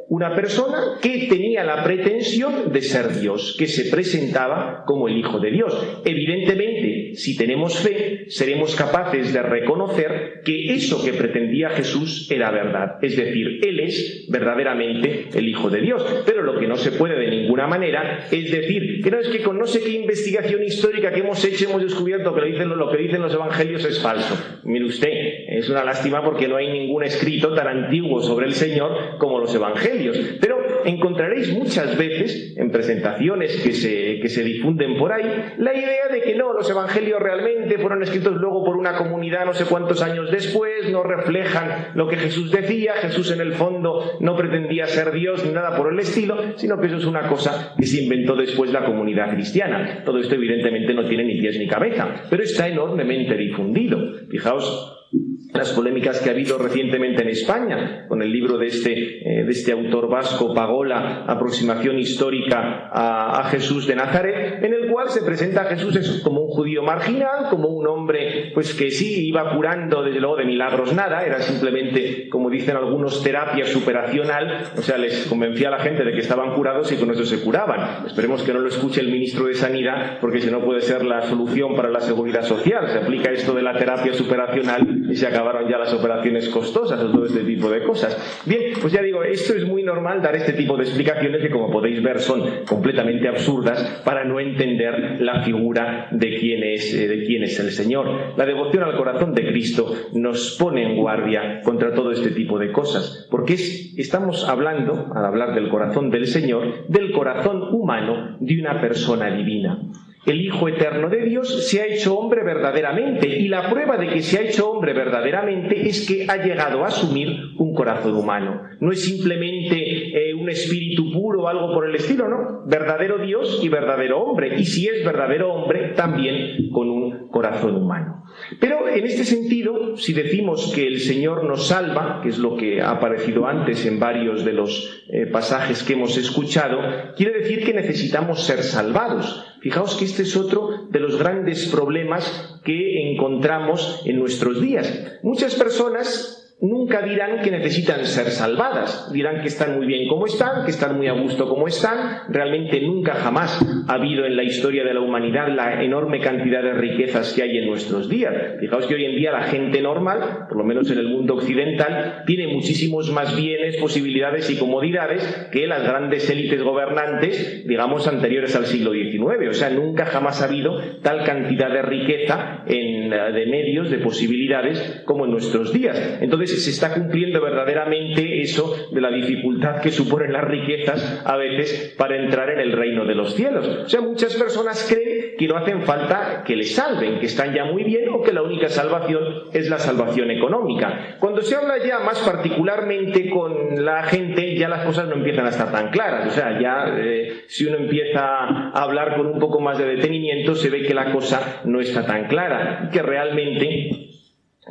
una 0.10 0.36
persona 0.36 0.99
que 1.02 1.26
tenía 1.28 1.63
la 1.63 1.84
pretensión 1.84 2.71
de 2.71 2.82
ser 2.84 3.19
Dios, 3.19 3.56
que 3.58 3.65
se 3.65 3.89
presentaba 3.89 4.84
como 4.86 5.08
el 5.08 5.17
Hijo 5.17 5.39
de 5.39 5.49
Dios. 5.49 6.02
Evidentemente, 6.06 7.15
si 7.15 7.36
tenemos 7.36 7.80
fe, 7.80 8.26
seremos 8.28 8.76
capaces 8.76 9.34
de 9.34 9.41
reconocer 9.41 10.41
que 10.45 10.76
eso 10.76 11.04
que 11.04 11.13
pretendía 11.13 11.69
Jesús 11.71 12.30
era 12.30 12.52
verdad. 12.52 12.97
Es 13.02 13.15
decir, 13.15 13.60
Él 13.63 13.80
es 13.80 14.28
verdaderamente 14.30 15.30
el 15.34 15.49
Hijo 15.49 15.71
de 15.71 15.82
Dios. 15.82 16.23
Pero 16.28 16.43
lo 16.43 16.60
que 16.60 16.67
no 16.67 16.76
se 16.76 16.91
puede 16.91 17.17
de 17.17 17.32
ninguna 17.32 17.65
manera 17.65 18.28
es 18.30 18.52
decir 18.52 19.02
que 19.02 19.10
no 19.10 19.19
es 19.19 19.30
que 19.30 19.41
con 19.41 19.58
no 19.58 19.65
sé 19.65 19.82
qué 19.82 19.93
investigación 19.93 20.63
histórica 20.63 21.12
que 21.12 21.21
hemos 21.21 21.43
hecho 21.43 21.69
hemos 21.69 21.82
descubierto 21.82 22.36
que 22.36 22.41
lo, 22.41 22.47
dicen, 22.47 22.69
lo 22.69 22.91
que 22.91 22.97
dicen 22.97 23.21
los 23.21 23.34
evangelios 23.34 23.84
es 23.86 23.99
falso. 23.99 24.62
Mire 24.63 24.86
usted, 24.86 25.10
es 25.58 25.70
una 25.70 25.84
lástima 25.84 26.24
porque 26.24 26.48
no 26.48 26.58
hay 26.58 26.72
ningún 26.72 27.04
escrito 27.04 27.54
tan 27.54 27.68
antiguo 27.68 28.22
sobre 28.22 28.48
el 28.48 28.54
Señor 28.54 29.18
como 29.18 29.39
los 29.39 29.54
evangelios. 29.54 30.18
Pero 30.42 30.58
encontraréis 30.86 31.54
muchas 31.54 31.98
veces 31.98 32.56
en 32.58 32.72
presentaciones 32.72 33.62
que 33.62 33.74
se, 33.74 34.20
que 34.20 34.30
se 34.30 34.44
difunden 34.44 34.98
por 34.98 35.12
ahí 35.12 35.24
la 35.58 35.74
idea 35.74 36.08
de 36.12 36.22
que 36.22 36.36
no, 36.36 36.54
los 36.54 36.70
evangelios 36.70 37.20
realmente 37.20 37.78
fueron 37.78 38.02
escritos 38.04 38.34
luego 38.36 38.63
por 38.63 38.78
una 38.78 38.96
comunidad 38.96 39.46
no 39.46 39.54
sé 39.54 39.66
cuántos 39.66 40.02
años 40.02 40.32
después, 40.32 40.89
no 40.92 41.04
reflejan 41.04 41.92
lo 41.96 42.08
que 42.08 42.18
Jesús 42.18 42.52
decía, 42.52 42.94
Jesús 42.96 43.32
en 43.32 43.42
el 43.42 43.54
fondo 43.54 44.18
no 44.20 44.36
pretendía 44.36 44.88
ser 44.88 45.12
Dios 45.12 45.46
ni 45.46 45.52
nada 45.52 45.76
por 45.76 45.92
el 45.92 46.00
estilo, 46.00 46.36
sino 46.56 46.80
que 46.80 46.88
eso 46.88 46.98
es 46.98 47.06
una 47.06 47.28
cosa 47.28 47.74
que 47.78 47.86
se 47.86 48.04
inventó 48.04 48.36
después 48.36 48.72
la 48.72 48.86
comunidad 48.86 49.34
cristiana. 49.34 50.04
Todo 50.04 50.20
esto 50.20 50.36
evidentemente 50.36 50.94
no 50.94 51.06
tiene 51.06 51.24
ni 51.24 51.39
pies 51.39 51.58
ni 51.58 51.68
cabeza, 51.68 52.24
pero 52.30 52.44
está 52.44 52.68
enormemente 52.68 53.36
difundido. 53.36 54.00
Fijaos 54.30 55.08
las 55.54 55.72
polémicas 55.72 56.20
que 56.20 56.30
ha 56.30 56.34
habido 56.34 56.58
recientemente 56.58 57.22
en 57.22 57.30
España 57.30 58.06
con 58.08 58.22
el 58.22 58.32
libro 58.32 58.58
de 58.58 58.68
este, 58.68 59.42
eh, 59.42 59.44
de 59.44 59.52
este 59.52 59.72
autor 59.72 60.10
vasco, 60.10 60.54
Pagola, 60.54 61.26
Aproximación 61.28 62.00
Histórica 62.00 62.89
a, 62.92 63.44
Jesús 63.52 63.86
de 63.86 63.96
Nazaret, 63.96 64.63
en 64.63 64.74
el 64.74 64.89
cual 64.89 65.10
se 65.10 65.22
presenta 65.22 65.62
a 65.62 65.66
Jesús 65.66 66.22
como 66.24 66.42
un 66.42 66.48
judío 66.48 66.82
marginal, 66.82 67.50
como 67.50 67.68
un 67.68 67.86
hombre 67.88 68.52
pues 68.54 68.74
que 68.74 68.89
sí 68.89 69.28
iba 69.28 69.54
curando 69.54 70.02
desde 70.02 70.20
luego 70.20 70.38
de 70.38 70.46
milagros 70.46 70.94
nada, 70.94 71.24
era 71.26 71.39
simplemente, 71.39 72.30
como 72.30 72.50
dicen 72.50 72.78
algunos, 72.78 73.22
terapia 73.22 73.66
superacional, 73.66 74.72
o 74.78 74.82
sea, 74.82 74.98
les 74.98 75.28
convencía 75.28 75.68
a 75.68 75.72
la 75.72 75.80
gente 75.80 76.04
de 76.04 76.13
que 76.13 76.22
estaban 76.22 76.54
curados 76.56 76.92
y 76.92 76.96
con 76.96 77.12
eso 77.12 77.26
se 77.26 77.42
curaban. 77.42 78.08
Esperemos 78.08 78.44
que 78.44 78.54
no 78.54 78.60
lo 78.60 78.70
escuche 78.70 79.02
el 79.02 79.12
ministro 79.12 79.46
de 79.46 79.54
Sanidad, 79.54 80.20
porque 80.20 80.39
si 80.39 80.50
no 80.50 80.63
puede 80.63 80.82
ser 80.82 81.06
la 81.06 81.22
solución 81.24 81.76
para 81.76 81.89
la 81.89 82.00
seguridad 82.00 82.44
social. 82.44 82.88
Se 82.89 83.00
aplica 83.00 83.32
esto 83.32 83.54
de 83.54 83.62
la 83.62 83.78
terapia 83.78 84.13
superacional 84.13 85.06
y 85.10 85.16
se 85.16 85.28
acabaron 85.43 85.69
ya 85.69 85.77
las 85.77 85.93
operaciones 85.93 86.49
costosas 86.49 87.01
o 87.01 87.12
todo 87.12 87.25
este 87.25 87.43
tipo 87.43 87.69
de 87.69 87.84
cosas. 87.84 88.41
Bien, 88.45 88.73
pues 88.79 88.93
ya 88.93 89.01
digo, 89.01 89.23
esto 89.23 89.53
es 89.53 89.65
muy 89.65 89.84
normal 89.84 90.21
dar 90.21 90.36
este 90.36 90.53
tipo 90.53 90.77
de 90.77 90.84
explicaciones 90.84 91.41
que 91.41 91.49
como 91.49 91.69
podéis 91.69 92.01
ver 92.01 92.19
son 92.19 92.65
completamente 92.67 93.27
absurdas 93.27 94.01
para 94.06 94.23
no 94.23 94.39
entender 94.39 95.17
la 95.19 95.43
figura 95.43 96.08
de 96.12 96.38
quién 96.38 96.63
es, 96.63 96.93
eh, 96.93 97.08
de 97.08 97.25
quién 97.25 97.43
es 97.43 97.60
el 97.60 97.71
Señor. 97.71 98.34
La 98.38 98.45
devoción 98.45 98.84
al 98.84 98.95
corazón 98.95 99.34
de 99.34 99.47
Cristo 99.47 99.93
nos 100.13 100.56
pone 100.58 100.84
en 100.84 100.97
guardia 100.97 101.62
contra 101.63 101.93
todo 101.93 102.12
este 102.12 102.32
tipo 102.32 102.58
de 102.58 102.71
cosas, 102.71 103.27
porque 103.29 103.53
estamos 103.53 104.47
hablando, 104.47 105.12
al 105.13 105.25
hablar 105.25 105.53
del 105.53 105.69
corazón 105.69 106.10
del 106.10 106.27
Señor, 106.27 106.88
del 106.88 107.12
corazón 107.12 107.63
humano 107.73 108.38
de 108.39 108.60
una 108.60 108.79
persona 108.79 109.29
divina. 109.29 109.79
El 110.25 110.41
Hijo 110.41 110.69
Eterno 110.69 111.09
de 111.09 111.25
Dios 111.25 111.69
se 111.69 111.81
ha 111.81 111.86
hecho 111.86 112.17
hombre 112.17 112.43
verdaderamente 112.43 113.27
y 113.27 113.49
la 113.49 113.69
prueba 113.69 113.97
de 113.97 114.07
que 114.07 114.21
se 114.21 114.38
ha 114.38 114.41
hecho 114.41 114.71
hombre 114.71 114.93
verdaderamente 114.93 115.88
es 115.88 116.07
que 116.07 116.25
ha 116.29 116.38
llegado 116.38 116.83
a 116.83 116.88
asumir 116.88 117.29
un 117.57 117.73
corazón 117.73 118.15
humano. 118.15 118.62
No 118.79 118.91
es 118.91 119.03
simplemente 119.03 120.29
eh, 120.29 120.33
un 120.33 120.49
espíritu 120.49 121.12
puro 121.12 121.43
o 121.43 121.47
algo 121.47 121.73
por 121.73 121.89
el 121.89 121.95
estilo, 121.95 122.29
no. 122.29 122.63
Verdadero 122.65 123.17
Dios 123.17 123.59
y 123.62 123.69
verdadero 123.69 124.21
hombre. 124.21 124.59
Y 124.59 124.65
si 124.65 124.88
es 124.88 125.05
verdadero 125.05 125.53
hombre, 125.53 125.93
también 125.95 126.69
con 126.71 126.89
un 126.89 127.03
corazón 127.34 127.76
humano. 127.76 128.24
Pero 128.60 128.88
en 128.88 129.06
este 129.06 129.26
sentido, 129.26 129.98
si 129.98 130.13
decimos 130.13 130.72
que 130.74 130.86
el 130.86 131.00
Señor 131.00 131.43
nos 131.46 131.67
salva, 131.67 132.22
que 132.22 132.30
es 132.30 132.38
lo 132.38 132.56
que 132.56 132.80
ha 132.80 132.91
aparecido 132.91 133.48
antes 133.48 133.86
en 133.88 134.00
varios 134.00 134.46
de 134.46 134.54
los 134.54 135.04
eh, 135.10 135.26
pasajes 135.26 135.82
que 135.82 135.93
hemos 135.93 136.15
escuchado, 136.15 136.78
quiere 137.17 137.39
decir 137.39 137.65
que 137.65 137.74
necesitamos 137.74 138.43
ser 138.43 138.62
salvados. 138.62 139.46
Fijaos 139.62 139.96
que 139.96 140.06
este 140.06 140.22
es 140.22 140.38
otro 140.38 140.88
de 140.91 141.00
los 141.00 141.17
grandes 141.17 141.67
problemas 141.69 142.62
que 142.63 143.12
encontramos 143.12 144.04
en 144.06 144.19
nuestros 144.19 144.62
días. 144.62 145.19
Muchas 145.24 145.56
personas 145.56 146.42
nunca 146.63 147.02
dirán 147.02 147.41
que 147.41 147.52
necesitan 147.52 148.06
ser 148.06 148.32
salvadas, 148.32 149.12
dirán 149.12 149.41
que 149.41 149.49
están 149.49 149.76
muy 149.76 149.86
bien 149.86 150.08
como 150.08 150.26
están, 150.26 150.63
que 150.63 150.71
están 150.71 150.95
muy 150.95 151.08
a 151.08 151.12
gusto 151.12 151.49
como 151.49 151.67
están, 151.67 152.21
realmente 152.30 152.80
nunca 152.80 153.15
jamás 153.15 153.60
ha 153.89 153.93
habido 153.93 154.26
en 154.26 154.38
la 154.38 154.43
historia 154.43 154.86
de 154.86 154.93
la 154.93 155.02
humanidad 155.02 155.49
la 155.54 155.84
enorme 155.84 156.21
cantidad 156.21 156.63
de 156.63 156.73
riquezas 156.73 157.34
que 157.34 157.43
hay 157.43 157.58
en 157.58 157.67
nuestros 157.67 158.08
días. 158.08 158.34
Fijaos 158.62 158.88
que 158.88 158.95
hoy 158.95 159.04
en 159.04 159.17
día 159.17 159.34
la 159.34 159.43
gente 159.43 159.82
normal, 159.82 160.45
por 160.47 160.58
lo 160.58 160.63
menos 160.63 160.89
en 160.89 160.99
el 160.99 161.10
mundo 161.10 161.36
occidental, 161.36 162.23
tiene 162.26 162.47
muchísimos 162.47 163.12
más 163.12 163.36
bienes, 163.36 163.76
posibilidades 163.76 164.49
y 164.49 164.58
comodidades 164.58 165.49
que 165.52 165.67
las 165.67 165.84
grandes 165.84 166.30
élites 166.30 166.63
gobernantes, 166.63 167.67
digamos, 167.67 168.08
anteriores 168.08 168.56
al 168.56 168.67
siglo 168.67 168.93
XIX. 168.93 169.49
O 169.49 169.54
sea, 169.54 169.69
nunca 169.69 170.06
jamás 170.06 170.41
ha 170.41 170.45
habido 170.45 170.80
tal 171.02 171.26
cantidad 171.26 171.69
de 171.69 171.82
riqueza 171.82 172.63
en, 172.67 173.10
de 173.10 173.45
medios, 173.47 173.91
de 173.91 173.97
posibilidades 173.97 175.02
como 175.04 175.26
en 175.26 175.32
nuestros 175.32 175.73
días. 175.73 176.19
Entonces, 176.21 176.53
se 176.58 176.72
está 176.72 176.94
cumpliendo 176.94 177.42
verdaderamente 177.42 178.42
eso 178.42 178.89
de 178.92 179.02
la 179.02 179.12
dificultad 179.12 179.82
que 179.82 179.92
suponen 179.92 180.34
las 180.34 180.44
riquezas 180.44 181.24
a 181.26 181.36
veces 181.38 181.96
para 181.98 182.18
entrar 182.18 182.50
en 182.50 182.60
el 182.60 182.72
reino 182.72 183.06
de 183.06 183.16
los 183.16 183.36
cielos. 183.36 183.68
O 183.86 183.89
sea, 183.89 184.02
muchas 184.02 184.36
personas 184.36 184.86
creen 184.89 185.36
que 185.38 185.48
no 185.48 185.58
hacen 185.58 185.82
falta 185.84 186.44
que 186.46 186.56
les 186.56 186.76
salven, 186.76 187.20
que 187.20 187.26
están 187.26 187.54
ya 187.54 187.66
muy 187.66 187.84
bien 187.84 188.10
o 188.10 188.22
que 188.22 188.34
la 188.34 188.42
única 188.42 188.70
salvación 188.70 189.24
es 189.54 189.70
la 189.70 189.80
salvación 189.80 190.32
económica. 190.32 191.18
Cuando 191.20 191.42
se 191.42 191.56
habla 191.56 191.84
ya 191.84 192.00
más 192.00 192.20
particularmente 192.20 193.30
con 193.30 193.84
la 193.84 194.04
gente, 194.04 194.56
ya 194.56 194.70
las 194.70 194.86
cosas 194.86 195.08
no 195.08 195.16
empiezan 195.16 195.46
a 195.46 195.50
estar 195.50 195.72
tan 195.72 195.89
claras. 195.89 196.28
O 196.28 196.32
sea, 196.32 196.60
ya 196.60 196.86
eh, 196.98 197.44
si 197.48 197.66
uno 197.66 197.78
empieza 197.78 198.22
a 198.22 198.84
hablar 198.84 199.16
con 199.18 199.28
un 199.28 199.39
poco 199.39 199.60
más 199.60 199.78
de 199.78 199.86
detenimiento, 199.86 200.56
se 200.56 200.70
ve 200.70 200.84
que 200.84 200.94
la 200.94 201.12
cosa 201.12 201.62
no 201.66 201.80
está 201.80 202.06
tan 202.06 202.28
clara, 202.28 202.89
que 202.92 203.02
realmente 203.02 204.12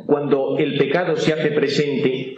cuando 0.05 0.57
el 0.57 0.77
pecado 0.77 1.15
se 1.17 1.33
hace 1.33 1.51
presente, 1.51 2.35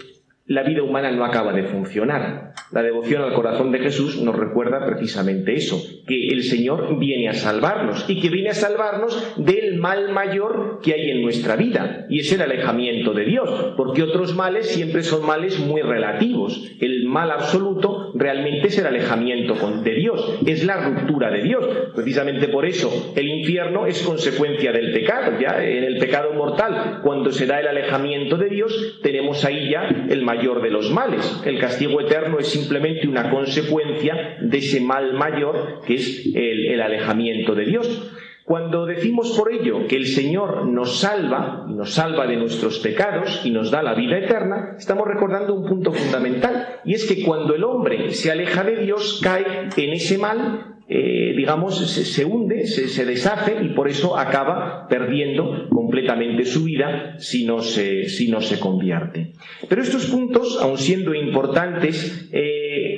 la 0.48 0.62
vida 0.62 0.84
humana 0.84 1.10
no 1.12 1.26
acaba 1.26 1.54
de 1.54 1.64
funcionar. 1.64 2.54
La 2.72 2.84
devoción 2.84 3.24
al 3.24 3.34
corazón 3.34 3.72
de 3.72 3.80
Jesús 3.80 4.22
nos 4.22 4.36
recuerda 4.36 4.86
precisamente 4.86 5.56
eso, 5.56 5.82
que 6.08 6.28
el 6.28 6.44
Señor 6.44 7.00
viene 7.00 7.30
a 7.30 7.34
salvarnos 7.34 8.06
y 8.08 8.22
que 8.22 8.30
viene 8.30 8.50
a 8.50 8.54
salvarnos 8.54 9.34
del 9.38 9.78
mal 9.78 10.10
mayor 10.10 10.80
que 10.84 10.94
hay 10.94 11.10
en 11.10 11.24
nuestra 11.24 11.56
vida, 11.56 12.06
y 12.10 12.20
es 12.20 12.32
el 12.32 12.42
alejamiento 12.42 13.14
de 13.14 13.26
Dios, 13.26 13.74
porque 13.76 14.04
otros 14.04 14.36
males 14.36 14.68
siempre 14.68 15.02
son 15.02 15.26
males 15.26 15.60
muy 15.60 15.82
relativos. 15.82 16.72
El 16.80 17.06
mal 17.06 17.32
absoluto 17.32 18.12
realmente 18.14 18.68
es 18.68 18.78
el 18.78 18.86
alejamiento 18.86 19.56
de 19.84 19.96
Dios, 19.96 20.40
es 20.46 20.64
la 20.64 20.78
ruptura 20.78 21.32
de 21.32 21.42
Dios. 21.42 21.66
Precisamente 21.96 22.50
por 22.50 22.66
eso 22.66 23.14
el 23.16 23.28
infierno 23.28 23.88
es 23.88 24.04
consecuencia 24.04 24.72
del 24.72 24.92
pecado, 24.92 25.40
ya 25.40 25.64
en 25.64 25.84
el 25.84 25.98
pecado 25.98 26.34
mortal, 26.34 27.00
cuando 27.04 27.32
se 27.32 27.48
da 27.48 27.60
el 27.60 27.68
alejamiento 27.68 28.38
de 28.38 28.50
Dios, 28.50 29.00
tenemos 29.02 29.44
ahí 29.44 29.72
ya 29.72 29.88
el 30.10 30.24
mayor 30.36 30.62
de 30.62 30.70
los 30.70 30.92
males. 30.92 31.42
El 31.46 31.60
castigo 31.60 32.02
eterno 32.02 32.40
es 32.40 32.48
simplemente 32.48 33.08
una 33.08 33.30
consecuencia 33.30 34.38
de 34.42 34.58
ese 34.58 34.82
mal 34.82 35.14
mayor 35.14 35.82
que 35.86 35.96
es 35.96 36.26
el, 36.34 36.82
alejamiento 36.82 37.56
de 37.56 37.66
Dios. 37.66 38.12
Cuando 38.46 38.86
decimos 38.86 39.36
por 39.36 39.52
ello 39.52 39.88
que 39.88 39.96
el 39.96 40.06
Señor 40.06 40.68
nos 40.68 41.00
salva, 41.00 41.66
nos 41.68 41.96
salva 41.96 42.28
de 42.28 42.38
nuestros 42.38 42.78
pecados 42.78 43.42
y 43.44 43.50
nos 43.50 43.72
da 43.72 43.82
la 43.82 43.96
vida 43.96 44.20
eterna, 44.20 44.76
estamos 44.78 45.08
recordando 45.08 45.56
un 45.56 45.68
punto 45.68 45.92
fundamental, 45.92 46.80
y 46.86 46.94
es 46.94 47.06
que 47.06 47.24
cuando 47.24 47.56
el 47.56 47.64
hombre 47.64 48.12
se 48.12 48.32
aleja 48.32 48.64
de 48.64 48.84
Dios 48.84 49.20
cae 49.24 49.70
en 49.76 49.94
ese 49.94 50.20
mal 50.20 50.76
eh, 50.88 51.34
digamos, 51.36 51.80
se, 51.80 52.26
hunde, 52.26 52.68
se, 52.68 53.06
deshace 53.06 53.58
y 53.64 53.70
por 53.70 53.90
eso 53.90 54.20
acaba 54.20 54.88
perdiendo 54.88 55.68
completamente 55.70 56.46
su 56.46 56.64
vida 56.66 57.16
si 57.18 57.44
no 57.44 57.62
se, 57.62 58.08
si 58.08 58.30
no 58.30 58.40
se 58.40 58.60
convierte. 58.60 59.34
Pero 59.68 59.82
estos 59.82 60.06
puntos, 60.06 60.60
aun 60.62 60.78
siendo 60.78 61.16
importantes, 61.16 62.30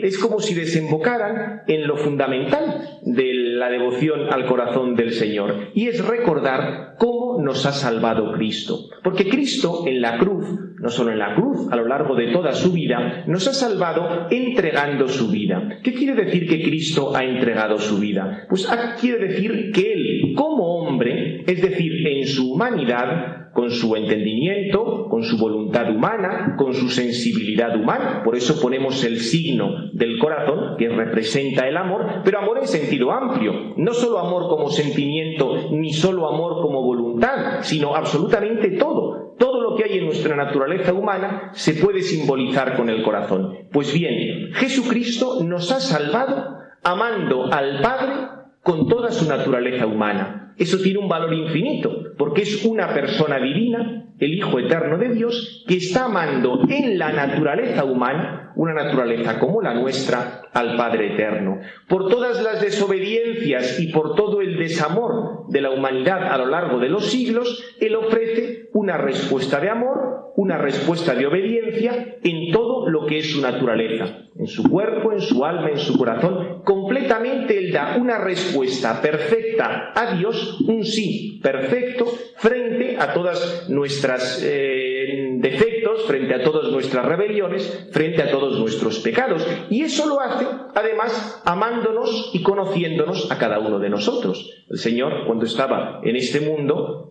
es 0.03 0.17
como 0.17 0.39
si 0.39 0.53
desembocaran 0.53 1.63
en 1.67 1.87
lo 1.87 1.97
fundamental 1.97 2.99
de 3.03 3.33
la 3.33 3.69
devoción 3.69 4.31
al 4.31 4.45
corazón 4.45 4.95
del 4.95 5.13
Señor 5.13 5.69
y 5.73 5.87
es 5.87 6.05
recordar 6.05 6.95
cómo 6.97 7.41
nos 7.41 7.65
ha 7.65 7.71
salvado 7.71 8.33
Cristo. 8.33 8.89
Porque 9.03 9.29
Cristo 9.29 9.83
en 9.85 10.01
la 10.01 10.17
cruz 10.17 10.47
no 10.79 10.89
solo 10.89 11.11
en 11.11 11.19
la 11.19 11.33
cruz, 11.35 11.71
a 11.71 11.75
lo 11.75 11.87
largo 11.87 12.15
de 12.15 12.27
toda 12.27 12.53
su 12.53 12.71
vida, 12.71 13.23
nos 13.27 13.47
ha 13.47 13.53
salvado 13.53 14.27
entregando 14.29 15.07
su 15.07 15.29
vida. 15.29 15.79
¿Qué 15.83 15.93
quiere 15.93 16.13
decir 16.13 16.47
que 16.47 16.61
Cristo 16.61 17.15
ha 17.15 17.23
entregado 17.23 17.79
su 17.79 17.97
vida? 17.97 18.45
Pues 18.47 18.67
quiere 18.99 19.27
decir 19.27 19.71
que 19.73 19.93
Él, 19.93 20.33
como 20.35 20.81
hombre, 20.81 21.43
es 21.47 21.61
decir, 21.61 22.07
en 22.07 22.27
su 22.27 22.53
humanidad, 22.53 23.46
con 23.57 23.71
su 23.71 23.95
entendimiento, 23.95 25.07
con 25.09 25.23
su 25.23 25.35
voluntad 25.35 25.89
humana, 25.89 26.53
con 26.59 26.75
su 26.75 26.89
sensibilidad 26.89 27.75
humana. 27.75 28.21
Por 28.23 28.35
eso 28.35 28.61
ponemos 28.61 29.03
el 29.03 29.19
signo 29.19 29.89
del 29.93 30.19
corazón, 30.19 30.75
que 30.77 30.87
representa 30.89 31.67
el 31.67 31.75
amor, 31.75 32.21
pero 32.23 32.37
amor 32.37 32.59
en 32.59 32.67
sentido 32.67 33.11
amplio. 33.11 33.73
No 33.75 33.95
solo 33.95 34.19
amor 34.19 34.47
como 34.47 34.69
sentimiento, 34.69 35.71
ni 35.71 35.91
solo 35.91 36.27
amor 36.27 36.61
como 36.61 36.83
voluntad, 36.83 37.63
sino 37.63 37.95
absolutamente 37.95 38.77
todo. 38.77 39.33
Todo 39.39 39.59
lo 39.59 39.75
que 39.75 39.85
hay 39.85 39.97
en 39.97 40.05
nuestra 40.05 40.35
naturaleza 40.35 40.93
humana 40.93 41.49
se 41.53 41.73
puede 41.73 42.03
simbolizar 42.03 42.77
con 42.77 42.91
el 42.91 43.01
corazón. 43.01 43.57
Pues 43.71 43.91
bien, 43.91 44.51
Jesucristo 44.53 45.43
nos 45.43 45.71
ha 45.71 45.79
salvado 45.79 46.59
amando 46.83 47.51
al 47.51 47.81
Padre 47.81 48.13
con 48.61 48.87
toda 48.87 49.11
su 49.11 49.27
naturaleza 49.27 49.87
humana 49.87 50.46
eso 50.57 50.79
tiene 50.79 50.99
un 50.99 51.07
valor 51.07 51.33
infinito, 51.33 52.13
porque 52.17 52.41
es 52.41 52.65
una 52.65 52.93
persona 52.93 53.39
divina, 53.39 54.05
el 54.19 54.33
Hijo 54.33 54.57
Eterno 54.59 54.97
de 54.97 55.09
Dios, 55.09 55.63
que 55.67 55.75
está 55.75 56.05
amando 56.05 56.61
en 56.67 56.97
la 56.97 57.11
naturaleza 57.11 57.83
humana, 57.83 58.53
una 58.55 58.73
naturaleza 58.73 59.37
como 59.37 59.61
la 59.61 59.75
nuestra, 59.75 60.41
al 60.51 60.75
Padre 60.75 61.13
Eterno. 61.13 61.59
Por 61.87 62.09
todas 62.09 62.41
las 62.41 62.59
desobediencias 62.61 63.79
y 63.79 63.91
por 63.91 64.15
todo 64.15 64.41
el 64.41 64.57
desamor 64.57 65.45
de 65.49 65.61
la 65.61 65.69
humanidad 65.69 66.23
a 66.33 66.37
lo 66.37 66.47
largo 66.47 66.79
de 66.79 66.89
los 66.89 67.05
siglos, 67.05 67.63
Él 67.79 67.95
ofrece 67.95 68.69
una 68.73 68.97
respuesta 68.97 69.59
de 69.59 69.69
amor, 69.69 70.33
una 70.35 70.57
respuesta 70.57 71.15
de 71.15 71.25
obediencia 71.25 72.17
en 72.23 72.51
todo 72.51 72.89
lo 72.89 73.05
que 73.05 73.19
es 73.19 73.31
su 73.31 73.41
naturaleza, 73.41 74.27
en 74.37 74.47
su 74.47 74.69
cuerpo, 74.69 75.11
en 75.11 75.21
su 75.21 75.43
alma, 75.43 75.69
en 75.69 75.79
su 75.79 75.97
corazón. 75.97 76.61
Completamente 76.63 77.57
Él 77.57 77.71
da 77.71 77.97
una 77.99 78.19
respuesta 78.19 79.01
perfecta 79.01 79.91
a 79.95 80.15
Dios, 80.15 80.46
un 80.67 80.83
sí 80.83 81.39
perfecto, 81.41 82.05
frente 82.37 82.97
a 82.97 83.13
todas 83.13 83.69
nuestras 83.69 84.41
eh, 84.43 85.35
defectos, 85.39 86.05
frente 86.05 86.33
a 86.33 86.43
todas 86.43 86.71
nuestras 86.71 87.05
rebeliones, 87.05 87.87
frente 87.91 88.21
a 88.23 88.31
todos 88.31 88.59
nuestros 88.59 88.99
pecados. 88.99 89.45
Y 89.69 89.83
eso 89.83 90.07
lo 90.07 90.19
hace, 90.19 90.45
además, 90.73 91.41
amándonos 91.45 92.31
y 92.33 92.41
conociéndonos 92.41 93.31
a 93.31 93.37
cada 93.37 93.59
uno 93.59 93.79
de 93.79 93.89
nosotros. 93.89 94.65
El 94.69 94.77
Señor, 94.77 95.25
cuando 95.25 95.45
estaba 95.45 96.01
en 96.03 96.15
este 96.15 96.41
mundo, 96.41 97.06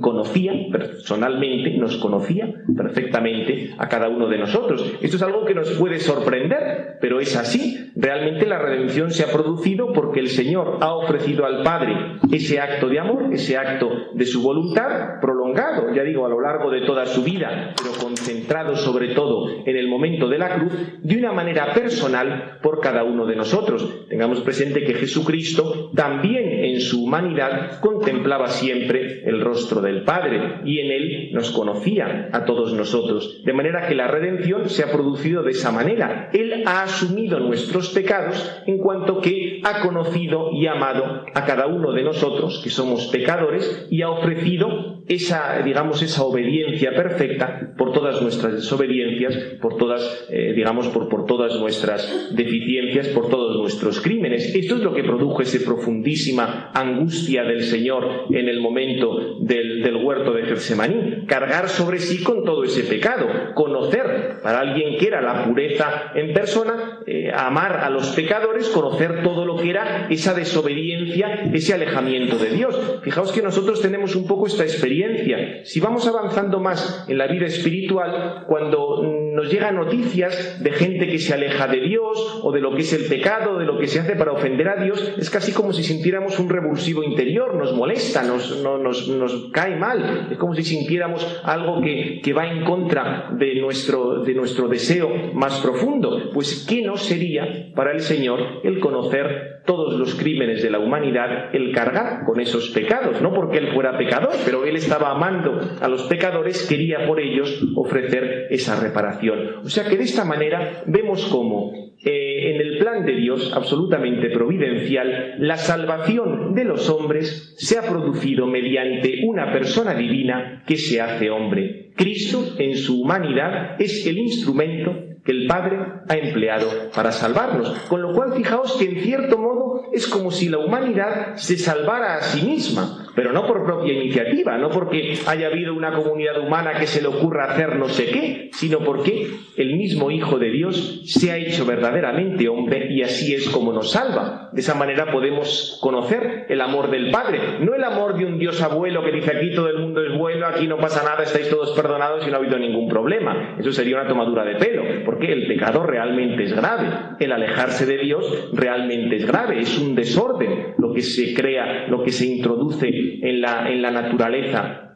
conocía 0.00 0.52
personalmente, 0.72 1.76
nos 1.78 1.98
conocía 1.98 2.52
perfectamente 2.76 3.74
a 3.78 3.88
cada 3.88 4.08
uno 4.08 4.28
de 4.28 4.38
nosotros. 4.38 4.94
Esto 5.00 5.16
es 5.16 5.22
algo 5.22 5.44
que 5.44 5.54
nos 5.54 5.70
puede 5.72 6.00
sorprender, 6.00 6.98
pero 7.00 7.20
es 7.20 7.36
así. 7.36 7.92
Realmente 7.94 8.46
la 8.46 8.58
redención 8.58 9.10
se 9.10 9.24
ha 9.24 9.32
producido 9.32 9.92
porque 9.92 10.20
el 10.20 10.28
Señor 10.28 10.78
ha 10.80 10.94
ofrecido 10.94 11.46
al 11.46 11.62
Padre 11.62 11.94
ese 12.30 12.60
acto 12.60 12.88
de 12.88 12.98
amor, 12.98 13.32
ese 13.32 13.56
acto 13.56 13.88
de 14.14 14.26
su 14.26 14.42
voluntad, 14.42 15.20
prolongado, 15.20 15.94
ya 15.94 16.02
digo, 16.02 16.26
a 16.26 16.28
lo 16.28 16.40
largo 16.40 16.70
de 16.70 16.82
toda 16.82 17.06
su 17.06 17.22
vida, 17.22 17.74
pero 17.76 17.92
concentrado 18.00 18.76
sobre 18.76 19.14
todo 19.14 19.48
en 19.64 19.76
el 19.76 19.88
momento 19.88 20.28
de 20.28 20.38
la 20.38 20.56
cruz, 20.56 20.72
de 21.02 21.16
una 21.16 21.32
manera 21.32 21.72
personal 21.72 22.58
por 22.62 22.80
cada 22.80 23.04
uno 23.04 23.26
de 23.26 23.36
nosotros. 23.36 24.06
Tengamos 24.08 24.40
presente 24.40 24.84
que 24.84 24.94
Jesucristo 24.94 25.90
también 25.94 26.64
en 26.64 26.80
su 26.80 27.04
humanidad, 27.04 27.80
contemplaba 27.80 28.48
siempre 28.48 29.22
el 29.24 29.40
rostro 29.40 29.67
del 29.76 30.02
Padre 30.02 30.60
y 30.64 30.80
en 30.80 30.90
él 30.90 31.30
nos 31.32 31.50
conocía 31.50 32.30
a 32.32 32.44
todos 32.44 32.72
nosotros. 32.72 33.42
De 33.44 33.52
manera 33.52 33.86
que 33.86 33.94
la 33.94 34.08
redención 34.08 34.68
se 34.68 34.82
ha 34.82 34.90
producido 34.90 35.42
de 35.42 35.52
esa 35.52 35.70
manera. 35.70 36.30
Él 36.32 36.64
ha 36.66 36.82
asumido 36.82 37.38
nuestros 37.38 37.90
pecados 37.90 38.62
en 38.66 38.78
cuanto 38.78 39.20
que 39.20 39.60
ha 39.64 39.80
conocido 39.80 40.50
y 40.52 40.66
amado 40.66 41.24
a 41.34 41.44
cada 41.44 41.66
uno 41.66 41.92
de 41.92 42.02
nosotros, 42.02 42.60
que 42.64 42.70
somos 42.70 43.06
pecadores, 43.08 43.86
y 43.90 44.02
ha 44.02 44.10
ofrecido 44.10 45.02
esa, 45.08 45.62
digamos, 45.62 46.02
esa 46.02 46.24
obediencia 46.24 46.94
perfecta 46.94 47.74
por 47.76 47.92
todas 47.92 48.20
nuestras 48.22 48.54
desobediencias, 48.54 49.36
por 49.60 49.76
todas, 49.76 50.26
eh, 50.30 50.52
digamos, 50.54 50.88
por, 50.88 51.08
por 51.08 51.26
todas 51.26 51.58
nuestras 51.58 52.34
deficiencias, 52.34 53.08
por 53.08 53.28
todos 53.28 53.56
nuestros 53.56 54.00
crímenes. 54.00 54.54
Esto 54.54 54.76
es 54.76 54.82
lo 54.82 54.94
que 54.94 55.04
produjo 55.04 55.42
esa 55.42 55.58
profundísima 55.64 56.70
angustia 56.74 57.42
del 57.44 57.62
Señor 57.62 58.26
en 58.30 58.48
el 58.48 58.60
momento 58.60 59.38
del, 59.58 59.96
huerto 59.96 60.32
de 60.32 60.44
Getsemaní. 60.44 61.26
Cargar 61.26 61.68
sobre 61.68 61.98
sí 61.98 62.22
con 62.22 62.44
todo 62.44 62.64
ese 62.64 62.84
pecado, 62.84 63.26
conocer 63.54 64.38
para 64.42 64.60
alguien 64.60 64.98
que 64.98 65.06
era 65.06 65.20
la 65.20 65.44
pureza 65.44 66.12
en 66.14 66.32
persona, 66.32 67.00
eh, 67.06 67.30
amar 67.34 67.76
a 67.76 67.90
los 67.90 68.08
pecadores, 68.10 68.68
conocer 68.68 69.22
todo 69.22 69.44
lo 69.44 69.56
que 69.56 69.70
era 69.70 70.06
esa 70.10 70.34
desobediencia, 70.34 71.50
ese 71.52 71.74
alejamiento 71.74 72.38
de 72.38 72.50
Dios. 72.50 73.00
Fijaos 73.02 73.32
que 73.32 73.42
nosotros 73.42 73.80
tenemos 73.80 74.14
un 74.14 74.26
poco 74.26 74.46
esta 74.46 74.62
experiencia. 74.62 75.64
Si 75.64 75.80
vamos 75.80 76.06
avanzando 76.06 76.60
más 76.60 77.04
en 77.08 77.18
la 77.18 77.26
vida 77.26 77.46
espiritual, 77.46 78.44
cuando 78.46 79.02
nos 79.02 79.50
llegan 79.50 79.76
noticias 79.76 80.62
de 80.62 80.72
gente 80.72 81.06
que 81.06 81.18
se 81.18 81.34
aleja 81.34 81.66
de 81.66 81.80
Dios 81.80 82.40
o 82.42 82.52
de 82.52 82.60
lo 82.60 82.74
que 82.74 82.82
es 82.82 82.92
el 82.92 83.04
pecado, 83.04 83.58
de 83.58 83.64
lo 83.64 83.78
que 83.78 83.86
se 83.86 84.00
hace 84.00 84.16
para 84.16 84.32
ofender 84.32 84.68
a 84.68 84.82
Dios, 84.82 85.12
es 85.16 85.30
casi 85.30 85.52
como 85.52 85.72
si 85.72 85.82
sintiéramos 85.82 86.38
un 86.38 86.48
revulsivo 86.48 87.02
interior, 87.02 87.54
nos 87.54 87.72
molesta, 87.74 88.22
nos 88.22 89.47
cae 89.52 89.76
mal, 89.76 90.28
es 90.30 90.38
como 90.38 90.54
si 90.54 90.62
sintiéramos 90.62 91.40
algo 91.44 91.80
que, 91.80 92.20
que 92.22 92.32
va 92.32 92.46
en 92.46 92.64
contra 92.64 93.30
de 93.32 93.54
nuestro, 93.60 94.22
de 94.22 94.34
nuestro 94.34 94.68
deseo 94.68 95.32
más 95.34 95.60
profundo. 95.60 96.30
Pues, 96.32 96.66
¿qué 96.68 96.82
no 96.82 96.96
sería 96.96 97.72
para 97.74 97.92
el 97.92 98.00
Señor 98.00 98.60
el 98.64 98.80
conocer 98.80 99.62
todos 99.64 99.98
los 99.98 100.14
crímenes 100.14 100.62
de 100.62 100.70
la 100.70 100.78
humanidad, 100.78 101.54
el 101.54 101.72
cargar 101.72 102.24
con 102.24 102.40
esos 102.40 102.70
pecados? 102.70 103.20
No 103.20 103.32
porque 103.32 103.58
Él 103.58 103.72
fuera 103.72 103.98
pecador, 103.98 104.32
pero 104.44 104.64
Él 104.64 104.76
estaba 104.76 105.10
amando 105.10 105.60
a 105.80 105.88
los 105.88 106.04
pecadores, 106.04 106.66
quería 106.66 107.06
por 107.06 107.20
ellos 107.20 107.62
ofrecer 107.76 108.46
esa 108.50 108.80
reparación. 108.80 109.58
O 109.64 109.68
sea 109.68 109.84
que 109.84 109.96
de 109.96 110.04
esta 110.04 110.24
manera 110.24 110.82
vemos 110.86 111.26
cómo 111.26 111.87
eh, 112.00 112.54
en 112.54 112.60
el 112.60 112.78
plan 112.78 113.04
de 113.04 113.14
Dios, 113.14 113.52
absolutamente 113.52 114.30
providencial, 114.30 115.34
la 115.38 115.56
salvación 115.56 116.54
de 116.54 116.64
los 116.64 116.88
hombres 116.88 117.54
se 117.58 117.78
ha 117.78 117.82
producido 117.82 118.46
mediante 118.46 119.20
una 119.24 119.52
persona 119.52 119.94
divina 119.94 120.62
que 120.66 120.76
se 120.76 121.00
hace 121.00 121.30
hombre. 121.30 121.90
Cristo, 121.96 122.54
en 122.58 122.76
su 122.76 123.02
humanidad, 123.02 123.80
es 123.80 124.06
el 124.06 124.18
instrumento 124.18 124.94
el 125.32 125.46
Padre 125.46 125.78
ha 126.08 126.16
empleado 126.16 126.68
para 126.94 127.12
salvarnos. 127.12 127.70
Con 127.88 128.02
lo 128.02 128.12
cual, 128.12 128.32
fijaos 128.34 128.76
que 128.78 128.86
en 128.86 129.02
cierto 129.02 129.38
modo 129.38 129.82
es 129.92 130.06
como 130.06 130.30
si 130.30 130.48
la 130.48 130.58
humanidad 130.58 131.36
se 131.36 131.56
salvara 131.56 132.16
a 132.16 132.22
sí 132.22 132.46
misma 132.46 133.08
pero 133.18 133.32
no 133.32 133.48
por 133.48 133.64
propia 133.64 133.94
iniciativa, 133.94 134.56
no 134.58 134.68
porque 134.70 135.18
haya 135.26 135.48
habido 135.48 135.74
una 135.74 135.92
comunidad 135.92 136.38
humana 136.38 136.74
que 136.78 136.86
se 136.86 137.02
le 137.02 137.08
ocurra 137.08 137.50
hacer 137.50 137.74
no 137.74 137.88
sé 137.88 138.06
qué, 138.12 138.48
sino 138.52 138.78
porque 138.78 139.26
el 139.56 139.76
mismo 139.76 140.12
Hijo 140.12 140.38
de 140.38 140.50
Dios 140.50 141.02
se 141.04 141.32
ha 141.32 141.36
hecho 141.36 141.66
verdaderamente 141.66 142.48
hombre 142.48 142.86
y 142.92 143.02
así 143.02 143.34
es 143.34 143.48
como 143.48 143.72
nos 143.72 143.90
salva. 143.90 144.50
De 144.52 144.60
esa 144.60 144.76
manera 144.76 145.10
podemos 145.10 145.80
conocer 145.82 146.46
el 146.48 146.60
amor 146.60 146.92
del 146.92 147.10
Padre, 147.10 147.58
no 147.58 147.74
el 147.74 147.82
amor 147.82 148.16
de 148.16 148.24
un 148.24 148.38
Dios 148.38 148.62
abuelo 148.62 149.02
que 149.02 149.10
dice 149.10 149.36
aquí 149.36 149.52
todo 149.52 149.68
el 149.68 149.80
mundo 149.80 150.00
es 150.00 150.16
bueno, 150.16 150.46
aquí 150.46 150.68
no 150.68 150.76
pasa 150.76 151.02
nada, 151.02 151.24
estáis 151.24 151.50
todos 151.50 151.72
perdonados 151.72 152.24
y 152.24 152.30
no 152.30 152.36
ha 152.36 152.38
habido 152.38 152.56
ningún 152.56 152.88
problema. 152.88 153.56
Eso 153.58 153.72
sería 153.72 153.96
una 153.96 154.06
tomadura 154.06 154.44
de 154.44 154.54
pelo, 154.54 154.84
el 155.20 155.46
pecado 155.46 155.84
realmente 155.84 156.44
es 156.44 156.54
grave, 156.54 156.88
el 157.20 157.32
alejarse 157.32 157.86
de 157.86 157.98
Dios 157.98 158.50
realmente 158.52 159.16
es 159.16 159.26
grave, 159.26 159.60
es 159.60 159.78
un 159.78 159.94
desorden 159.94 160.74
lo 160.78 160.92
que 160.92 161.02
se 161.02 161.34
crea, 161.34 161.86
lo 161.88 162.02
que 162.02 162.12
se 162.12 162.26
introduce 162.26 162.88
en 162.88 163.40
la, 163.40 163.70
en 163.70 163.82
la 163.82 163.90
naturaleza 163.90 164.87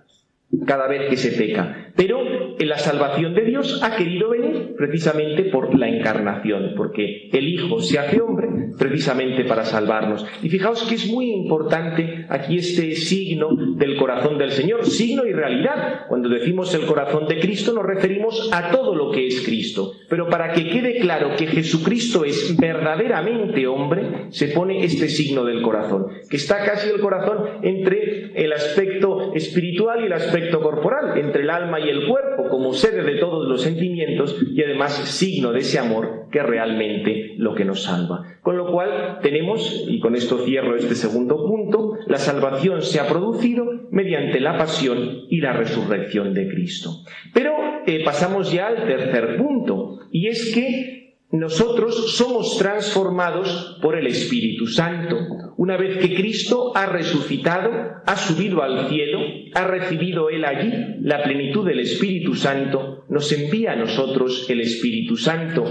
cada 0.66 0.86
vez 0.86 1.08
que 1.08 1.16
se 1.16 1.32
peca. 1.32 1.92
Pero 1.96 2.20
en 2.58 2.68
la 2.68 2.78
salvación 2.78 3.34
de 3.34 3.44
Dios 3.44 3.82
ha 3.82 3.96
querido 3.96 4.30
venir 4.30 4.74
precisamente 4.76 5.44
por 5.44 5.78
la 5.78 5.88
encarnación, 5.88 6.74
porque 6.76 7.28
el 7.32 7.48
Hijo 7.48 7.80
se 7.80 7.98
hace 7.98 8.20
hombre 8.20 8.48
precisamente 8.78 9.44
para 9.44 9.64
salvarnos. 9.64 10.26
Y 10.42 10.48
fijaos 10.48 10.84
que 10.84 10.94
es 10.94 11.10
muy 11.10 11.30
importante 11.30 12.26
aquí 12.28 12.58
este 12.58 12.94
signo 12.94 13.48
del 13.76 13.96
corazón 13.96 14.38
del 14.38 14.52
Señor, 14.52 14.86
signo 14.86 15.26
y 15.26 15.32
realidad. 15.32 16.06
Cuando 16.08 16.28
decimos 16.28 16.74
el 16.74 16.86
corazón 16.86 17.26
de 17.26 17.38
Cristo 17.40 17.72
nos 17.72 17.84
referimos 17.84 18.50
a 18.52 18.70
todo 18.70 18.94
lo 18.94 19.10
que 19.10 19.26
es 19.26 19.42
Cristo. 19.44 19.92
Pero 20.08 20.28
para 20.28 20.52
que 20.52 20.68
quede 20.68 20.98
claro 20.98 21.36
que 21.36 21.46
Jesucristo 21.46 22.24
es 22.24 22.56
verdaderamente 22.58 23.66
hombre, 23.66 24.26
se 24.30 24.48
pone 24.48 24.84
este 24.84 25.08
signo 25.08 25.44
del 25.44 25.62
corazón, 25.62 26.06
que 26.28 26.36
está 26.36 26.64
casi 26.64 26.88
el 26.88 27.00
corazón 27.00 27.38
entre 27.62 28.32
el 28.34 28.52
aspecto 28.52 29.34
espiritual 29.34 30.02
y 30.02 30.06
el 30.06 30.12
aspecto 30.12 30.41
corporal, 30.50 31.18
entre 31.18 31.42
el 31.42 31.50
alma 31.50 31.80
y 31.80 31.88
el 31.88 32.06
cuerpo, 32.08 32.48
como 32.48 32.72
sede 32.72 33.02
de 33.02 33.18
todos 33.18 33.48
los 33.48 33.62
sentimientos 33.62 34.36
y 34.54 34.62
además 34.62 34.92
signo 34.92 35.52
de 35.52 35.60
ese 35.60 35.78
amor 35.78 36.26
que 36.30 36.38
es 36.38 36.46
realmente 36.46 37.34
lo 37.36 37.54
que 37.54 37.64
nos 37.64 37.84
salva. 37.84 38.24
Con 38.42 38.56
lo 38.56 38.72
cual 38.72 39.20
tenemos, 39.22 39.84
y 39.86 40.00
con 40.00 40.16
esto 40.16 40.38
cierro 40.38 40.76
este 40.76 40.94
segundo 40.94 41.46
punto, 41.46 41.98
la 42.06 42.18
salvación 42.18 42.82
se 42.82 42.98
ha 42.98 43.06
producido 43.06 43.66
mediante 43.90 44.40
la 44.40 44.56
pasión 44.56 45.26
y 45.28 45.40
la 45.40 45.52
resurrección 45.52 46.34
de 46.34 46.48
Cristo. 46.48 47.02
Pero 47.34 47.52
eh, 47.86 48.02
pasamos 48.04 48.50
ya 48.50 48.68
al 48.68 48.86
tercer 48.86 49.36
punto, 49.36 50.00
y 50.10 50.28
es 50.28 50.52
que 50.54 51.01
nosotros 51.32 52.14
somos 52.14 52.58
transformados 52.58 53.78
por 53.80 53.98
el 53.98 54.06
Espíritu 54.06 54.66
Santo. 54.66 55.16
Una 55.56 55.78
vez 55.78 55.96
que 55.96 56.14
Cristo 56.14 56.72
ha 56.76 56.84
resucitado, 56.84 57.70
ha 58.04 58.16
subido 58.16 58.62
al 58.62 58.90
cielo, 58.90 59.18
ha 59.54 59.64
recibido 59.64 60.28
Él 60.28 60.44
allí 60.44 60.70
la 61.00 61.22
plenitud 61.22 61.66
del 61.66 61.80
Espíritu 61.80 62.34
Santo, 62.34 63.06
nos 63.08 63.32
envía 63.32 63.72
a 63.72 63.76
nosotros 63.76 64.46
el 64.50 64.60
Espíritu 64.60 65.16
Santo. 65.16 65.64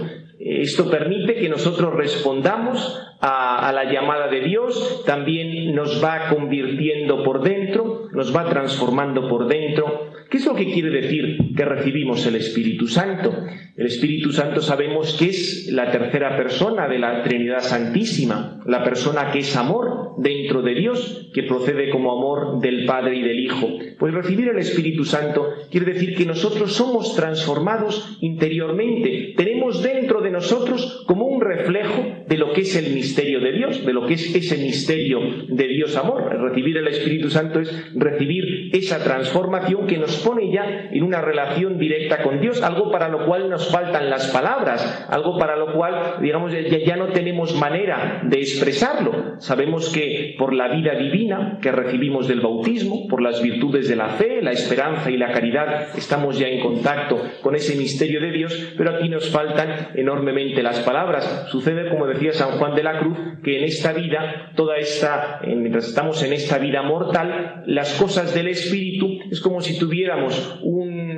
Esto 0.44 0.90
permite 0.90 1.36
que 1.36 1.50
nosotros 1.50 1.94
respondamos 1.94 3.00
a, 3.22 3.72
la 3.72 3.92
llamada 3.92 4.28
de 4.28 4.42
Dios, 4.42 5.04
también 5.06 5.76
nos 5.76 6.04
va 6.04 6.30
convirtiendo 6.30 7.24
por 7.24 7.44
dentro, 7.44 8.10
nos 8.12 8.36
va 8.36 8.50
transformando 8.50 9.30
por 9.30 9.48
dentro. 9.48 10.10
¿Qué 10.32 10.38
es 10.38 10.46
lo 10.46 10.56
que 10.56 10.72
quiere 10.72 10.90
decir 10.90 11.54
que 11.56 11.66
recibimos 11.66 12.26
el 12.26 12.36
Espíritu 12.38 12.88
Santo? 12.88 13.32
El 13.76 13.86
Espíritu 13.86 14.32
Santo 14.32 14.62
sabemos 14.62 15.18
que 15.20 15.26
es 15.26 15.70
la 15.72 15.92
tercera 15.92 16.36
persona 16.38 16.88
de 16.88 17.00
la 17.00 17.22
Trinidad 17.22 17.60
Santísima, 17.60 18.62
la 18.66 18.84
persona 18.84 19.32
que 19.32 19.40
es 19.40 19.56
amor 19.56 20.16
dentro 20.18 20.62
de 20.62 20.74
Dios, 20.74 21.30
que 21.34 21.44
procede 21.44 21.90
como 21.90 22.12
amor 22.12 22.62
del 22.62 22.86
Padre 22.86 23.18
y 23.18 23.22
del 23.22 23.40
Hijo. 23.40 23.68
Pues 24.00 24.14
recibir 24.14 24.48
el 24.48 24.58
Espíritu 24.58 25.04
Santo 25.04 25.48
quiere 25.70 25.94
decir 25.94 26.16
que 26.16 26.26
nosotros 26.26 26.74
somos 26.74 27.16
transformados 27.16 28.18
interiormente, 28.22 29.34
tenemos 29.36 29.84
dentro 29.84 30.22
de 30.22 30.31
nosotros 30.32 31.04
como 31.08 31.26
un 31.26 31.42
reflejo 31.42 32.04
de 32.28 32.38
lo 32.38 32.54
que 32.54 32.62
es 32.62 32.76
el 32.76 32.94
misterio 32.94 33.40
de 33.40 33.52
Dios, 33.52 33.86
de 33.86 33.94
lo 33.94 34.06
que 34.08 34.16
es 34.16 34.36
ese 34.36 34.58
misterio 34.58 35.20
de 35.48 35.68
Dios 35.68 35.96
amor. 35.98 36.24
Recibir 36.42 36.78
el 36.78 36.88
Espíritu 36.88 37.30
Santo 37.30 37.60
es 37.60 37.94
recibir 37.94 38.70
esa 38.74 39.04
transformación 39.04 39.88
que 39.88 39.98
nos 39.98 40.18
pone 40.18 40.52
ya 40.52 40.90
en 40.92 41.04
una 41.04 41.22
relación 41.22 41.78
directa 41.78 42.24
con 42.24 42.40
Dios, 42.40 42.62
algo 42.62 42.92
para 42.92 43.10
lo 43.10 43.26
cual 43.26 43.50
nos 43.50 43.70
faltan 43.70 44.10
las 44.10 44.28
palabras, 44.28 45.08
algo 45.10 45.38
para 45.38 45.56
lo 45.56 45.74
cual, 45.74 46.18
digamos, 46.22 46.54
ya, 46.86 46.96
no 46.96 47.08
tenemos 47.08 47.56
manera 47.60 48.22
de 48.24 48.40
expresarlo. 48.40 49.40
Sabemos 49.40 49.90
que 49.90 50.36
por 50.38 50.54
la 50.54 50.68
vida 50.68 50.96
divina 50.96 51.60
que 51.62 51.72
recibimos 51.72 52.28
del 52.28 52.42
bautismo, 52.42 53.08
por 53.08 53.22
las 53.22 53.42
virtudes 53.42 53.88
de 53.88 53.96
la 53.96 54.10
fe, 54.10 54.42
la 54.42 54.52
esperanza 54.52 55.10
y 55.10 55.18
la 55.18 55.32
caridad, 55.32 55.98
estamos 55.98 56.38
ya 56.38 56.48
en 56.48 56.62
contacto 56.62 57.22
con 57.42 57.56
ese 57.56 57.76
misterio 57.76 58.22
de 58.22 58.32
Dios, 58.32 58.74
pero 58.78 58.96
aquí 58.96 59.10
nos 59.10 59.30
faltan 59.30 59.90
enormemente 60.22 60.62
las 60.62 60.80
palabras. 60.80 61.48
Sucede, 61.50 61.90
como 61.90 62.06
decía 62.06 62.32
San 62.34 62.52
Juan 62.52 62.76
de 62.76 62.84
la 62.84 63.00
Cruz, 63.00 63.18
que 63.44 63.58
en 63.58 63.64
esta 63.64 63.92
vida, 63.92 64.52
toda 64.56 64.78
esta, 64.78 65.42
mientras 65.46 65.88
estamos 65.88 66.22
en 66.24 66.34
esta 66.34 66.60
vida 66.60 66.84
mortal, 66.84 67.64
las 67.66 68.00
cosas 68.00 68.34
del 68.36 68.48
Espíritu 68.48 69.08
es 69.30 69.42
como 69.42 69.62
si 69.62 69.78
tuviéramos 69.80 70.60
un, 70.64 71.12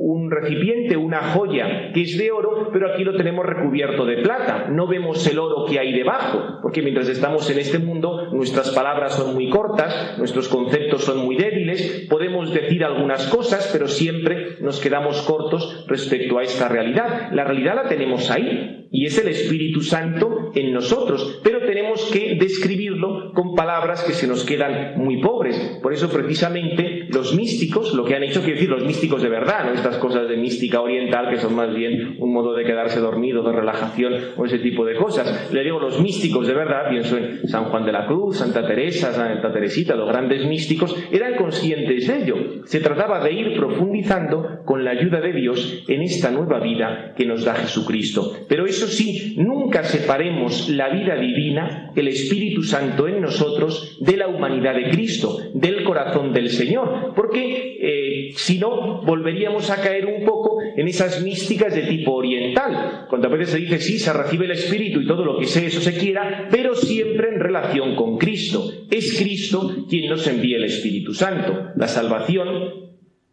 un 0.00 0.30
recipiente, 0.30 0.96
una 0.96 1.32
joya 1.32 1.92
que 1.92 2.02
es 2.02 2.18
de 2.18 2.30
oro, 2.30 2.70
pero 2.72 2.92
aquí 2.92 3.04
lo 3.04 3.16
tenemos 3.16 3.46
recubierto 3.46 4.04
de 4.04 4.18
plata. 4.18 4.66
No 4.68 4.86
vemos 4.86 5.26
el 5.26 5.38
oro 5.38 5.64
que 5.66 5.78
hay 5.78 5.92
debajo, 5.92 6.58
porque 6.62 6.82
mientras 6.82 7.08
estamos 7.08 7.48
en 7.50 7.58
este 7.58 7.78
mundo, 7.78 8.28
nuestras 8.32 8.70
palabras 8.70 9.14
son 9.14 9.34
muy 9.34 9.48
cortas, 9.48 10.18
nuestros 10.18 10.48
conceptos 10.48 11.04
son 11.04 11.18
muy 11.18 11.36
débiles, 11.36 12.06
podemos 12.08 12.52
decir 12.52 12.84
algunas 12.84 13.26
cosas, 13.28 13.70
pero 13.72 13.88
siempre 13.88 14.56
nos 14.60 14.80
quedamos 14.80 15.22
cortos 15.22 15.84
respecto 15.88 16.38
a 16.38 16.42
esta 16.42 16.68
realidad. 16.68 17.30
La 17.32 17.44
realidad 17.44 17.76
la 17.76 17.88
tenemos 17.88 18.30
ahí, 18.30 18.49
y 18.90 19.06
es 19.06 19.18
el 19.18 19.28
Espíritu 19.28 19.82
Santo 19.82 20.52
en 20.54 20.72
nosotros, 20.72 21.40
pero 21.42 21.59
tenemos 21.70 22.10
que 22.10 22.34
describirlo 22.34 23.30
con 23.32 23.54
palabras 23.54 24.02
que 24.02 24.12
se 24.12 24.26
nos 24.26 24.44
quedan 24.44 24.94
muy 24.96 25.20
pobres. 25.20 25.78
Por 25.80 25.92
eso 25.92 26.10
precisamente 26.10 27.06
los 27.12 27.36
místicos, 27.36 27.94
lo 27.94 28.04
que 28.04 28.16
han 28.16 28.24
hecho, 28.24 28.40
quiero 28.40 28.56
decir, 28.56 28.70
los 28.70 28.84
místicos 28.84 29.22
de 29.22 29.28
verdad, 29.28 29.66
no 29.66 29.72
estas 29.72 29.96
cosas 29.98 30.28
de 30.28 30.36
mística 30.36 30.80
oriental 30.80 31.30
que 31.30 31.38
son 31.38 31.54
más 31.54 31.72
bien 31.72 32.16
un 32.18 32.32
modo 32.32 32.54
de 32.54 32.64
quedarse 32.64 32.98
dormido, 32.98 33.44
de 33.44 33.52
relajación 33.52 34.14
o 34.36 34.46
ese 34.46 34.58
tipo 34.58 34.84
de 34.84 34.96
cosas. 34.96 35.52
Le 35.52 35.62
digo 35.62 35.78
los 35.78 36.00
místicos 36.00 36.48
de 36.48 36.54
verdad, 36.54 36.88
pienso 36.90 37.16
en 37.16 37.46
San 37.46 37.66
Juan 37.66 37.86
de 37.86 37.92
la 37.92 38.06
Cruz, 38.08 38.38
Santa 38.38 38.66
Teresa, 38.66 39.12
Santa 39.12 39.52
Teresita, 39.52 39.94
los 39.94 40.08
grandes 40.08 40.44
místicos, 40.46 40.96
eran 41.12 41.36
conscientes 41.36 42.08
de 42.08 42.16
ello. 42.16 42.36
Se 42.64 42.80
trataba 42.80 43.22
de 43.22 43.32
ir 43.32 43.56
profundizando 43.56 44.64
con 44.64 44.84
la 44.84 44.90
ayuda 44.90 45.20
de 45.20 45.32
Dios 45.34 45.84
en 45.86 46.02
esta 46.02 46.32
nueva 46.32 46.58
vida 46.58 47.14
que 47.16 47.26
nos 47.26 47.44
da 47.44 47.54
Jesucristo. 47.54 48.32
Pero 48.48 48.66
eso 48.66 48.88
sí, 48.88 49.36
nunca 49.38 49.84
separemos 49.84 50.68
la 50.68 50.88
vida 50.88 51.14
divina, 51.14 51.59
el 51.94 52.08
Espíritu 52.08 52.62
Santo 52.62 53.08
en 53.08 53.20
nosotros, 53.20 53.98
de 54.00 54.16
la 54.16 54.28
humanidad 54.28 54.74
de 54.74 54.90
Cristo, 54.90 55.38
del 55.54 55.82
corazón 55.84 56.32
del 56.32 56.50
Señor, 56.50 57.12
porque 57.14 57.78
eh, 57.80 58.32
si 58.34 58.58
no, 58.58 59.02
volveríamos 59.02 59.70
a 59.70 59.80
caer 59.80 60.06
un 60.06 60.24
poco 60.24 60.58
en 60.62 60.88
esas 60.88 61.22
místicas 61.22 61.74
de 61.74 61.82
tipo 61.82 62.12
oriental, 62.12 63.06
cuando 63.08 63.28
a 63.28 63.30
veces 63.30 63.50
se 63.50 63.58
dice, 63.58 63.78
sí, 63.78 63.98
se 63.98 64.12
recibe 64.12 64.44
el 64.44 64.52
Espíritu 64.52 65.00
y 65.00 65.06
todo 65.06 65.24
lo 65.24 65.38
que 65.38 65.46
sea 65.46 65.66
eso 65.66 65.80
se 65.80 65.96
quiera, 65.96 66.48
pero 66.50 66.74
siempre 66.74 67.28
en 67.28 67.40
relación 67.40 67.96
con 67.96 68.18
Cristo. 68.18 68.70
Es 68.90 69.18
Cristo 69.18 69.86
quien 69.88 70.08
nos 70.08 70.26
envía 70.26 70.56
el 70.56 70.64
Espíritu 70.64 71.14
Santo. 71.14 71.70
La 71.76 71.88
salvación 71.88 72.90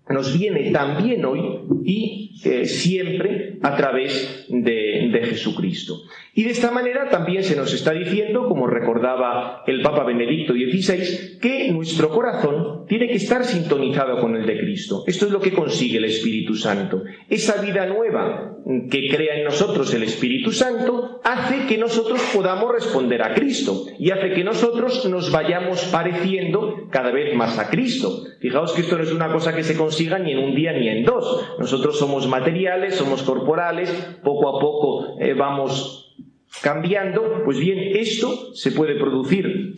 nos 0.10 0.38
viene 0.38 0.72
también 0.72 1.26
hoy 1.26 1.42
y 1.86 2.27
eh, 2.43 2.65
siempre 2.65 3.58
a 3.62 3.76
través 3.76 4.45
de, 4.50 5.10
de, 5.12 5.21
Jesucristo. 5.26 6.04
Y 6.34 6.43
de 6.43 6.52
esta 6.52 6.71
manera 6.71 7.10
también 7.10 7.43
se 7.43 7.56
nos 7.56 7.73
está 7.73 7.93
diciendo, 7.93 8.47
como 8.47 8.67
recordaba 8.67 9.63
el 9.65 9.82
Papa 9.82 10.04
Benedicto 10.04 10.54
XVI, 10.54 11.39
que 11.39 11.71
nuestro 11.71 12.10
corazón 12.10 12.86
tiene 12.88 13.08
que 13.08 13.15
estar 13.15 13.43
sintonizado 13.43 14.19
con 14.19 14.36
el 14.36 14.45
de 14.45 14.60
Cristo. 14.60 15.04
Esto 15.08 15.26
es 15.26 15.32
lo 15.32 15.39
que 15.39 15.54
consigue 15.54 15.97
el 15.97 16.06
Espíritu 16.06 16.56
Santo. 16.56 17.04
Esa 17.30 17.62
vida 17.62 17.86
nueva 17.86 18.57
que 18.67 19.08
crea 19.10 19.38
en 19.38 19.45
nosotros 19.45 19.93
el 19.93 20.03
Espíritu 20.03 20.51
Santo 20.51 21.21
hace 21.23 21.67
que 21.67 21.77
nosotros 21.77 22.21
podamos 22.34 22.69
responder 22.69 23.23
a 23.23 23.34
Cristo 23.34 23.86
y 23.97 24.12
hace 24.12 24.34
que 24.34 24.43
nosotros 24.43 25.06
nos 25.06 25.32
vayamos 25.32 25.86
pareciendo 25.86 26.89
cada 26.91 27.12
vez 27.12 27.34
más 27.34 27.58
a 27.60 27.69
Cristo. 27.69 28.23
Fijaos 28.41 28.73
que 28.73 28.82
esto 28.82 28.97
no 28.97 29.03
es 29.03 29.13
una 29.13 29.32
cosa 29.32 29.56
que 29.56 29.63
se 29.63 29.77
consiga 29.77 30.19
ni 30.19 30.34
en 30.34 30.39
un 30.39 30.53
día 30.53 30.73
ni 30.73 30.89
en 30.89 31.06
dos. 31.06 31.45
Nosotros 31.60 31.97
somos 31.97 32.27
materiales, 32.27 32.95
somos 32.95 33.23
corporales, 33.23 33.89
poco 34.21 34.49
a 34.49 34.60
poco 34.60 35.17
eh, 35.21 35.34
vamos 35.34 36.17
cambiando. 36.62 37.43
Pues 37.45 37.60
bien, 37.60 37.95
esto 37.95 38.53
se 38.53 38.73
puede 38.73 38.95
producir 38.95 39.75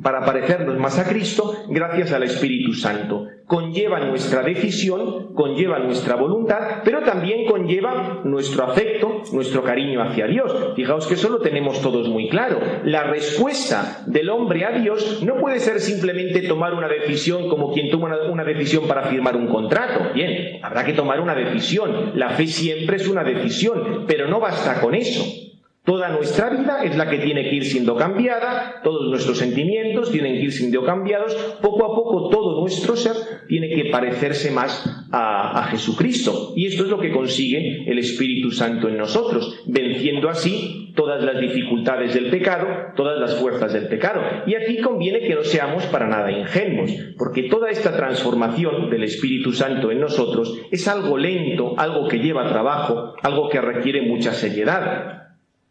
para 0.00 0.24
parecernos 0.24 0.78
más 0.78 1.00
a 1.00 1.08
Cristo 1.08 1.64
gracias 1.68 2.12
al 2.12 2.22
Espíritu 2.22 2.74
Santo. 2.74 3.26
Conlleva 3.48 3.98
nuestra 4.00 4.42
decisión, 4.42 5.32
conlleva 5.32 5.78
nuestra 5.78 6.16
voluntad, 6.16 6.82
pero 6.84 7.02
también 7.02 7.46
conlleva 7.46 8.20
nuestro 8.22 8.64
afecto, 8.64 9.22
nuestro 9.32 9.64
cariño 9.64 10.02
hacia 10.02 10.26
Dios. 10.26 10.74
Fijaos 10.76 11.06
que 11.06 11.14
eso 11.14 11.30
lo 11.30 11.40
tenemos 11.40 11.80
todos 11.80 12.10
muy 12.10 12.28
claro. 12.28 12.60
La 12.84 13.04
respuesta 13.04 14.02
del 14.06 14.28
hombre 14.28 14.66
a 14.66 14.72
Dios 14.72 15.22
no 15.22 15.36
puede 15.36 15.60
ser 15.60 15.80
simplemente 15.80 16.42
tomar 16.42 16.74
una 16.74 16.88
decisión 16.88 17.48
como 17.48 17.72
quien 17.72 17.90
toma 17.90 18.14
una, 18.30 18.44
decisión 18.44 18.86
para 18.86 19.04
firmar 19.04 19.34
un 19.34 19.46
contrato. 19.48 20.12
Bien, 20.12 20.60
habrá 20.62 20.84
que 20.84 20.92
tomar 20.92 21.18
una 21.18 21.34
decisión. 21.34 22.12
La 22.16 22.28
fe 22.28 22.46
siempre 22.48 22.96
es 22.96 23.08
una 23.08 23.24
decisión, 23.24 24.04
pero 24.06 24.28
no 24.28 24.40
basta 24.40 24.78
con 24.82 24.94
eso. 24.94 25.24
Toda 25.88 26.10
nuestra 26.10 26.50
vida 26.50 26.84
es 26.84 26.98
la 26.98 27.08
que 27.08 27.16
tiene 27.16 27.48
que 27.48 27.56
ir 27.56 27.64
siendo 27.64 27.96
cambiada, 27.96 28.82
todos 28.84 29.08
nuestros 29.08 29.38
sentimientos 29.38 30.10
tienen 30.12 30.34
que 30.34 30.42
ir 30.42 30.52
siendo 30.52 30.84
cambiados, 30.84 31.34
poco 31.62 31.82
a 31.82 31.94
poco 31.96 32.28
todo 32.28 32.60
nuestro 32.60 32.94
ser 32.94 33.16
tiene 33.48 33.70
que 33.70 33.86
parecerse 33.86 34.50
más 34.50 34.84
a, 35.10 35.66
Jesucristo. 35.70 36.52
Y 36.54 36.66
esto 36.66 36.82
es 36.84 36.90
lo 36.90 37.00
que 37.00 37.10
consigue 37.10 37.90
el 37.90 37.98
Espíritu 37.98 38.50
Santo 38.50 38.90
en 38.90 38.98
nosotros, 38.98 39.62
venciendo 39.66 40.28
así 40.28 40.92
todas 40.94 41.24
las 41.24 41.40
dificultades 41.40 42.12
del 42.12 42.28
pecado, 42.28 42.66
todas 42.94 43.18
las 43.18 43.36
fuerzas 43.36 43.72
del 43.72 43.88
pecado. 43.88 44.20
Y 44.46 44.56
aquí 44.56 44.82
conviene 44.82 45.20
que 45.20 45.36
no 45.36 45.42
seamos 45.42 45.86
para 45.86 46.06
nada 46.06 46.30
ingenuos, 46.30 46.92
porque 47.16 47.44
toda 47.44 47.70
esta 47.70 47.96
transformación 47.96 48.90
del 48.90 49.04
Espíritu 49.04 49.52
Santo 49.52 49.90
en 49.90 50.00
nosotros 50.00 50.54
es 50.70 50.86
algo 50.86 51.16
lento, 51.16 51.72
algo 51.78 52.08
que 52.08 52.18
lleva 52.18 52.46
trabajo, 52.46 53.14
algo 53.22 53.48
que 53.48 53.62
requiere 53.62 54.02
mucha 54.02 54.34
seriedad. 54.34 55.27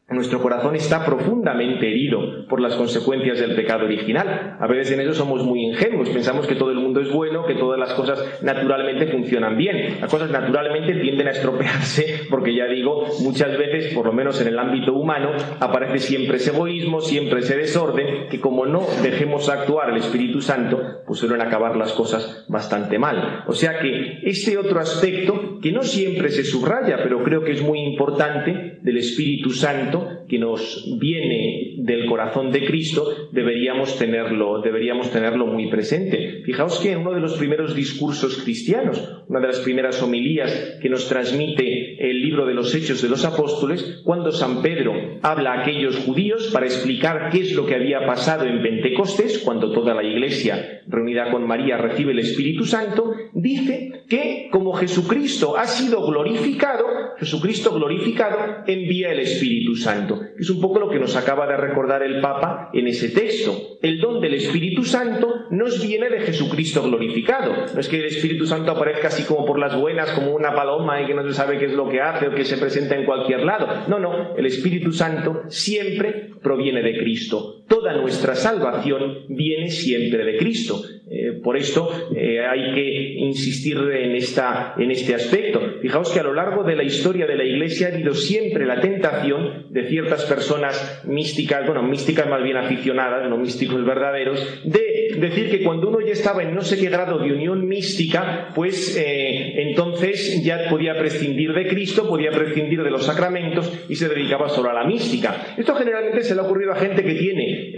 Nuestro 0.09 0.41
corazón 0.41 0.73
está 0.77 1.05
profundamente 1.05 1.85
herido 1.85 2.47
por 2.47 2.61
las 2.61 2.75
consecuencias 2.75 3.41
del 3.41 3.55
pecado 3.55 3.83
original. 3.83 4.55
A 4.57 4.65
veces 4.65 4.93
en 4.93 5.01
eso 5.01 5.13
somos 5.13 5.43
muy 5.43 5.65
ingenuos, 5.65 6.07
pensamos 6.07 6.47
que 6.47 6.55
todo 6.55 6.71
el 6.71 6.77
mundo 6.77 7.01
es 7.01 7.11
bueno, 7.11 7.45
que 7.45 7.55
todas 7.55 7.77
las 7.77 7.93
cosas 7.93 8.41
naturalmente 8.41 9.07
funcionan 9.07 9.57
bien. 9.57 9.97
Las 9.99 10.09
cosas 10.09 10.31
naturalmente 10.31 10.93
tienden 11.01 11.27
a 11.27 11.31
estropearse 11.31 12.21
porque 12.29 12.55
ya 12.55 12.67
digo, 12.67 13.05
muchas 13.19 13.57
veces, 13.57 13.93
por 13.93 14.05
lo 14.05 14.13
menos 14.13 14.39
en 14.39 14.47
el 14.47 14.57
ámbito 14.57 14.93
humano, 14.93 15.31
aparece 15.59 15.99
siempre 15.99 16.37
ese 16.37 16.51
egoísmo, 16.51 17.01
siempre 17.01 17.41
ese 17.41 17.57
desorden, 17.57 18.29
que 18.29 18.39
como 18.39 18.65
no 18.65 18.85
dejemos 19.03 19.49
actuar 19.49 19.89
el 19.89 19.97
Espíritu 19.97 20.41
Santo, 20.41 21.01
pues 21.05 21.19
suelen 21.19 21.41
acabar 21.41 21.75
las 21.75 21.91
cosas 21.91 22.45
bastante 22.47 22.97
mal. 22.97 23.43
O 23.47 23.51
sea 23.51 23.79
que 23.79 24.21
este 24.23 24.57
otro 24.57 24.79
aspecto, 24.79 25.59
que 25.61 25.73
no 25.73 25.83
siempre 25.83 26.29
se 26.29 26.45
subraya, 26.45 26.99
pero 27.03 27.21
creo 27.23 27.43
que 27.43 27.51
es 27.51 27.61
muy 27.61 27.79
importante, 27.81 28.77
del 28.81 28.97
Espíritu 28.97 29.51
Santo, 29.51 29.96
que 30.27 30.39
nos 30.39 30.85
viene 30.99 31.75
del 31.77 32.05
corazón 32.05 32.51
de 32.51 32.65
Cristo, 32.65 33.29
deberíamos 33.31 33.97
tenerlo, 33.97 34.61
deberíamos 34.61 35.11
tenerlo 35.11 35.45
muy 35.47 35.69
presente. 35.69 36.41
Fijaos 36.43 36.79
que 36.79 36.91
en 36.91 36.99
uno 36.99 37.13
de 37.13 37.21
los 37.21 37.37
primeros 37.37 37.75
discursos 37.75 38.41
cristianos, 38.43 39.23
una 39.27 39.39
de 39.39 39.47
las 39.47 39.59
primeras 39.59 40.01
homilías 40.01 40.79
que 40.81 40.89
nos 40.89 41.07
transmite 41.07 42.09
el 42.09 42.21
libro 42.21 42.45
de 42.45 42.53
los 42.53 42.73
Hechos 42.73 43.01
de 43.01 43.09
los 43.09 43.25
Apóstoles, 43.25 44.01
cuando 44.03 44.31
San 44.31 44.61
Pedro 44.61 44.93
habla 45.21 45.53
a 45.53 45.61
aquellos 45.61 45.97
judíos 45.97 46.49
para 46.53 46.65
explicar 46.65 47.29
qué 47.31 47.39
es 47.39 47.55
lo 47.55 47.65
que 47.65 47.75
había 47.75 48.05
pasado 48.05 48.45
en 48.45 48.61
Pentecostés, 48.61 49.39
cuando 49.39 49.71
toda 49.71 49.93
la 49.93 50.03
iglesia 50.03 50.81
reunida 50.87 51.31
con 51.31 51.45
María 51.45 51.77
recibe 51.77 52.11
el 52.11 52.19
Espíritu 52.19 52.65
Santo, 52.65 53.13
dice 53.37 54.03
que 54.09 54.49
como 54.51 54.73
Jesucristo 54.73 55.57
ha 55.57 55.65
sido 55.65 56.05
glorificado, 56.05 56.85
Jesucristo 57.19 57.71
glorificado 57.71 58.63
envía 58.65 59.11
el 59.11 59.19
Espíritu 59.19 59.75
Santo. 59.75 60.19
Es 60.37 60.49
un 60.49 60.59
poco 60.59 60.79
lo 60.79 60.89
que 60.89 60.99
nos 60.99 61.15
acaba 61.15 61.47
de 61.47 61.57
recordar 61.57 62.01
el 62.01 62.19
Papa 62.19 62.69
en 62.73 62.87
ese 62.87 63.09
texto. 63.09 63.77
El 63.81 63.99
don 63.99 64.21
del 64.21 64.33
Espíritu 64.33 64.83
Santo 64.83 65.45
nos 65.51 65.81
viene 65.81 66.09
de 66.09 66.21
Jesucristo 66.21 66.81
glorificado. 66.83 67.53
No 67.73 67.79
es 67.79 67.87
que 67.87 67.99
el 67.99 68.05
Espíritu 68.05 68.47
Santo 68.47 68.71
aparezca 68.71 69.09
así 69.09 69.23
como 69.23 69.45
por 69.45 69.59
las 69.59 69.79
buenas, 69.79 70.11
como 70.11 70.33
una 70.33 70.55
paloma 70.55 71.01
y 71.01 71.05
que 71.05 71.13
no 71.13 71.23
se 71.23 71.33
sabe 71.33 71.59
qué 71.59 71.65
es 71.65 71.73
lo 71.73 71.89
que 71.89 72.01
hace 72.01 72.27
o 72.27 72.35
que 72.35 72.45
se 72.45 72.57
presenta 72.57 72.95
en 72.95 73.05
cualquier 73.05 73.41
lado. 73.41 73.85
No, 73.87 73.99
no, 73.99 74.35
el 74.35 74.45
Espíritu 74.45 74.91
Santo 74.91 75.43
siempre 75.47 76.31
proviene 76.41 76.81
de 76.81 76.97
Cristo. 76.97 77.63
Toda 77.67 77.93
nuestra 77.93 78.35
salvación 78.35 79.25
viene 79.29 79.69
siempre 79.69 80.23
de 80.23 80.37
Cristo. 80.37 80.81
Eh, 81.09 81.39
por 81.41 81.55
esto 81.55 81.89
eh, 82.15 82.45
hay 82.45 82.73
que 82.73 83.13
insistir 83.19 83.77
en, 83.77 84.15
esta, 84.15 84.75
en 84.77 84.91
este 84.91 85.15
aspecto. 85.15 85.61
Fijaos 85.81 86.11
que 86.11 86.19
a 86.19 86.23
lo 86.23 86.33
largo 86.33 86.63
de 86.63 86.75
la 86.75 86.83
historia 86.83 87.25
de 87.25 87.35
la 87.37 87.45
Iglesia 87.45 87.87
ha 87.87 87.93
habido 87.93 88.13
siempre 88.13 88.65
la 88.65 88.81
tentación 88.81 89.67
de 89.69 89.87
ciertas 89.87 90.25
personas 90.25 91.03
místicas, 91.07 91.65
bueno, 91.65 91.81
místicas 91.83 92.27
más 92.27 92.43
bien 92.43 92.57
aficionadas, 92.57 93.29
no 93.29 93.37
místicos 93.37 93.85
verdaderos, 93.85 94.61
de 94.65 94.86
decir 95.19 95.49
que 95.49 95.63
cuando 95.63 95.89
uno 95.89 95.99
ya 96.01 96.13
estaba 96.13 96.43
en 96.43 96.53
no 96.53 96.61
sé 96.61 96.77
qué 96.77 96.89
grado 96.89 97.19
de 97.19 97.31
unión 97.31 97.67
mística, 97.67 98.49
pues 98.53 98.97
eh, 98.97 99.61
entonces 99.69 100.43
ya 100.43 100.69
podía 100.69 100.97
prescindir 100.97 101.53
de 101.53 101.67
Cristo, 101.67 102.07
podía 102.07 102.31
prescindir 102.31 102.83
de 102.83 102.91
los 102.91 103.05
sacramentos 103.05 103.71
y 103.89 103.95
se 103.95 104.09
dedicaba 104.09 104.49
solo 104.49 104.69
a 104.69 104.73
la 104.73 104.83
mística. 104.83 105.53
Esto 105.57 105.75
generalmente 105.75 106.23
se 106.23 106.35
le 106.35 106.41
ha 106.41 106.43
ocurrido 106.43 106.71
a 106.71 106.75
gente 106.75 107.03
que 107.03 107.15
tiene 107.15 107.73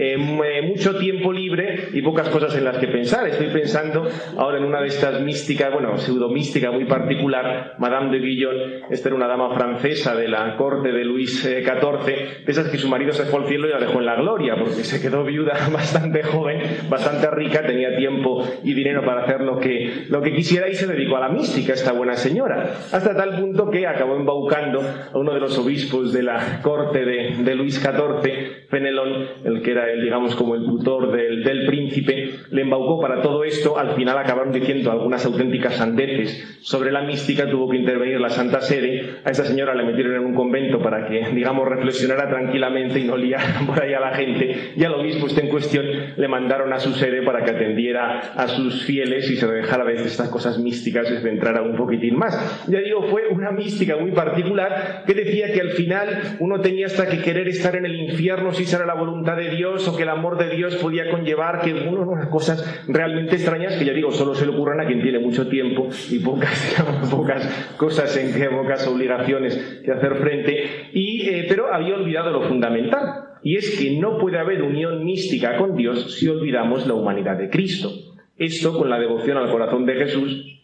mucho 0.62 0.96
tiempo 0.96 1.32
libre 1.32 1.88
y 1.92 2.02
pocas 2.02 2.28
cosas 2.28 2.56
en 2.56 2.64
las 2.64 2.78
que 2.78 2.88
pensar 2.88 3.10
Estoy 3.28 3.48
pensando 3.48 4.08
ahora 4.36 4.58
en 4.58 4.64
una 4.64 4.80
de 4.80 4.88
estas 4.88 5.20
místicas, 5.20 5.72
bueno, 5.72 5.98
pseudomística 5.98 6.70
muy 6.70 6.84
particular, 6.84 7.74
Madame 7.78 8.10
de 8.10 8.18
Guillon. 8.24 8.56
Esta 8.90 9.08
era 9.08 9.16
una 9.16 9.26
dama 9.26 9.54
francesa 9.54 10.14
de 10.14 10.28
la 10.28 10.56
corte 10.56 10.92
de 10.92 11.04
Luis 11.04 11.42
XIV. 11.42 12.08
Eh, 12.08 12.28
Piensas 12.44 12.68
que 12.68 12.78
su 12.78 12.88
marido 12.88 13.12
se 13.12 13.24
fue 13.24 13.40
al 13.40 13.48
cielo 13.48 13.68
y 13.68 13.72
la 13.72 13.78
dejó 13.78 13.98
en 13.98 14.06
la 14.06 14.16
gloria, 14.16 14.56
porque 14.56 14.84
se 14.84 15.00
quedó 15.00 15.24
viuda 15.24 15.54
bastante 15.72 16.22
joven, 16.22 16.60
bastante 16.88 17.26
Rica, 17.30 17.62
tenía 17.62 17.96
tiempo 17.96 18.44
y 18.62 18.74
dinero 18.74 19.04
para 19.04 19.24
hacer 19.24 19.40
lo 19.40 19.58
que, 19.58 20.04
lo 20.08 20.22
que 20.22 20.32
quisiera 20.32 20.68
y 20.68 20.74
se 20.74 20.86
dedicó 20.86 21.16
a 21.16 21.20
la 21.20 21.28
mística, 21.28 21.72
esta 21.72 21.92
buena 21.92 22.16
señora. 22.16 22.74
Hasta 22.92 23.16
tal 23.16 23.40
punto 23.40 23.70
que 23.70 23.86
acabó 23.86 24.16
embaucando 24.16 24.80
a 24.80 25.18
uno 25.18 25.32
de 25.32 25.40
los 25.40 25.58
obispos 25.58 26.12
de 26.12 26.22
la 26.22 26.60
corte 26.62 27.04
de, 27.04 27.54
Luis 27.54 27.80
XIV, 27.80 28.68
Fenelón, 28.68 29.26
el 29.44 29.62
que 29.62 29.72
era, 29.72 29.90
el, 29.90 30.02
digamos, 30.02 30.34
como 30.36 30.54
el 30.54 30.64
tutor 30.64 31.12
del, 31.12 31.42
del 31.42 31.66
príncipe, 31.66 32.30
le 32.50 32.62
embaucó 32.62 33.00
para 33.00 33.20
todo 33.20 33.44
esto. 33.44 33.78
Al 33.78 33.94
final 33.94 34.16
acabaron 34.16 34.52
diciendo 34.52 34.90
algunas 34.90 35.24
auténticas 35.26 35.76
sandeces 35.76 36.58
sobre 36.62 36.92
la 36.92 37.02
mística, 37.02 37.48
tuvo 37.50 37.68
que 37.68 37.76
intervenir 37.76 38.20
la 38.20 38.30
Santa 38.30 38.60
Sede. 38.60 39.16
A 39.24 39.30
esa 39.30 39.44
señora 39.44 39.74
le 39.74 39.84
metieron 39.84 40.14
en 40.14 40.24
un 40.26 40.34
convento 40.34 40.80
para 40.80 41.06
que, 41.06 41.28
digamos, 41.34 41.68
reflexionara 41.68 42.28
tranquilamente 42.28 43.00
y 43.00 43.04
no 43.04 43.16
liara 43.16 43.60
por 43.66 43.82
ahí 43.82 43.94
a 43.94 44.00
la 44.00 44.14
gente. 44.14 44.72
Y 44.76 44.84
al 44.84 44.94
obispo 44.94 45.26
este 45.26 45.40
en 45.42 45.48
cuestión 45.48 45.86
le 46.16 46.28
mandaron 46.28 46.72
a 46.72 46.78
su 46.78 46.92
sede 46.92 47.19
para 47.22 47.44
que 47.44 47.50
atendiera 47.50 48.32
a 48.34 48.48
sus 48.48 48.84
fieles 48.84 49.30
y 49.30 49.36
se 49.36 49.46
dejara 49.46 49.84
de 49.84 49.94
estas 49.94 50.28
cosas 50.28 50.58
místicas 50.58 51.10
y 51.10 51.14
se 51.14 51.20
centrara 51.20 51.62
un 51.62 51.76
poquitín 51.76 52.16
más. 52.16 52.64
Ya 52.68 52.80
digo, 52.80 53.02
fue 53.08 53.28
una 53.28 53.50
mística 53.50 53.96
muy 53.96 54.12
particular 54.12 55.04
que 55.06 55.14
decía 55.14 55.52
que 55.52 55.60
al 55.60 55.70
final 55.70 56.36
uno 56.40 56.60
tenía 56.60 56.86
hasta 56.86 57.08
que 57.08 57.22
querer 57.22 57.48
estar 57.48 57.76
en 57.76 57.86
el 57.86 57.96
infierno 57.96 58.52
si 58.52 58.64
era 58.74 58.86
la 58.86 58.94
voluntad 58.94 59.36
de 59.36 59.50
Dios 59.50 59.86
o 59.88 59.96
que 59.96 60.04
el 60.04 60.08
amor 60.08 60.38
de 60.38 60.54
Dios 60.54 60.76
podía 60.76 61.10
conllevar 61.10 61.60
que 61.60 61.72
uno, 61.72 62.02
unas 62.02 62.28
cosas 62.28 62.84
realmente 62.88 63.36
extrañas 63.36 63.76
que 63.76 63.84
ya 63.84 63.92
digo, 63.92 64.12
solo 64.12 64.34
se 64.34 64.46
le 64.46 64.52
ocurren 64.52 64.80
a 64.80 64.86
quien 64.86 65.02
tiene 65.02 65.18
mucho 65.18 65.48
tiempo 65.48 65.88
y 66.10 66.18
pocas 66.20 66.76
cosas 67.76 68.16
en 68.16 68.32
que, 68.32 68.48
pocas 68.48 68.86
obligaciones 68.86 69.80
que 69.84 69.92
hacer 69.92 70.16
frente, 70.16 70.88
y, 70.92 71.28
eh, 71.28 71.46
pero 71.48 71.72
había 71.72 71.94
olvidado 71.94 72.30
lo 72.30 72.42
fundamental, 72.42 73.29
y 73.42 73.56
es 73.56 73.78
que 73.78 73.98
no 73.98 74.18
puede 74.18 74.38
haber 74.38 74.62
unión 74.62 75.04
mística 75.04 75.56
con 75.56 75.76
Dios 75.76 76.18
si 76.18 76.28
olvidamos 76.28 76.86
la 76.86 76.94
humanidad 76.94 77.36
de 77.36 77.50
Cristo. 77.50 77.90
Esto 78.36 78.76
con 78.76 78.88
la 78.88 78.98
devoción 78.98 79.36
al 79.36 79.50
corazón 79.50 79.86
de 79.86 79.94
Jesús 79.94 80.59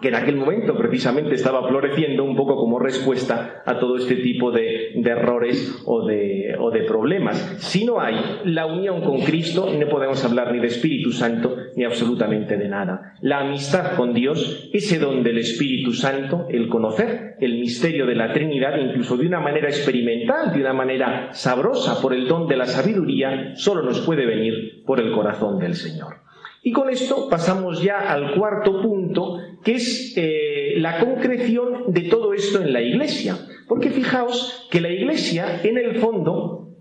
que 0.00 0.08
en 0.08 0.14
aquel 0.14 0.36
momento 0.36 0.76
precisamente 0.76 1.34
estaba 1.34 1.66
floreciendo 1.68 2.22
un 2.22 2.36
poco 2.36 2.56
como 2.56 2.78
respuesta 2.78 3.62
a 3.64 3.78
todo 3.78 3.96
este 3.96 4.16
tipo 4.16 4.50
de, 4.50 4.92
errores 5.04 5.82
o 5.86 6.06
de, 6.06 6.54
o 6.58 6.70
de, 6.70 6.82
problemas. 6.82 7.38
Si 7.58 7.84
no 7.84 8.00
hay 8.00 8.16
la 8.44 8.66
unión 8.66 9.02
con 9.02 9.20
Cristo, 9.20 9.68
no 9.72 9.88
podemos 9.88 10.22
hablar 10.24 10.52
ni 10.52 10.60
de 10.60 10.66
Espíritu 10.66 11.12
Santo 11.12 11.56
ni 11.76 11.84
absolutamente 11.84 12.56
de 12.56 12.68
nada. 12.68 13.14
La 13.22 13.40
amistad 13.40 13.96
con 13.96 14.12
Dios, 14.12 14.68
ese 14.72 14.98
don 14.98 15.22
del 15.22 15.38
Espíritu 15.38 15.92
Santo, 15.92 16.46
el 16.50 16.68
conocer 16.68 17.36
el 17.40 17.58
misterio 17.58 18.06
de 18.06 18.14
la 18.14 18.32
Trinidad, 18.32 18.78
incluso 18.78 19.16
de 19.16 19.26
una 19.26 19.40
manera 19.40 19.68
experimental, 19.68 20.52
de 20.52 20.60
una 20.60 20.72
manera 20.72 21.28
sabrosa, 21.32 22.00
por 22.00 22.12
el 22.12 22.28
don 22.28 22.46
de 22.48 22.56
la 22.56 22.66
sabiduría, 22.66 23.54
solo 23.56 23.82
nos 23.82 24.00
puede 24.00 24.26
venir 24.26 24.84
por 24.84 25.00
el 25.00 25.12
corazón 25.12 25.58
del 25.58 25.74
Señor. 25.74 26.25
Y 26.66 26.72
con 26.72 26.90
esto 26.90 27.28
pasamos 27.28 27.80
ya 27.80 28.12
al 28.12 28.34
cuarto 28.34 28.82
punto, 28.82 29.38
que 29.62 29.76
es 29.76 30.14
eh, 30.16 30.74
la 30.78 30.98
concreción 30.98 31.92
de 31.92 32.08
todo 32.08 32.34
esto 32.34 32.60
en 32.60 32.72
la 32.72 32.82
iglesia. 32.82 33.38
Porque 33.68 33.90
fijaos 33.90 34.66
que 34.68 34.80
la 34.80 34.88
iglesia, 34.88 35.60
en 35.62 35.78
el 35.78 36.00
fondo, 36.00 36.72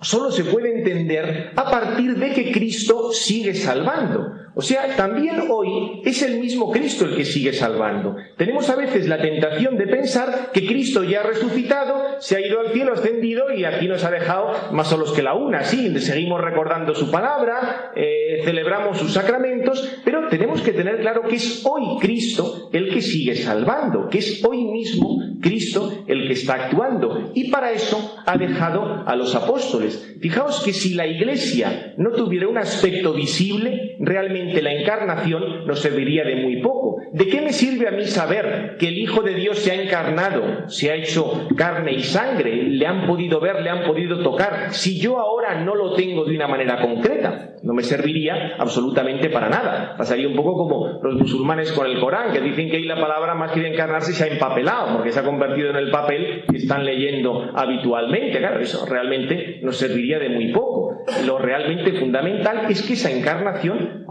solo 0.00 0.30
se 0.30 0.44
puede 0.44 0.78
entender 0.78 1.52
a 1.54 1.70
partir 1.70 2.16
de 2.16 2.32
que 2.32 2.50
Cristo 2.50 3.12
sigue 3.12 3.52
salvando. 3.52 4.32
O 4.58 4.62
sea, 4.62 4.96
también 4.96 5.42
hoy 5.50 6.00
es 6.02 6.22
el 6.22 6.40
mismo 6.40 6.72
Cristo 6.72 7.04
el 7.04 7.14
que 7.14 7.26
sigue 7.26 7.52
salvando. 7.52 8.16
Tenemos 8.38 8.70
a 8.70 8.76
veces 8.76 9.06
la 9.06 9.20
tentación 9.20 9.76
de 9.76 9.86
pensar 9.86 10.50
que 10.50 10.66
Cristo 10.66 11.04
ya 11.04 11.20
ha 11.20 11.24
resucitado, 11.24 12.16
se 12.20 12.36
ha 12.36 12.40
ido 12.40 12.60
al 12.60 12.72
cielo, 12.72 12.94
ascendido 12.94 13.52
y 13.52 13.66
aquí 13.66 13.86
nos 13.86 14.02
ha 14.04 14.10
dejado 14.10 14.72
más 14.72 14.88
solos 14.88 15.12
que 15.12 15.22
la 15.22 15.34
una. 15.34 15.62
Sí, 15.62 15.94
seguimos 16.00 16.40
recordando 16.40 16.94
su 16.94 17.10
palabra, 17.10 17.92
eh, 17.94 18.40
celebramos 18.44 18.96
sus 18.96 19.12
sacramentos, 19.12 20.00
pero 20.06 20.26
tenemos 20.28 20.62
que 20.62 20.72
tener 20.72 21.00
claro 21.00 21.24
que 21.28 21.36
es 21.36 21.62
hoy 21.66 21.98
Cristo 22.00 22.70
el 22.72 22.88
que 22.88 23.02
sigue 23.02 23.36
salvando, 23.36 24.08
que 24.08 24.18
es 24.20 24.42
hoy 24.42 24.64
mismo 24.64 25.18
Cristo 25.42 26.02
el 26.06 26.26
que 26.28 26.32
está 26.32 26.54
actuando. 26.54 27.30
Y 27.34 27.50
para 27.50 27.72
eso 27.72 28.16
ha 28.24 28.38
dejado 28.38 29.04
a 29.06 29.14
los 29.16 29.34
apóstoles. 29.34 30.16
Fijaos 30.18 30.62
que 30.64 30.72
si 30.72 30.94
la 30.94 31.06
iglesia 31.06 31.92
no 31.98 32.12
tuviera 32.12 32.48
un 32.48 32.56
aspecto 32.56 33.12
visible, 33.12 33.98
realmente 34.00 34.45
la 34.62 34.72
encarnación 34.72 35.66
nos 35.66 35.80
serviría 35.80 36.24
de 36.24 36.36
muy 36.36 36.60
poco. 36.62 37.00
¿De 37.12 37.28
qué 37.28 37.40
me 37.40 37.52
sirve 37.52 37.88
a 37.88 37.92
mí 37.92 38.04
saber 38.04 38.76
que 38.78 38.88
el 38.88 38.98
Hijo 38.98 39.22
de 39.22 39.34
Dios 39.34 39.58
se 39.58 39.72
ha 39.72 39.82
encarnado, 39.82 40.68
se 40.68 40.90
ha 40.90 40.94
hecho 40.94 41.48
carne 41.56 41.92
y 41.92 42.02
sangre, 42.02 42.54
le 42.64 42.86
han 42.86 43.06
podido 43.06 43.40
ver, 43.40 43.62
le 43.62 43.70
han 43.70 43.84
podido 43.84 44.22
tocar, 44.22 44.72
si 44.72 45.00
yo 45.00 45.18
ahora 45.18 45.60
no 45.62 45.74
lo 45.74 45.94
tengo 45.94 46.24
de 46.24 46.36
una 46.36 46.48
manera 46.48 46.80
concreta? 46.80 47.52
No 47.62 47.72
me 47.72 47.82
serviría 47.82 48.54
absolutamente 48.58 49.30
para 49.30 49.48
nada. 49.48 49.94
Pasaría 49.96 50.28
un 50.28 50.36
poco 50.36 50.56
como 50.56 51.00
los 51.02 51.14
musulmanes 51.14 51.72
con 51.72 51.86
el 51.86 51.98
Corán, 51.98 52.32
que 52.32 52.40
dicen 52.40 52.70
que 52.70 52.76
ahí 52.76 52.84
la 52.84 53.00
palabra 53.00 53.34
más 53.34 53.52
que 53.52 53.60
de 53.60 53.72
encarnarse 53.72 54.12
se 54.12 54.24
ha 54.24 54.28
empapelado, 54.28 54.96
porque 54.96 55.10
se 55.10 55.20
ha 55.20 55.24
convertido 55.24 55.70
en 55.70 55.76
el 55.76 55.90
papel 55.90 56.44
que 56.48 56.58
están 56.58 56.84
leyendo 56.84 57.50
habitualmente. 57.54 58.38
Claro, 58.38 58.60
eso 58.60 58.86
realmente 58.86 59.60
nos 59.62 59.76
serviría 59.78 60.18
de 60.18 60.28
muy 60.28 60.52
poco. 60.52 60.98
Lo 61.26 61.38
realmente 61.38 61.92
fundamental 61.92 62.66
es 62.68 62.82
que 62.82 62.94
esa 62.94 63.10
encarnación 63.10 64.04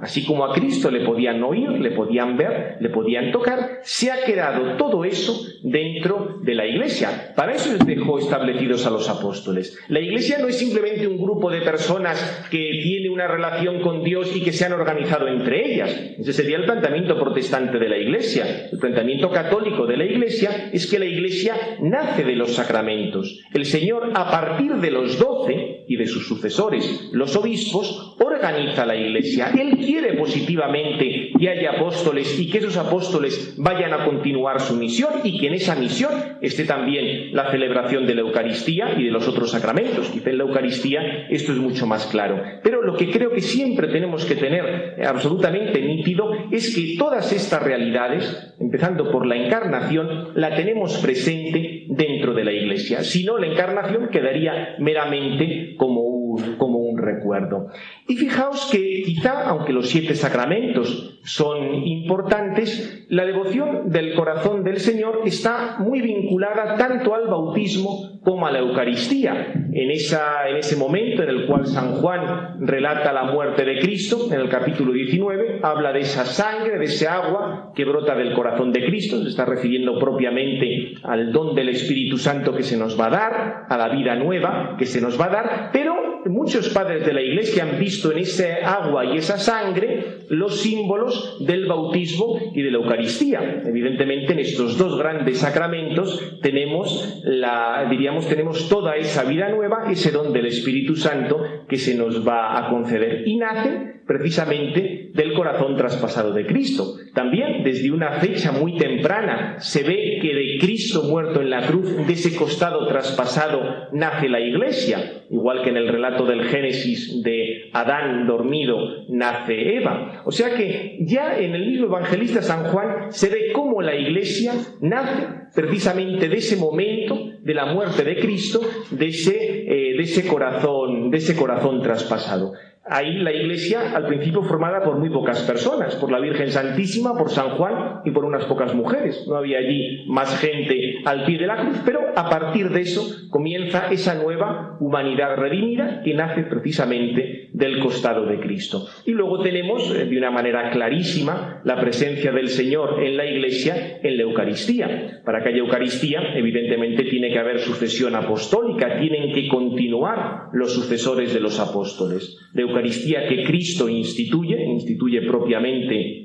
Así 0.00 0.24
como 0.24 0.44
a 0.44 0.52
Cristo 0.52 0.90
le 0.90 1.04
podían 1.04 1.42
oír, 1.42 1.70
le 1.70 1.90
podían 1.90 2.36
ver, 2.36 2.76
le 2.80 2.88
podían 2.90 3.32
tocar, 3.32 3.80
se 3.82 4.10
ha 4.10 4.24
quedado 4.24 4.76
todo 4.76 5.04
eso 5.04 5.46
dentro 5.62 6.38
de 6.42 6.54
la 6.54 6.66
iglesia. 6.66 7.32
Para 7.34 7.54
eso 7.54 7.72
les 7.72 7.86
dejó 7.86 8.18
establecidos 8.18 8.86
a 8.86 8.90
los 8.90 9.08
apóstoles. 9.08 9.78
La 9.88 10.00
iglesia 10.00 10.38
no 10.38 10.48
es 10.48 10.58
simplemente 10.58 11.06
un 11.06 11.18
grupo 11.18 11.50
de 11.50 11.62
personas 11.62 12.46
que 12.50 12.80
tiene 12.82 13.10
una 13.10 13.26
relación 13.26 13.80
con 13.80 14.02
Dios 14.02 14.34
y 14.34 14.42
que 14.42 14.52
se 14.52 14.64
han 14.64 14.72
organizado 14.72 15.28
entre 15.28 15.72
ellas. 15.72 15.90
Ese 16.18 16.32
sería 16.32 16.56
el 16.56 16.64
planteamiento 16.64 17.18
protestante 17.18 17.78
de 17.78 17.88
la 17.88 17.98
iglesia. 17.98 18.68
El 18.70 18.78
planteamiento 18.78 19.30
católico 19.30 19.86
de 19.86 19.96
la 19.96 20.04
iglesia 20.04 20.70
es 20.72 20.86
que 20.86 20.98
la 20.98 21.06
iglesia 21.06 21.54
nace 21.80 22.24
de 22.24 22.36
los 22.36 22.54
sacramentos. 22.54 23.40
El 23.52 23.64
Señor, 23.64 24.12
a 24.14 24.30
partir 24.30 24.74
de 24.74 24.90
los 24.90 25.18
doce 25.18 25.84
y 25.86 25.96
de 25.96 26.06
sus 26.06 26.26
sucesores, 26.26 27.10
los 27.12 27.36
obispos, 27.36 28.16
organiza 28.18 28.86
la 28.86 28.96
iglesia. 28.96 29.33
Él 29.40 29.78
quiere 29.78 30.14
positivamente 30.14 31.30
que 31.38 31.48
haya 31.48 31.72
apóstoles 31.72 32.38
y 32.38 32.50
que 32.50 32.58
esos 32.58 32.76
apóstoles 32.76 33.54
vayan 33.58 33.92
a 33.92 34.04
continuar 34.04 34.60
su 34.60 34.74
misión 34.74 35.10
y 35.22 35.38
que 35.38 35.48
en 35.48 35.54
esa 35.54 35.74
misión 35.74 36.12
esté 36.40 36.64
también 36.64 37.34
la 37.34 37.50
celebración 37.50 38.06
de 38.06 38.14
la 38.14 38.22
Eucaristía 38.22 38.94
y 38.98 39.04
de 39.04 39.10
los 39.10 39.28
otros 39.28 39.50
sacramentos. 39.50 40.08
Quizá 40.10 40.30
en 40.30 40.38
la 40.38 40.44
Eucaristía 40.44 41.26
esto 41.28 41.52
es 41.52 41.58
mucho 41.58 41.86
más 41.86 42.06
claro. 42.06 42.42
Pero 42.62 42.82
lo 42.82 42.96
que 42.96 43.10
creo 43.10 43.30
que 43.30 43.40
siempre 43.40 43.88
tenemos 43.88 44.24
que 44.24 44.36
tener 44.36 44.96
absolutamente 45.04 45.80
nítido 45.80 46.30
es 46.50 46.74
que 46.74 46.96
todas 46.98 47.32
estas 47.32 47.62
realidades, 47.62 48.54
empezando 48.60 49.10
por 49.10 49.26
la 49.26 49.36
encarnación, 49.36 50.32
la 50.34 50.54
tenemos 50.54 50.98
presente 50.98 51.86
dentro 51.88 52.34
de 52.34 52.44
la 52.44 52.52
iglesia. 52.52 53.02
Si 53.02 53.24
no, 53.24 53.38
la 53.38 53.46
encarnación 53.46 54.08
quedaría 54.08 54.76
meramente 54.78 55.74
como 55.76 56.00
un, 56.02 56.56
como 56.56 56.78
un 56.78 56.93
recuerdo. 57.04 57.68
Y 58.08 58.16
fijaos 58.16 58.68
que 58.70 59.02
quizá, 59.04 59.48
aunque 59.48 59.72
los 59.72 59.88
siete 59.88 60.14
sacramentos 60.14 61.20
son 61.24 61.84
importantes, 61.84 63.06
la 63.08 63.24
devoción 63.24 63.90
del 63.90 64.14
corazón 64.14 64.64
del 64.64 64.78
Señor 64.78 65.22
está 65.24 65.76
muy 65.78 66.00
vinculada 66.00 66.76
tanto 66.76 67.14
al 67.14 67.26
bautismo 67.28 68.20
como 68.22 68.46
a 68.46 68.50
la 68.50 68.58
Eucaristía. 68.60 69.52
En, 69.72 69.90
esa, 69.90 70.48
en 70.48 70.56
ese 70.56 70.76
momento 70.76 71.22
en 71.22 71.28
el 71.28 71.46
cual 71.46 71.66
San 71.66 71.96
Juan 71.96 72.58
relata 72.60 73.12
la 73.12 73.24
muerte 73.24 73.64
de 73.64 73.80
Cristo, 73.80 74.28
en 74.32 74.40
el 74.40 74.48
capítulo 74.48 74.92
19, 74.92 75.60
habla 75.62 75.92
de 75.92 76.00
esa 76.00 76.24
sangre, 76.24 76.78
de 76.78 76.84
ese 76.84 77.08
agua 77.08 77.72
que 77.74 77.84
brota 77.84 78.14
del 78.14 78.34
corazón 78.34 78.72
de 78.72 78.84
Cristo, 78.86 79.22
se 79.22 79.28
está 79.28 79.44
refiriendo 79.44 79.98
propiamente 79.98 80.94
al 81.02 81.32
don 81.32 81.54
del 81.54 81.70
Espíritu 81.70 82.18
Santo 82.18 82.54
que 82.54 82.62
se 82.62 82.76
nos 82.76 82.98
va 82.98 83.06
a 83.06 83.10
dar, 83.10 83.66
a 83.68 83.76
la 83.76 83.88
vida 83.88 84.14
nueva 84.14 84.76
que 84.78 84.86
se 84.86 85.00
nos 85.00 85.20
va 85.20 85.26
a 85.26 85.30
dar, 85.30 85.70
pero 85.72 86.13
muchos 86.26 86.68
padres 86.70 87.04
de 87.04 87.12
la 87.12 87.22
Iglesia 87.22 87.64
han 87.64 87.78
visto 87.78 88.12
en 88.12 88.18
ese 88.18 88.54
agua 88.64 89.04
y 89.04 89.18
esa 89.18 89.38
sangre 89.38 90.24
los 90.28 90.60
símbolos 90.60 91.38
del 91.46 91.66
bautismo 91.66 92.38
y 92.54 92.62
de 92.62 92.70
la 92.70 92.78
Eucaristía. 92.78 93.62
Evidentemente 93.64 94.32
en 94.32 94.38
estos 94.38 94.78
dos 94.78 94.98
grandes 94.98 95.38
sacramentos 95.38 96.38
tenemos 96.42 97.20
la, 97.24 97.86
diríamos, 97.90 98.28
tenemos 98.28 98.68
toda 98.68 98.96
esa 98.96 99.24
vida 99.24 99.48
nueva, 99.48 99.90
ese 99.90 100.10
don 100.10 100.32
del 100.32 100.46
Espíritu 100.46 100.96
Santo 100.96 101.40
que 101.68 101.76
se 101.76 101.94
nos 101.94 102.26
va 102.26 102.58
a 102.58 102.70
conceder. 102.70 103.26
Y 103.26 103.36
nace 103.36 103.94
precisamente 104.06 105.10
del 105.14 105.32
corazón 105.32 105.76
traspasado 105.76 106.32
de 106.32 106.46
Cristo. 106.46 106.96
También 107.14 107.62
desde 107.62 107.90
una 107.90 108.12
fecha 108.20 108.52
muy 108.52 108.76
temprana 108.76 109.56
se 109.60 109.82
ve 109.82 110.18
que 110.20 110.34
de 110.34 110.58
Cristo 110.60 111.04
muerto 111.04 111.40
en 111.40 111.50
la 111.50 111.66
cruz, 111.66 112.06
de 112.06 112.12
ese 112.12 112.36
costado 112.36 112.86
traspasado, 112.86 113.88
nace 113.92 114.28
la 114.28 114.40
iglesia, 114.40 115.24
igual 115.30 115.62
que 115.62 115.70
en 115.70 115.76
el 115.76 115.88
relato 115.88 116.13
del 116.22 116.44
Génesis 116.44 117.22
de 117.22 117.70
Adán 117.72 118.26
dormido 118.26 118.78
nace 119.08 119.76
Eva. 119.76 120.22
O 120.24 120.30
sea 120.30 120.54
que 120.54 120.98
ya 121.00 121.36
en 121.38 121.54
el 121.54 121.66
mismo 121.66 121.86
evangelista 121.86 122.42
San 122.42 122.64
Juan 122.64 123.10
se 123.12 123.28
ve 123.28 123.52
cómo 123.52 123.82
la 123.82 123.96
iglesia 123.96 124.52
nace 124.80 125.26
precisamente 125.54 126.28
de 126.28 126.36
ese 126.36 126.56
momento 126.56 127.18
de 127.40 127.54
la 127.54 127.66
muerte 127.66 128.04
de 128.04 128.16
Cristo, 128.16 128.60
de 128.90 129.06
ese, 129.06 129.34
eh, 129.34 129.96
de 129.96 130.02
ese 130.02 130.26
corazón, 130.26 131.10
de 131.10 131.18
ese 131.18 131.36
corazón 131.36 131.82
traspasado. 131.82 132.52
Ahí 132.86 133.18
la 133.18 133.32
iglesia 133.32 133.96
al 133.96 134.06
principio 134.06 134.42
formada 134.42 134.82
por 134.82 134.98
muy 134.98 135.10
pocas 135.10 135.42
personas, 135.42 135.96
por 135.96 136.10
la 136.10 136.20
Virgen 136.20 136.50
Santísima, 136.50 137.16
por 137.16 137.30
San 137.30 137.50
Juan 137.50 138.00
y 138.04 138.10
por 138.10 138.24
unas 138.24 138.44
pocas 138.44 138.74
mujeres. 138.74 139.24
No 139.26 139.36
había 139.36 139.58
allí 139.58 140.04
más 140.06 140.38
gente 140.38 140.96
al 141.04 141.24
pie 141.24 141.38
de 141.38 141.46
la 141.46 141.56
cruz, 141.56 141.80
pero 141.84 142.00
a 142.14 142.28
partir 142.28 142.70
de 142.70 142.82
eso 142.82 143.28
comienza 143.30 143.88
esa 143.90 144.14
nueva 144.14 144.76
humanidad 144.80 145.36
redimida 145.36 146.02
que 146.04 146.14
nace 146.14 146.42
precisamente 146.42 147.48
del 147.52 147.80
costado 147.80 148.26
de 148.26 148.40
Cristo. 148.40 148.86
Y 149.06 149.12
luego 149.12 149.40
tenemos 149.40 149.94
eh, 149.94 150.04
de 150.06 150.18
una 150.18 150.30
manera 150.30 150.70
clarísima 150.70 151.60
la 151.64 151.80
presencia 151.80 152.32
del 152.32 152.48
Señor 152.48 153.02
en 153.02 153.16
la 153.16 153.26
iglesia 153.26 154.00
en 154.02 154.16
la 154.16 154.24
Eucaristía. 154.24 155.22
Para 155.24 155.42
que 155.42 155.50
haya 155.50 155.58
Eucaristía, 155.58 156.36
evidentemente 156.36 157.04
tiene 157.04 157.30
que 157.30 157.38
haber 157.38 157.60
sucesión 157.60 158.14
apostólica, 158.14 158.98
tienen 158.98 159.32
que 159.32 159.48
continuar 159.48 160.48
los 160.52 160.72
sucesores 160.72 161.32
de 161.32 161.40
los 161.40 161.58
apóstoles. 161.60 162.38
Eucaristía 162.74 163.28
que 163.28 163.44
Cristo 163.44 163.88
instituye, 163.88 164.64
instituye 164.64 165.22
propiamente 165.22 166.24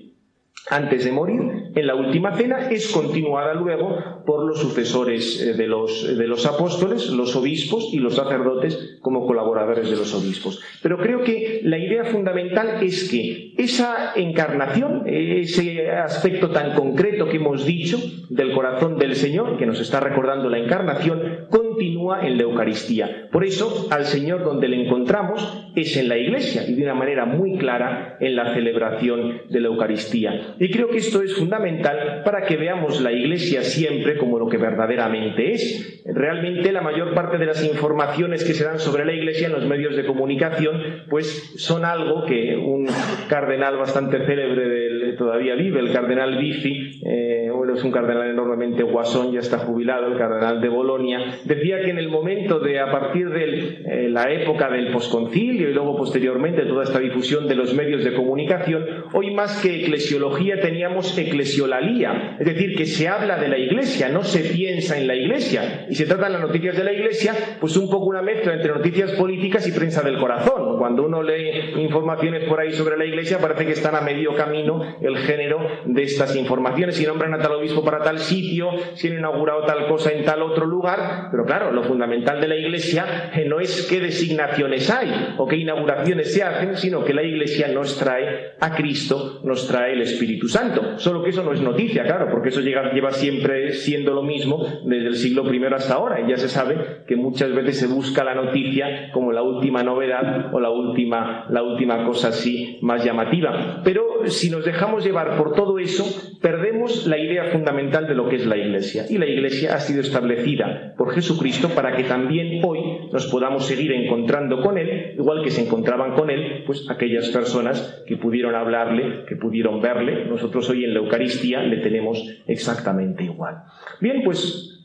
antes 0.70 1.04
de 1.06 1.12
morir, 1.12 1.41
en 1.74 1.88
la 1.88 1.95
última 1.95 2.36
cena, 2.36 2.70
es 2.70 2.89
continuada 2.89 3.54
luego 3.54 4.24
por 4.26 4.45
los 4.45 4.60
sucesores 4.60 5.41
eh, 5.41 5.54
de 5.54 5.68
los, 5.68 6.16
de 6.16 6.28
los, 6.28 6.45
apóstoles, 6.45 7.10
los 7.10 7.36
obispos 7.36 7.89
y 7.91 7.97
los 7.97 8.16
sacerdotes 8.16 8.97
como 9.02 9.26
colaboradores 9.26 9.89
de 9.89 9.95
los 9.95 10.14
obispos. 10.14 10.62
Pero 10.84 10.97
creo 10.97 11.24
que 11.24 11.62
la 11.64 11.80
idea 11.80 12.06
fundamental 12.06 12.84
es 12.84 13.10
que 13.10 13.54
esa 13.58 14.14
encarnación, 14.16 15.04
ese 15.08 15.89
aspecto 15.89 16.52
tan 16.52 16.76
concreto 16.76 17.30
que 17.30 17.38
hemos 17.38 17.66
dicho 17.66 17.97
del 18.30 18.52
corazón 18.52 18.97
del 19.00 19.16
Señor, 19.16 19.58
que 19.58 19.66
nos 19.66 19.80
está 19.80 20.00
recordando 20.00 20.50
la 20.50 20.60
encarnación, 20.60 21.47
continúa 21.80 22.27
en 22.27 22.36
la 22.36 22.43
Eucaristía. 22.43 23.30
Por 23.32 23.45
eso, 23.45 23.88
al 23.89 24.03
Señor 24.03 24.43
donde 24.43 24.67
le 24.67 24.84
encontramos 24.84 25.71
es 25.77 25.95
en 25.95 26.09
la 26.09 26.17
Iglesia 26.17 26.65
y 26.67 26.73
de 26.73 26.84
una 26.84 26.93
manera 26.93 27.25
muy 27.25 27.57
clara 27.57 28.17
en 28.19 28.36
la 28.36 28.53
celebración 28.53 29.43
de 29.49 29.61
la 29.61 29.67
Eucaristía. 29.69 30.55
Y 30.59 30.69
creo 30.71 30.89
que 30.89 30.97
esto 30.97 31.21
es 31.21 31.36
fundamental 31.36 32.23
para 32.25 32.41
que 32.41 32.57
veamos 32.57 32.99
la 32.99 33.13
Iglesia 33.13 33.63
siempre 33.63 34.17
como 34.17 34.39
lo 34.39 34.49
que 34.49 34.57
verdaderamente 34.57 35.53
es. 35.53 36.03
Realmente 36.05 36.73
la 36.73 36.82
mayor 36.82 37.13
parte 37.13 37.38
de 37.38 37.45
las 37.45 37.63
informaciones 37.63 38.43
que 38.43 38.53
se 38.53 38.65
dan 38.65 38.80
sobre 38.80 39.05
la 39.05 39.13
Iglesia 39.13 39.47
en 39.47 39.53
los 39.53 39.65
medios 39.65 39.95
de 39.95 40.05
comunicación 40.05 41.05
pues 41.09 41.53
son 41.55 41.86
algo 41.86 42.25
que 42.25 42.57
un 42.57 42.88
cardenal 43.30 43.77
bastante 43.77 44.17
célebre 44.25 44.67
del, 44.67 44.78
todavía 45.20 45.53
vive, 45.53 45.80
el 45.82 45.91
cardenal 45.91 46.39
Bifi, 46.39 47.01
eh, 47.05 47.49
es 47.74 47.84
un 47.84 47.91
cardenal 47.91 48.30
enormemente 48.30 48.84
guasón, 48.84 49.32
ya 49.32 49.39
está 49.39 49.59
jubilado, 49.59 50.07
el 50.07 50.17
cardenal 50.17 50.61
de 50.61 50.70
Bolonia, 50.70 51.39
decía 51.45 51.82
que 51.82 51.91
en 51.91 51.97
el 51.97 52.09
momento 52.09 52.59
de, 52.59 52.80
a 52.80 52.91
partir 52.91 53.30
de 53.30 53.82
eh, 53.86 54.09
la 54.09 54.32
época 54.32 54.70
del 54.70 54.91
posconcilio 54.91 55.70
y 55.70 55.74
luego 55.74 55.95
posteriormente 55.95 56.65
toda 56.65 56.84
esta 56.84 56.99
difusión 56.99 57.47
de 57.47 57.55
los 57.55 57.74
medios 57.74 58.03
de 58.03 58.13
comunicación, 58.13 58.86
hoy 59.13 59.34
más 59.34 59.61
que 59.61 59.84
eclesiología 59.84 60.59
teníamos 60.59 61.17
eclesiolalía, 61.17 62.38
es 62.39 62.45
decir, 62.45 62.76
que 62.76 62.86
se 62.86 63.07
habla 63.07 63.38
de 63.38 63.47
la 63.47 63.57
iglesia, 63.57 64.09
no 64.09 64.24
se 64.24 64.41
piensa 64.51 64.97
en 64.97 65.07
la 65.07 65.15
iglesia, 65.15 65.86
y 65.89 65.95
se 65.95 66.05
tratan 66.05 66.34
las 66.34 66.41
noticias 66.41 66.76
de 66.76 66.84
la 66.84 66.93
iglesia, 66.93 67.34
pues 67.59 67.78
un 67.78 67.89
poco 67.89 68.05
una 68.05 68.22
mezcla 68.22 68.53
entre 68.53 68.74
noticias 68.74 69.11
políticas 69.13 69.67
y 69.67 69.72
prensa 69.72 70.01
del 70.01 70.17
corazón. 70.17 70.78
Cuando 70.78 71.03
uno 71.03 71.22
lee 71.22 71.74
informaciones 71.78 72.47
por 72.47 72.59
ahí 72.59 72.72
sobre 72.72 72.97
la 72.97 73.05
iglesia, 73.05 73.39
parece 73.39 73.65
que 73.65 73.74
están 73.74 73.95
a 73.95 74.01
medio 74.01 74.36
camino 74.36 74.82
el 75.10 75.18
género 75.18 75.60
de 75.86 76.03
estas 76.03 76.36
informaciones, 76.36 76.95
si 76.95 77.05
nombran 77.05 77.34
a 77.34 77.39
tal 77.39 77.53
obispo 77.53 77.84
para 77.84 77.99
tal 77.99 78.20
sitio, 78.20 78.70
si 78.93 79.07
han 79.07 79.20
inaugurado 79.20 79.66
tal 79.66 79.88
cosa 79.88 80.12
en 80.12 80.24
tal 80.24 80.41
otro 80.41 80.66
lugar, 80.66 81.30
pero 81.32 81.45
claro, 81.45 81.72
lo 81.72 81.84
fundamental 81.84 82.39
de 82.39 82.47
la 82.47 82.55
iglesia 82.55 83.32
eh, 83.36 83.45
no 83.45 83.60
es 83.60 83.88
qué 83.89 83.99
designaciones 83.99 84.89
hay 84.89 85.36
o 85.38 85.47
qué 85.47 85.57
inauguraciones 85.57 86.34
se 86.34 86.43
hacen, 86.43 86.78
sino 86.78 87.03
que 87.03 87.14
la 87.14 87.24
iglesia 87.24 87.68
nos 87.70 87.97
trae 87.97 88.53
a 88.60 88.76
Cristo, 88.76 89.41
nos 89.43 89.68
trae 89.68 89.93
el 89.93 90.01
Espíritu 90.01 90.47
Santo. 90.47 90.97
Solo 90.97 91.24
que 91.24 91.30
eso 91.30 91.43
no 91.43 91.53
es 91.53 91.62
noticia, 91.62 92.03
claro, 92.03 92.28
porque 92.32 92.49
eso 92.49 92.62
lleva 92.62 93.12
siempre 93.12 93.74
siendo 93.74 94.14
lo 94.14 94.24
mismo 94.24 94.66
desde 94.86 95.07
el 95.07 95.16
siglo 95.16 95.51
I 95.53 95.64
hasta 95.74 95.95
ahora. 95.95 96.22
Y 96.22 96.30
ya 96.30 96.38
se 96.38 96.49
sabe 96.49 97.03
que 97.07 97.16
muchas 97.16 97.53
veces 97.53 97.80
se 97.80 97.88
busca 97.88 98.24
la 98.24 98.36
noticia 98.36 99.12
como 99.12 99.32
la 99.32 99.41
última 99.41 99.84
novedad 99.84 100.53
o 100.53 100.60
la 100.60 100.70
última, 100.70 101.45
la 101.49 101.64
última 101.64 102.05
cosa 102.05 102.30
así 102.30 102.80
más 102.82 103.03
llamativa. 103.03 103.82
Pero 103.84 104.26
si 104.26 104.49
nos 104.49 104.66
dejamos 104.66 104.99
llevar 105.04 105.38
por 105.38 105.54
todo 105.54 105.80
eso, 105.80 106.06
perdemos 106.41 107.08
la 107.08 107.18
idea 107.18 107.45
fundamental 107.45 108.08
de 108.08 108.16
lo 108.16 108.30
que 108.30 108.38
es 108.38 108.45
la 108.45 108.58
iglesia. 108.58 109.06
Y 109.10 109.18
la 109.18 109.26
iglesia 109.26 109.76
ha 109.76 109.80
sido 109.80 110.02
establecida 110.02 110.93
por 110.97 111.14
Jesucristo 111.14 111.70
para 111.70 111.95
que 111.95 112.04
también 112.04 112.62
hoy 112.64 112.80
nos 113.12 113.28
podamos 113.28 113.66
seguir 113.66 113.91
encontrando 113.91 114.62
con 114.62 114.78
Él, 114.78 115.16
igual 115.18 115.43
que 115.43 115.52
se 115.52 115.66
encontraban 115.66 116.14
con 116.14 116.30
Él, 116.30 116.64
pues 116.66 116.89
aquellas 116.89 117.30
personas 117.30 118.04
que 118.08 118.18
pudieron 118.18 118.56
hablarle, 118.56 119.26
que 119.28 119.36
pudieron 119.36 119.82
verle. 119.82 120.26
Nosotros 120.26 120.70
hoy 120.70 120.86
en 120.86 120.93
la 120.93 121.00
Eucaristía 121.00 121.62
le 121.64 121.78
tenemos 121.78 122.24
exactamente 122.47 123.24
igual. 123.24 123.64
Bien, 124.00 124.22
pues 124.24 124.78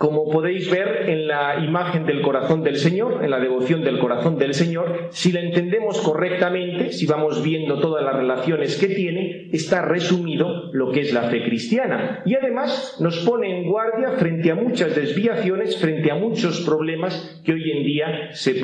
como 0.00 0.30
podéis 0.30 0.70
ver 0.70 1.10
en 1.10 1.28
la 1.28 1.62
imagen 1.62 2.06
del 2.06 2.22
corazón 2.22 2.62
del 2.62 2.76
Señor, 2.76 3.22
en 3.22 3.28
la 3.28 3.38
devoción 3.38 3.84
del 3.84 3.98
corazón 3.98 4.38
del 4.38 4.54
Señor, 4.54 5.08
si 5.10 5.30
la 5.30 5.40
entendemos 5.40 6.00
correctamente, 6.00 6.90
si 6.90 7.04
vamos 7.04 7.44
viendo 7.44 7.80
todas 7.80 8.02
las 8.02 8.16
relaciones 8.16 8.78
que 8.78 8.86
tiene, 8.86 9.50
está 9.52 9.82
resumido 9.82 10.70
lo 10.72 10.90
que 10.90 11.00
es 11.00 11.12
la 11.12 11.24
fe 11.24 11.44
cristiana. 11.44 12.22
Y 12.24 12.34
además 12.34 12.96
nos 12.98 13.18
pone 13.26 13.54
en 13.54 13.70
guardia 13.70 14.12
frente 14.12 14.50
a 14.50 14.54
muchas 14.54 14.96
desviaciones, 14.96 15.76
frente 15.76 16.10
a 16.10 16.14
muchos 16.14 16.62
problemas 16.62 17.38
que 17.44 17.52
hoy 17.52 17.70
en 17.70 17.84
día 17.84 18.30
se, 18.32 18.54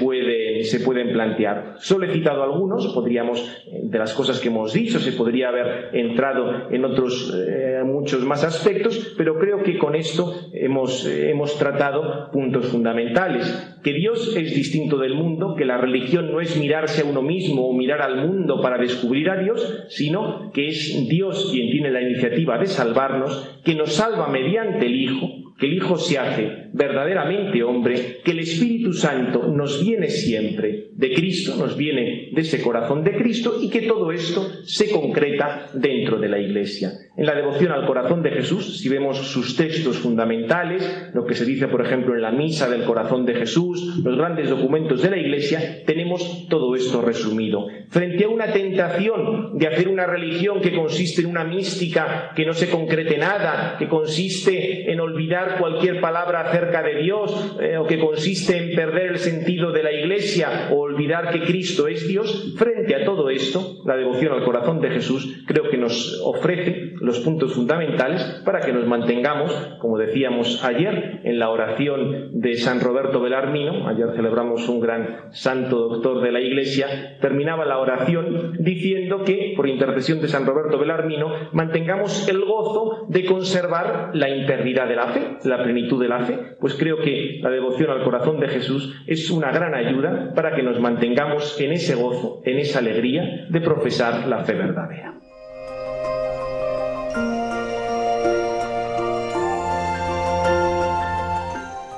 se 0.65 0.81
pueden 0.81 1.13
plantear. 1.13 1.75
Solo 1.81 2.07
he 2.07 2.15
citado 2.15 2.45
algunos, 2.45 2.95
podríamos, 2.95 3.63
eh, 3.71 3.81
de 3.83 3.99
las 3.99 4.15
cosas 4.15 4.41
que 4.41 4.49
hemos 4.49 4.73
dicho, 4.73 4.99
se 5.01 5.13
podría 5.13 5.51
haber 5.51 5.91
entrado 5.93 6.71
en 6.71 6.83
otros 6.87 7.31
eh, 7.47 7.83
muchos 7.85 8.25
más 8.25 8.43
aspectos, 8.43 9.15
pero 9.19 9.39
creo 9.39 9.63
que 9.63 9.77
con 9.77 9.95
esto 9.95 10.33
hemos... 10.55 11.07
Eh, 11.07 11.26
hemos 11.31 11.59
tratado 11.59 12.31
puntos 12.33 12.67
fundamentales. 12.67 13.79
Que 13.83 13.93
Dios 13.93 14.37
es 14.37 14.55
distinto 14.55 14.99
del 14.99 15.15
mundo, 15.15 15.55
que 15.57 15.65
la 15.65 15.79
religión 15.79 16.33
no 16.33 16.41
es 16.41 16.57
mirarse 16.57 17.03
a 17.03 17.05
uno 17.05 17.23
mismo 17.23 17.69
o 17.69 17.73
mirar 17.73 18.03
al 18.03 18.29
mundo 18.29 18.61
para 18.61 18.79
descubrir 18.79 19.31
a 19.31 19.37
Dios, 19.37 19.87
sino 19.89 20.51
que 20.53 20.69
es 20.69 21.09
Dios 21.09 21.51
quien 21.53 21.71
tiene 21.71 21.91
la 21.91 22.03
iniciativa 22.03 22.59
de 22.59 22.67
salvarnos, 22.67 23.61
que 23.65 23.75
nos 23.75 23.95
salva 23.95 24.29
mediante 24.29 24.87
el 24.87 24.95
Hijo, 24.95 25.29
que 25.59 25.67
el 25.67 25.75
Hijo 25.75 25.97
se 25.97 26.19
hace 26.19 26.66
verdaderamente 26.73 27.63
hombre, 27.63 28.19
que 28.25 28.31
el 28.33 28.41
Espíritu 28.41 28.93
Santo 28.93 29.49
nos 29.49 29.85
viene 29.85 30.09
siempre 30.09 30.89
de 30.93 31.13
Cristo, 31.13 31.57
nos 31.57 31.77
viene 31.77 32.31
de 32.33 32.41
ese 32.41 32.63
corazón 32.63 33.05
de 33.05 33.17
Cristo 33.17 33.59
y 33.61 33.69
que 33.69 33.83
todo 33.83 34.13
esto 34.13 34.49
se 34.65 34.91
concreta 34.91 35.69
dentro 35.75 36.19
de 36.19 36.29
la 36.29 36.39
Iglesia. 36.39 36.93
En 37.17 37.27
la 37.27 37.35
devoción 37.35 37.73
al 37.73 37.87
corazón 37.87 38.23
de 38.23 38.31
Jesús, 38.31 38.79
si 38.79 38.89
vemos 38.89 39.19
sus 39.19 39.57
textos 39.57 39.99
fundamentales, 39.99 41.11
lo 41.15 41.25
que 41.25 41.35
se 41.35 41.45
dice, 41.45 41.69
por 41.69 41.85
ejemplo, 41.85 42.15
en 42.15 42.23
la 42.23 42.31
misa 42.31 42.69
del 42.69 42.85
corazón 42.85 43.25
de 43.25 43.35
Jesús, 43.35 44.03
los 44.05 44.17
grandes 44.17 44.51
documentos 44.51 45.03
de 45.03 45.11
la 45.11 45.19
Iglesia, 45.19 45.83
tenemos 45.87 46.47
todo 46.49 46.75
esto 46.75 47.01
resumido. 47.01 47.69
Frente 47.89 48.25
a 48.25 48.29
una 48.29 48.53
tentación 48.53 49.59
de 49.59 49.67
hacer 49.67 49.89
una 49.89 50.07
religión 50.07 50.61
que 50.61 50.75
consiste 50.75 51.23
en 51.23 51.29
una 51.29 51.45
mística 51.45 52.33
que 52.35 52.45
no 52.45 52.53
se 52.53 52.69
concrete 52.69 53.17
nada, 53.19 53.77
que 53.79 53.89
consiste 53.89 54.91
en 54.91 55.01
olvidar 55.01 55.57
cualquier 55.59 56.01
palabra 56.01 56.51
acerca 56.57 56.83
de 56.83 57.03
Dios, 57.03 57.57
eh, 57.61 57.77
o 57.77 57.87
que 57.87 57.99
consiste 57.99 58.57
en 58.57 58.75
perder 58.75 59.13
el 59.13 59.19
sentido 59.19 59.73
de 59.73 59.83
la 59.83 59.93
Iglesia 59.93 60.69
o 60.73 60.77
olvidar 60.77 61.31
que 61.31 61.41
Cristo 61.41 61.87
es 61.87 62.09
Dios, 62.09 62.55
frente 62.57 62.95
a 62.95 63.05
todo 63.05 63.29
esto, 63.29 63.83
la 63.85 63.97
devoción 63.97 64.33
al 64.33 64.45
corazón 64.45 64.81
de 64.81 64.91
Jesús 64.91 65.45
creo 65.47 65.69
que 65.69 65.77
nos 65.77 66.21
ofrece 66.25 66.95
los 67.01 67.21
puntos 67.21 67.55
fundamentales 67.55 68.23
para 68.45 68.61
que 68.61 68.73
nos 68.73 68.87
mantengamos, 68.87 69.53
como 69.81 69.99
decíamos 69.99 70.65
ayer, 70.65 71.21
en 71.25 71.39
la 71.39 71.51
oración 71.51 72.41
de 72.41 72.55
San 72.55 72.81
Roberto 72.81 73.21
Belarmino, 73.21 73.89
ayer 73.89 74.09
celebramos 74.15 74.69
un 74.69 74.81
gran 74.81 75.33
santo 75.33 75.89
doctor 75.89 76.23
de 76.23 76.33
la 76.33 76.41
Iglesia, 76.41 77.19
terminaba 77.21 77.67
la 77.67 77.79
oración 77.79 78.55
diciendo 78.59 79.25
que, 79.25 79.53
por 79.57 79.69
intercesión 79.69 80.21
de 80.21 80.29
San 80.29 80.47
Roberto 80.47 80.79
Belarmino, 80.79 81.51
mantengamos 81.53 82.27
el 82.29 82.45
gozo 82.45 83.07
de 83.09 83.27
conservar 83.27 84.11
la 84.15 84.31
integridad 84.31 84.89
de 84.89 84.97
la 84.97 85.09
fe, 85.09 85.21
la 85.45 85.63
plenitud 85.63 86.01
de 86.01 86.09
la 86.09 86.21
fe, 86.21 86.39
pues 86.61 86.75
creo 86.75 86.99
que 86.99 87.41
la 87.43 87.51
devoción 87.51 87.91
al 87.91 88.05
corazón 88.05 88.41
de 88.41 88.49
Jesús 88.49 88.95
es 89.07 89.31
una 89.31 89.51
gran 89.51 89.75
ayuda 89.75 90.33
para 90.35 90.55
que 90.55 90.63
nos 90.63 90.81
mantengamos 90.81 91.61
en 91.61 91.73
ese 91.73 91.95
gozo, 91.95 92.43
en 92.45 92.59
esa 92.59 92.79
alegría 92.79 93.47
de 93.49 93.61
profesar 93.61 94.27
la 94.27 94.45
fe 94.45 94.55
verdadera. 94.55 95.15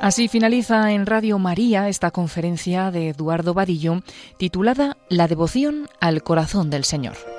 Así 0.01 0.29
finaliza 0.29 0.93
en 0.93 1.07
Radio 1.07 1.39
María 1.39 1.89
esta 1.89 2.11
conferencia 2.11 2.91
de 2.91 3.11
Eduardo 3.11 3.53
Vadillo 3.53 4.01
titulada 4.37 4.97
La 5.09 5.27
devoción 5.27 5.89
al 6.01 6.23
corazón 6.23 6.71
del 6.71 6.85
Señor. 6.85 7.38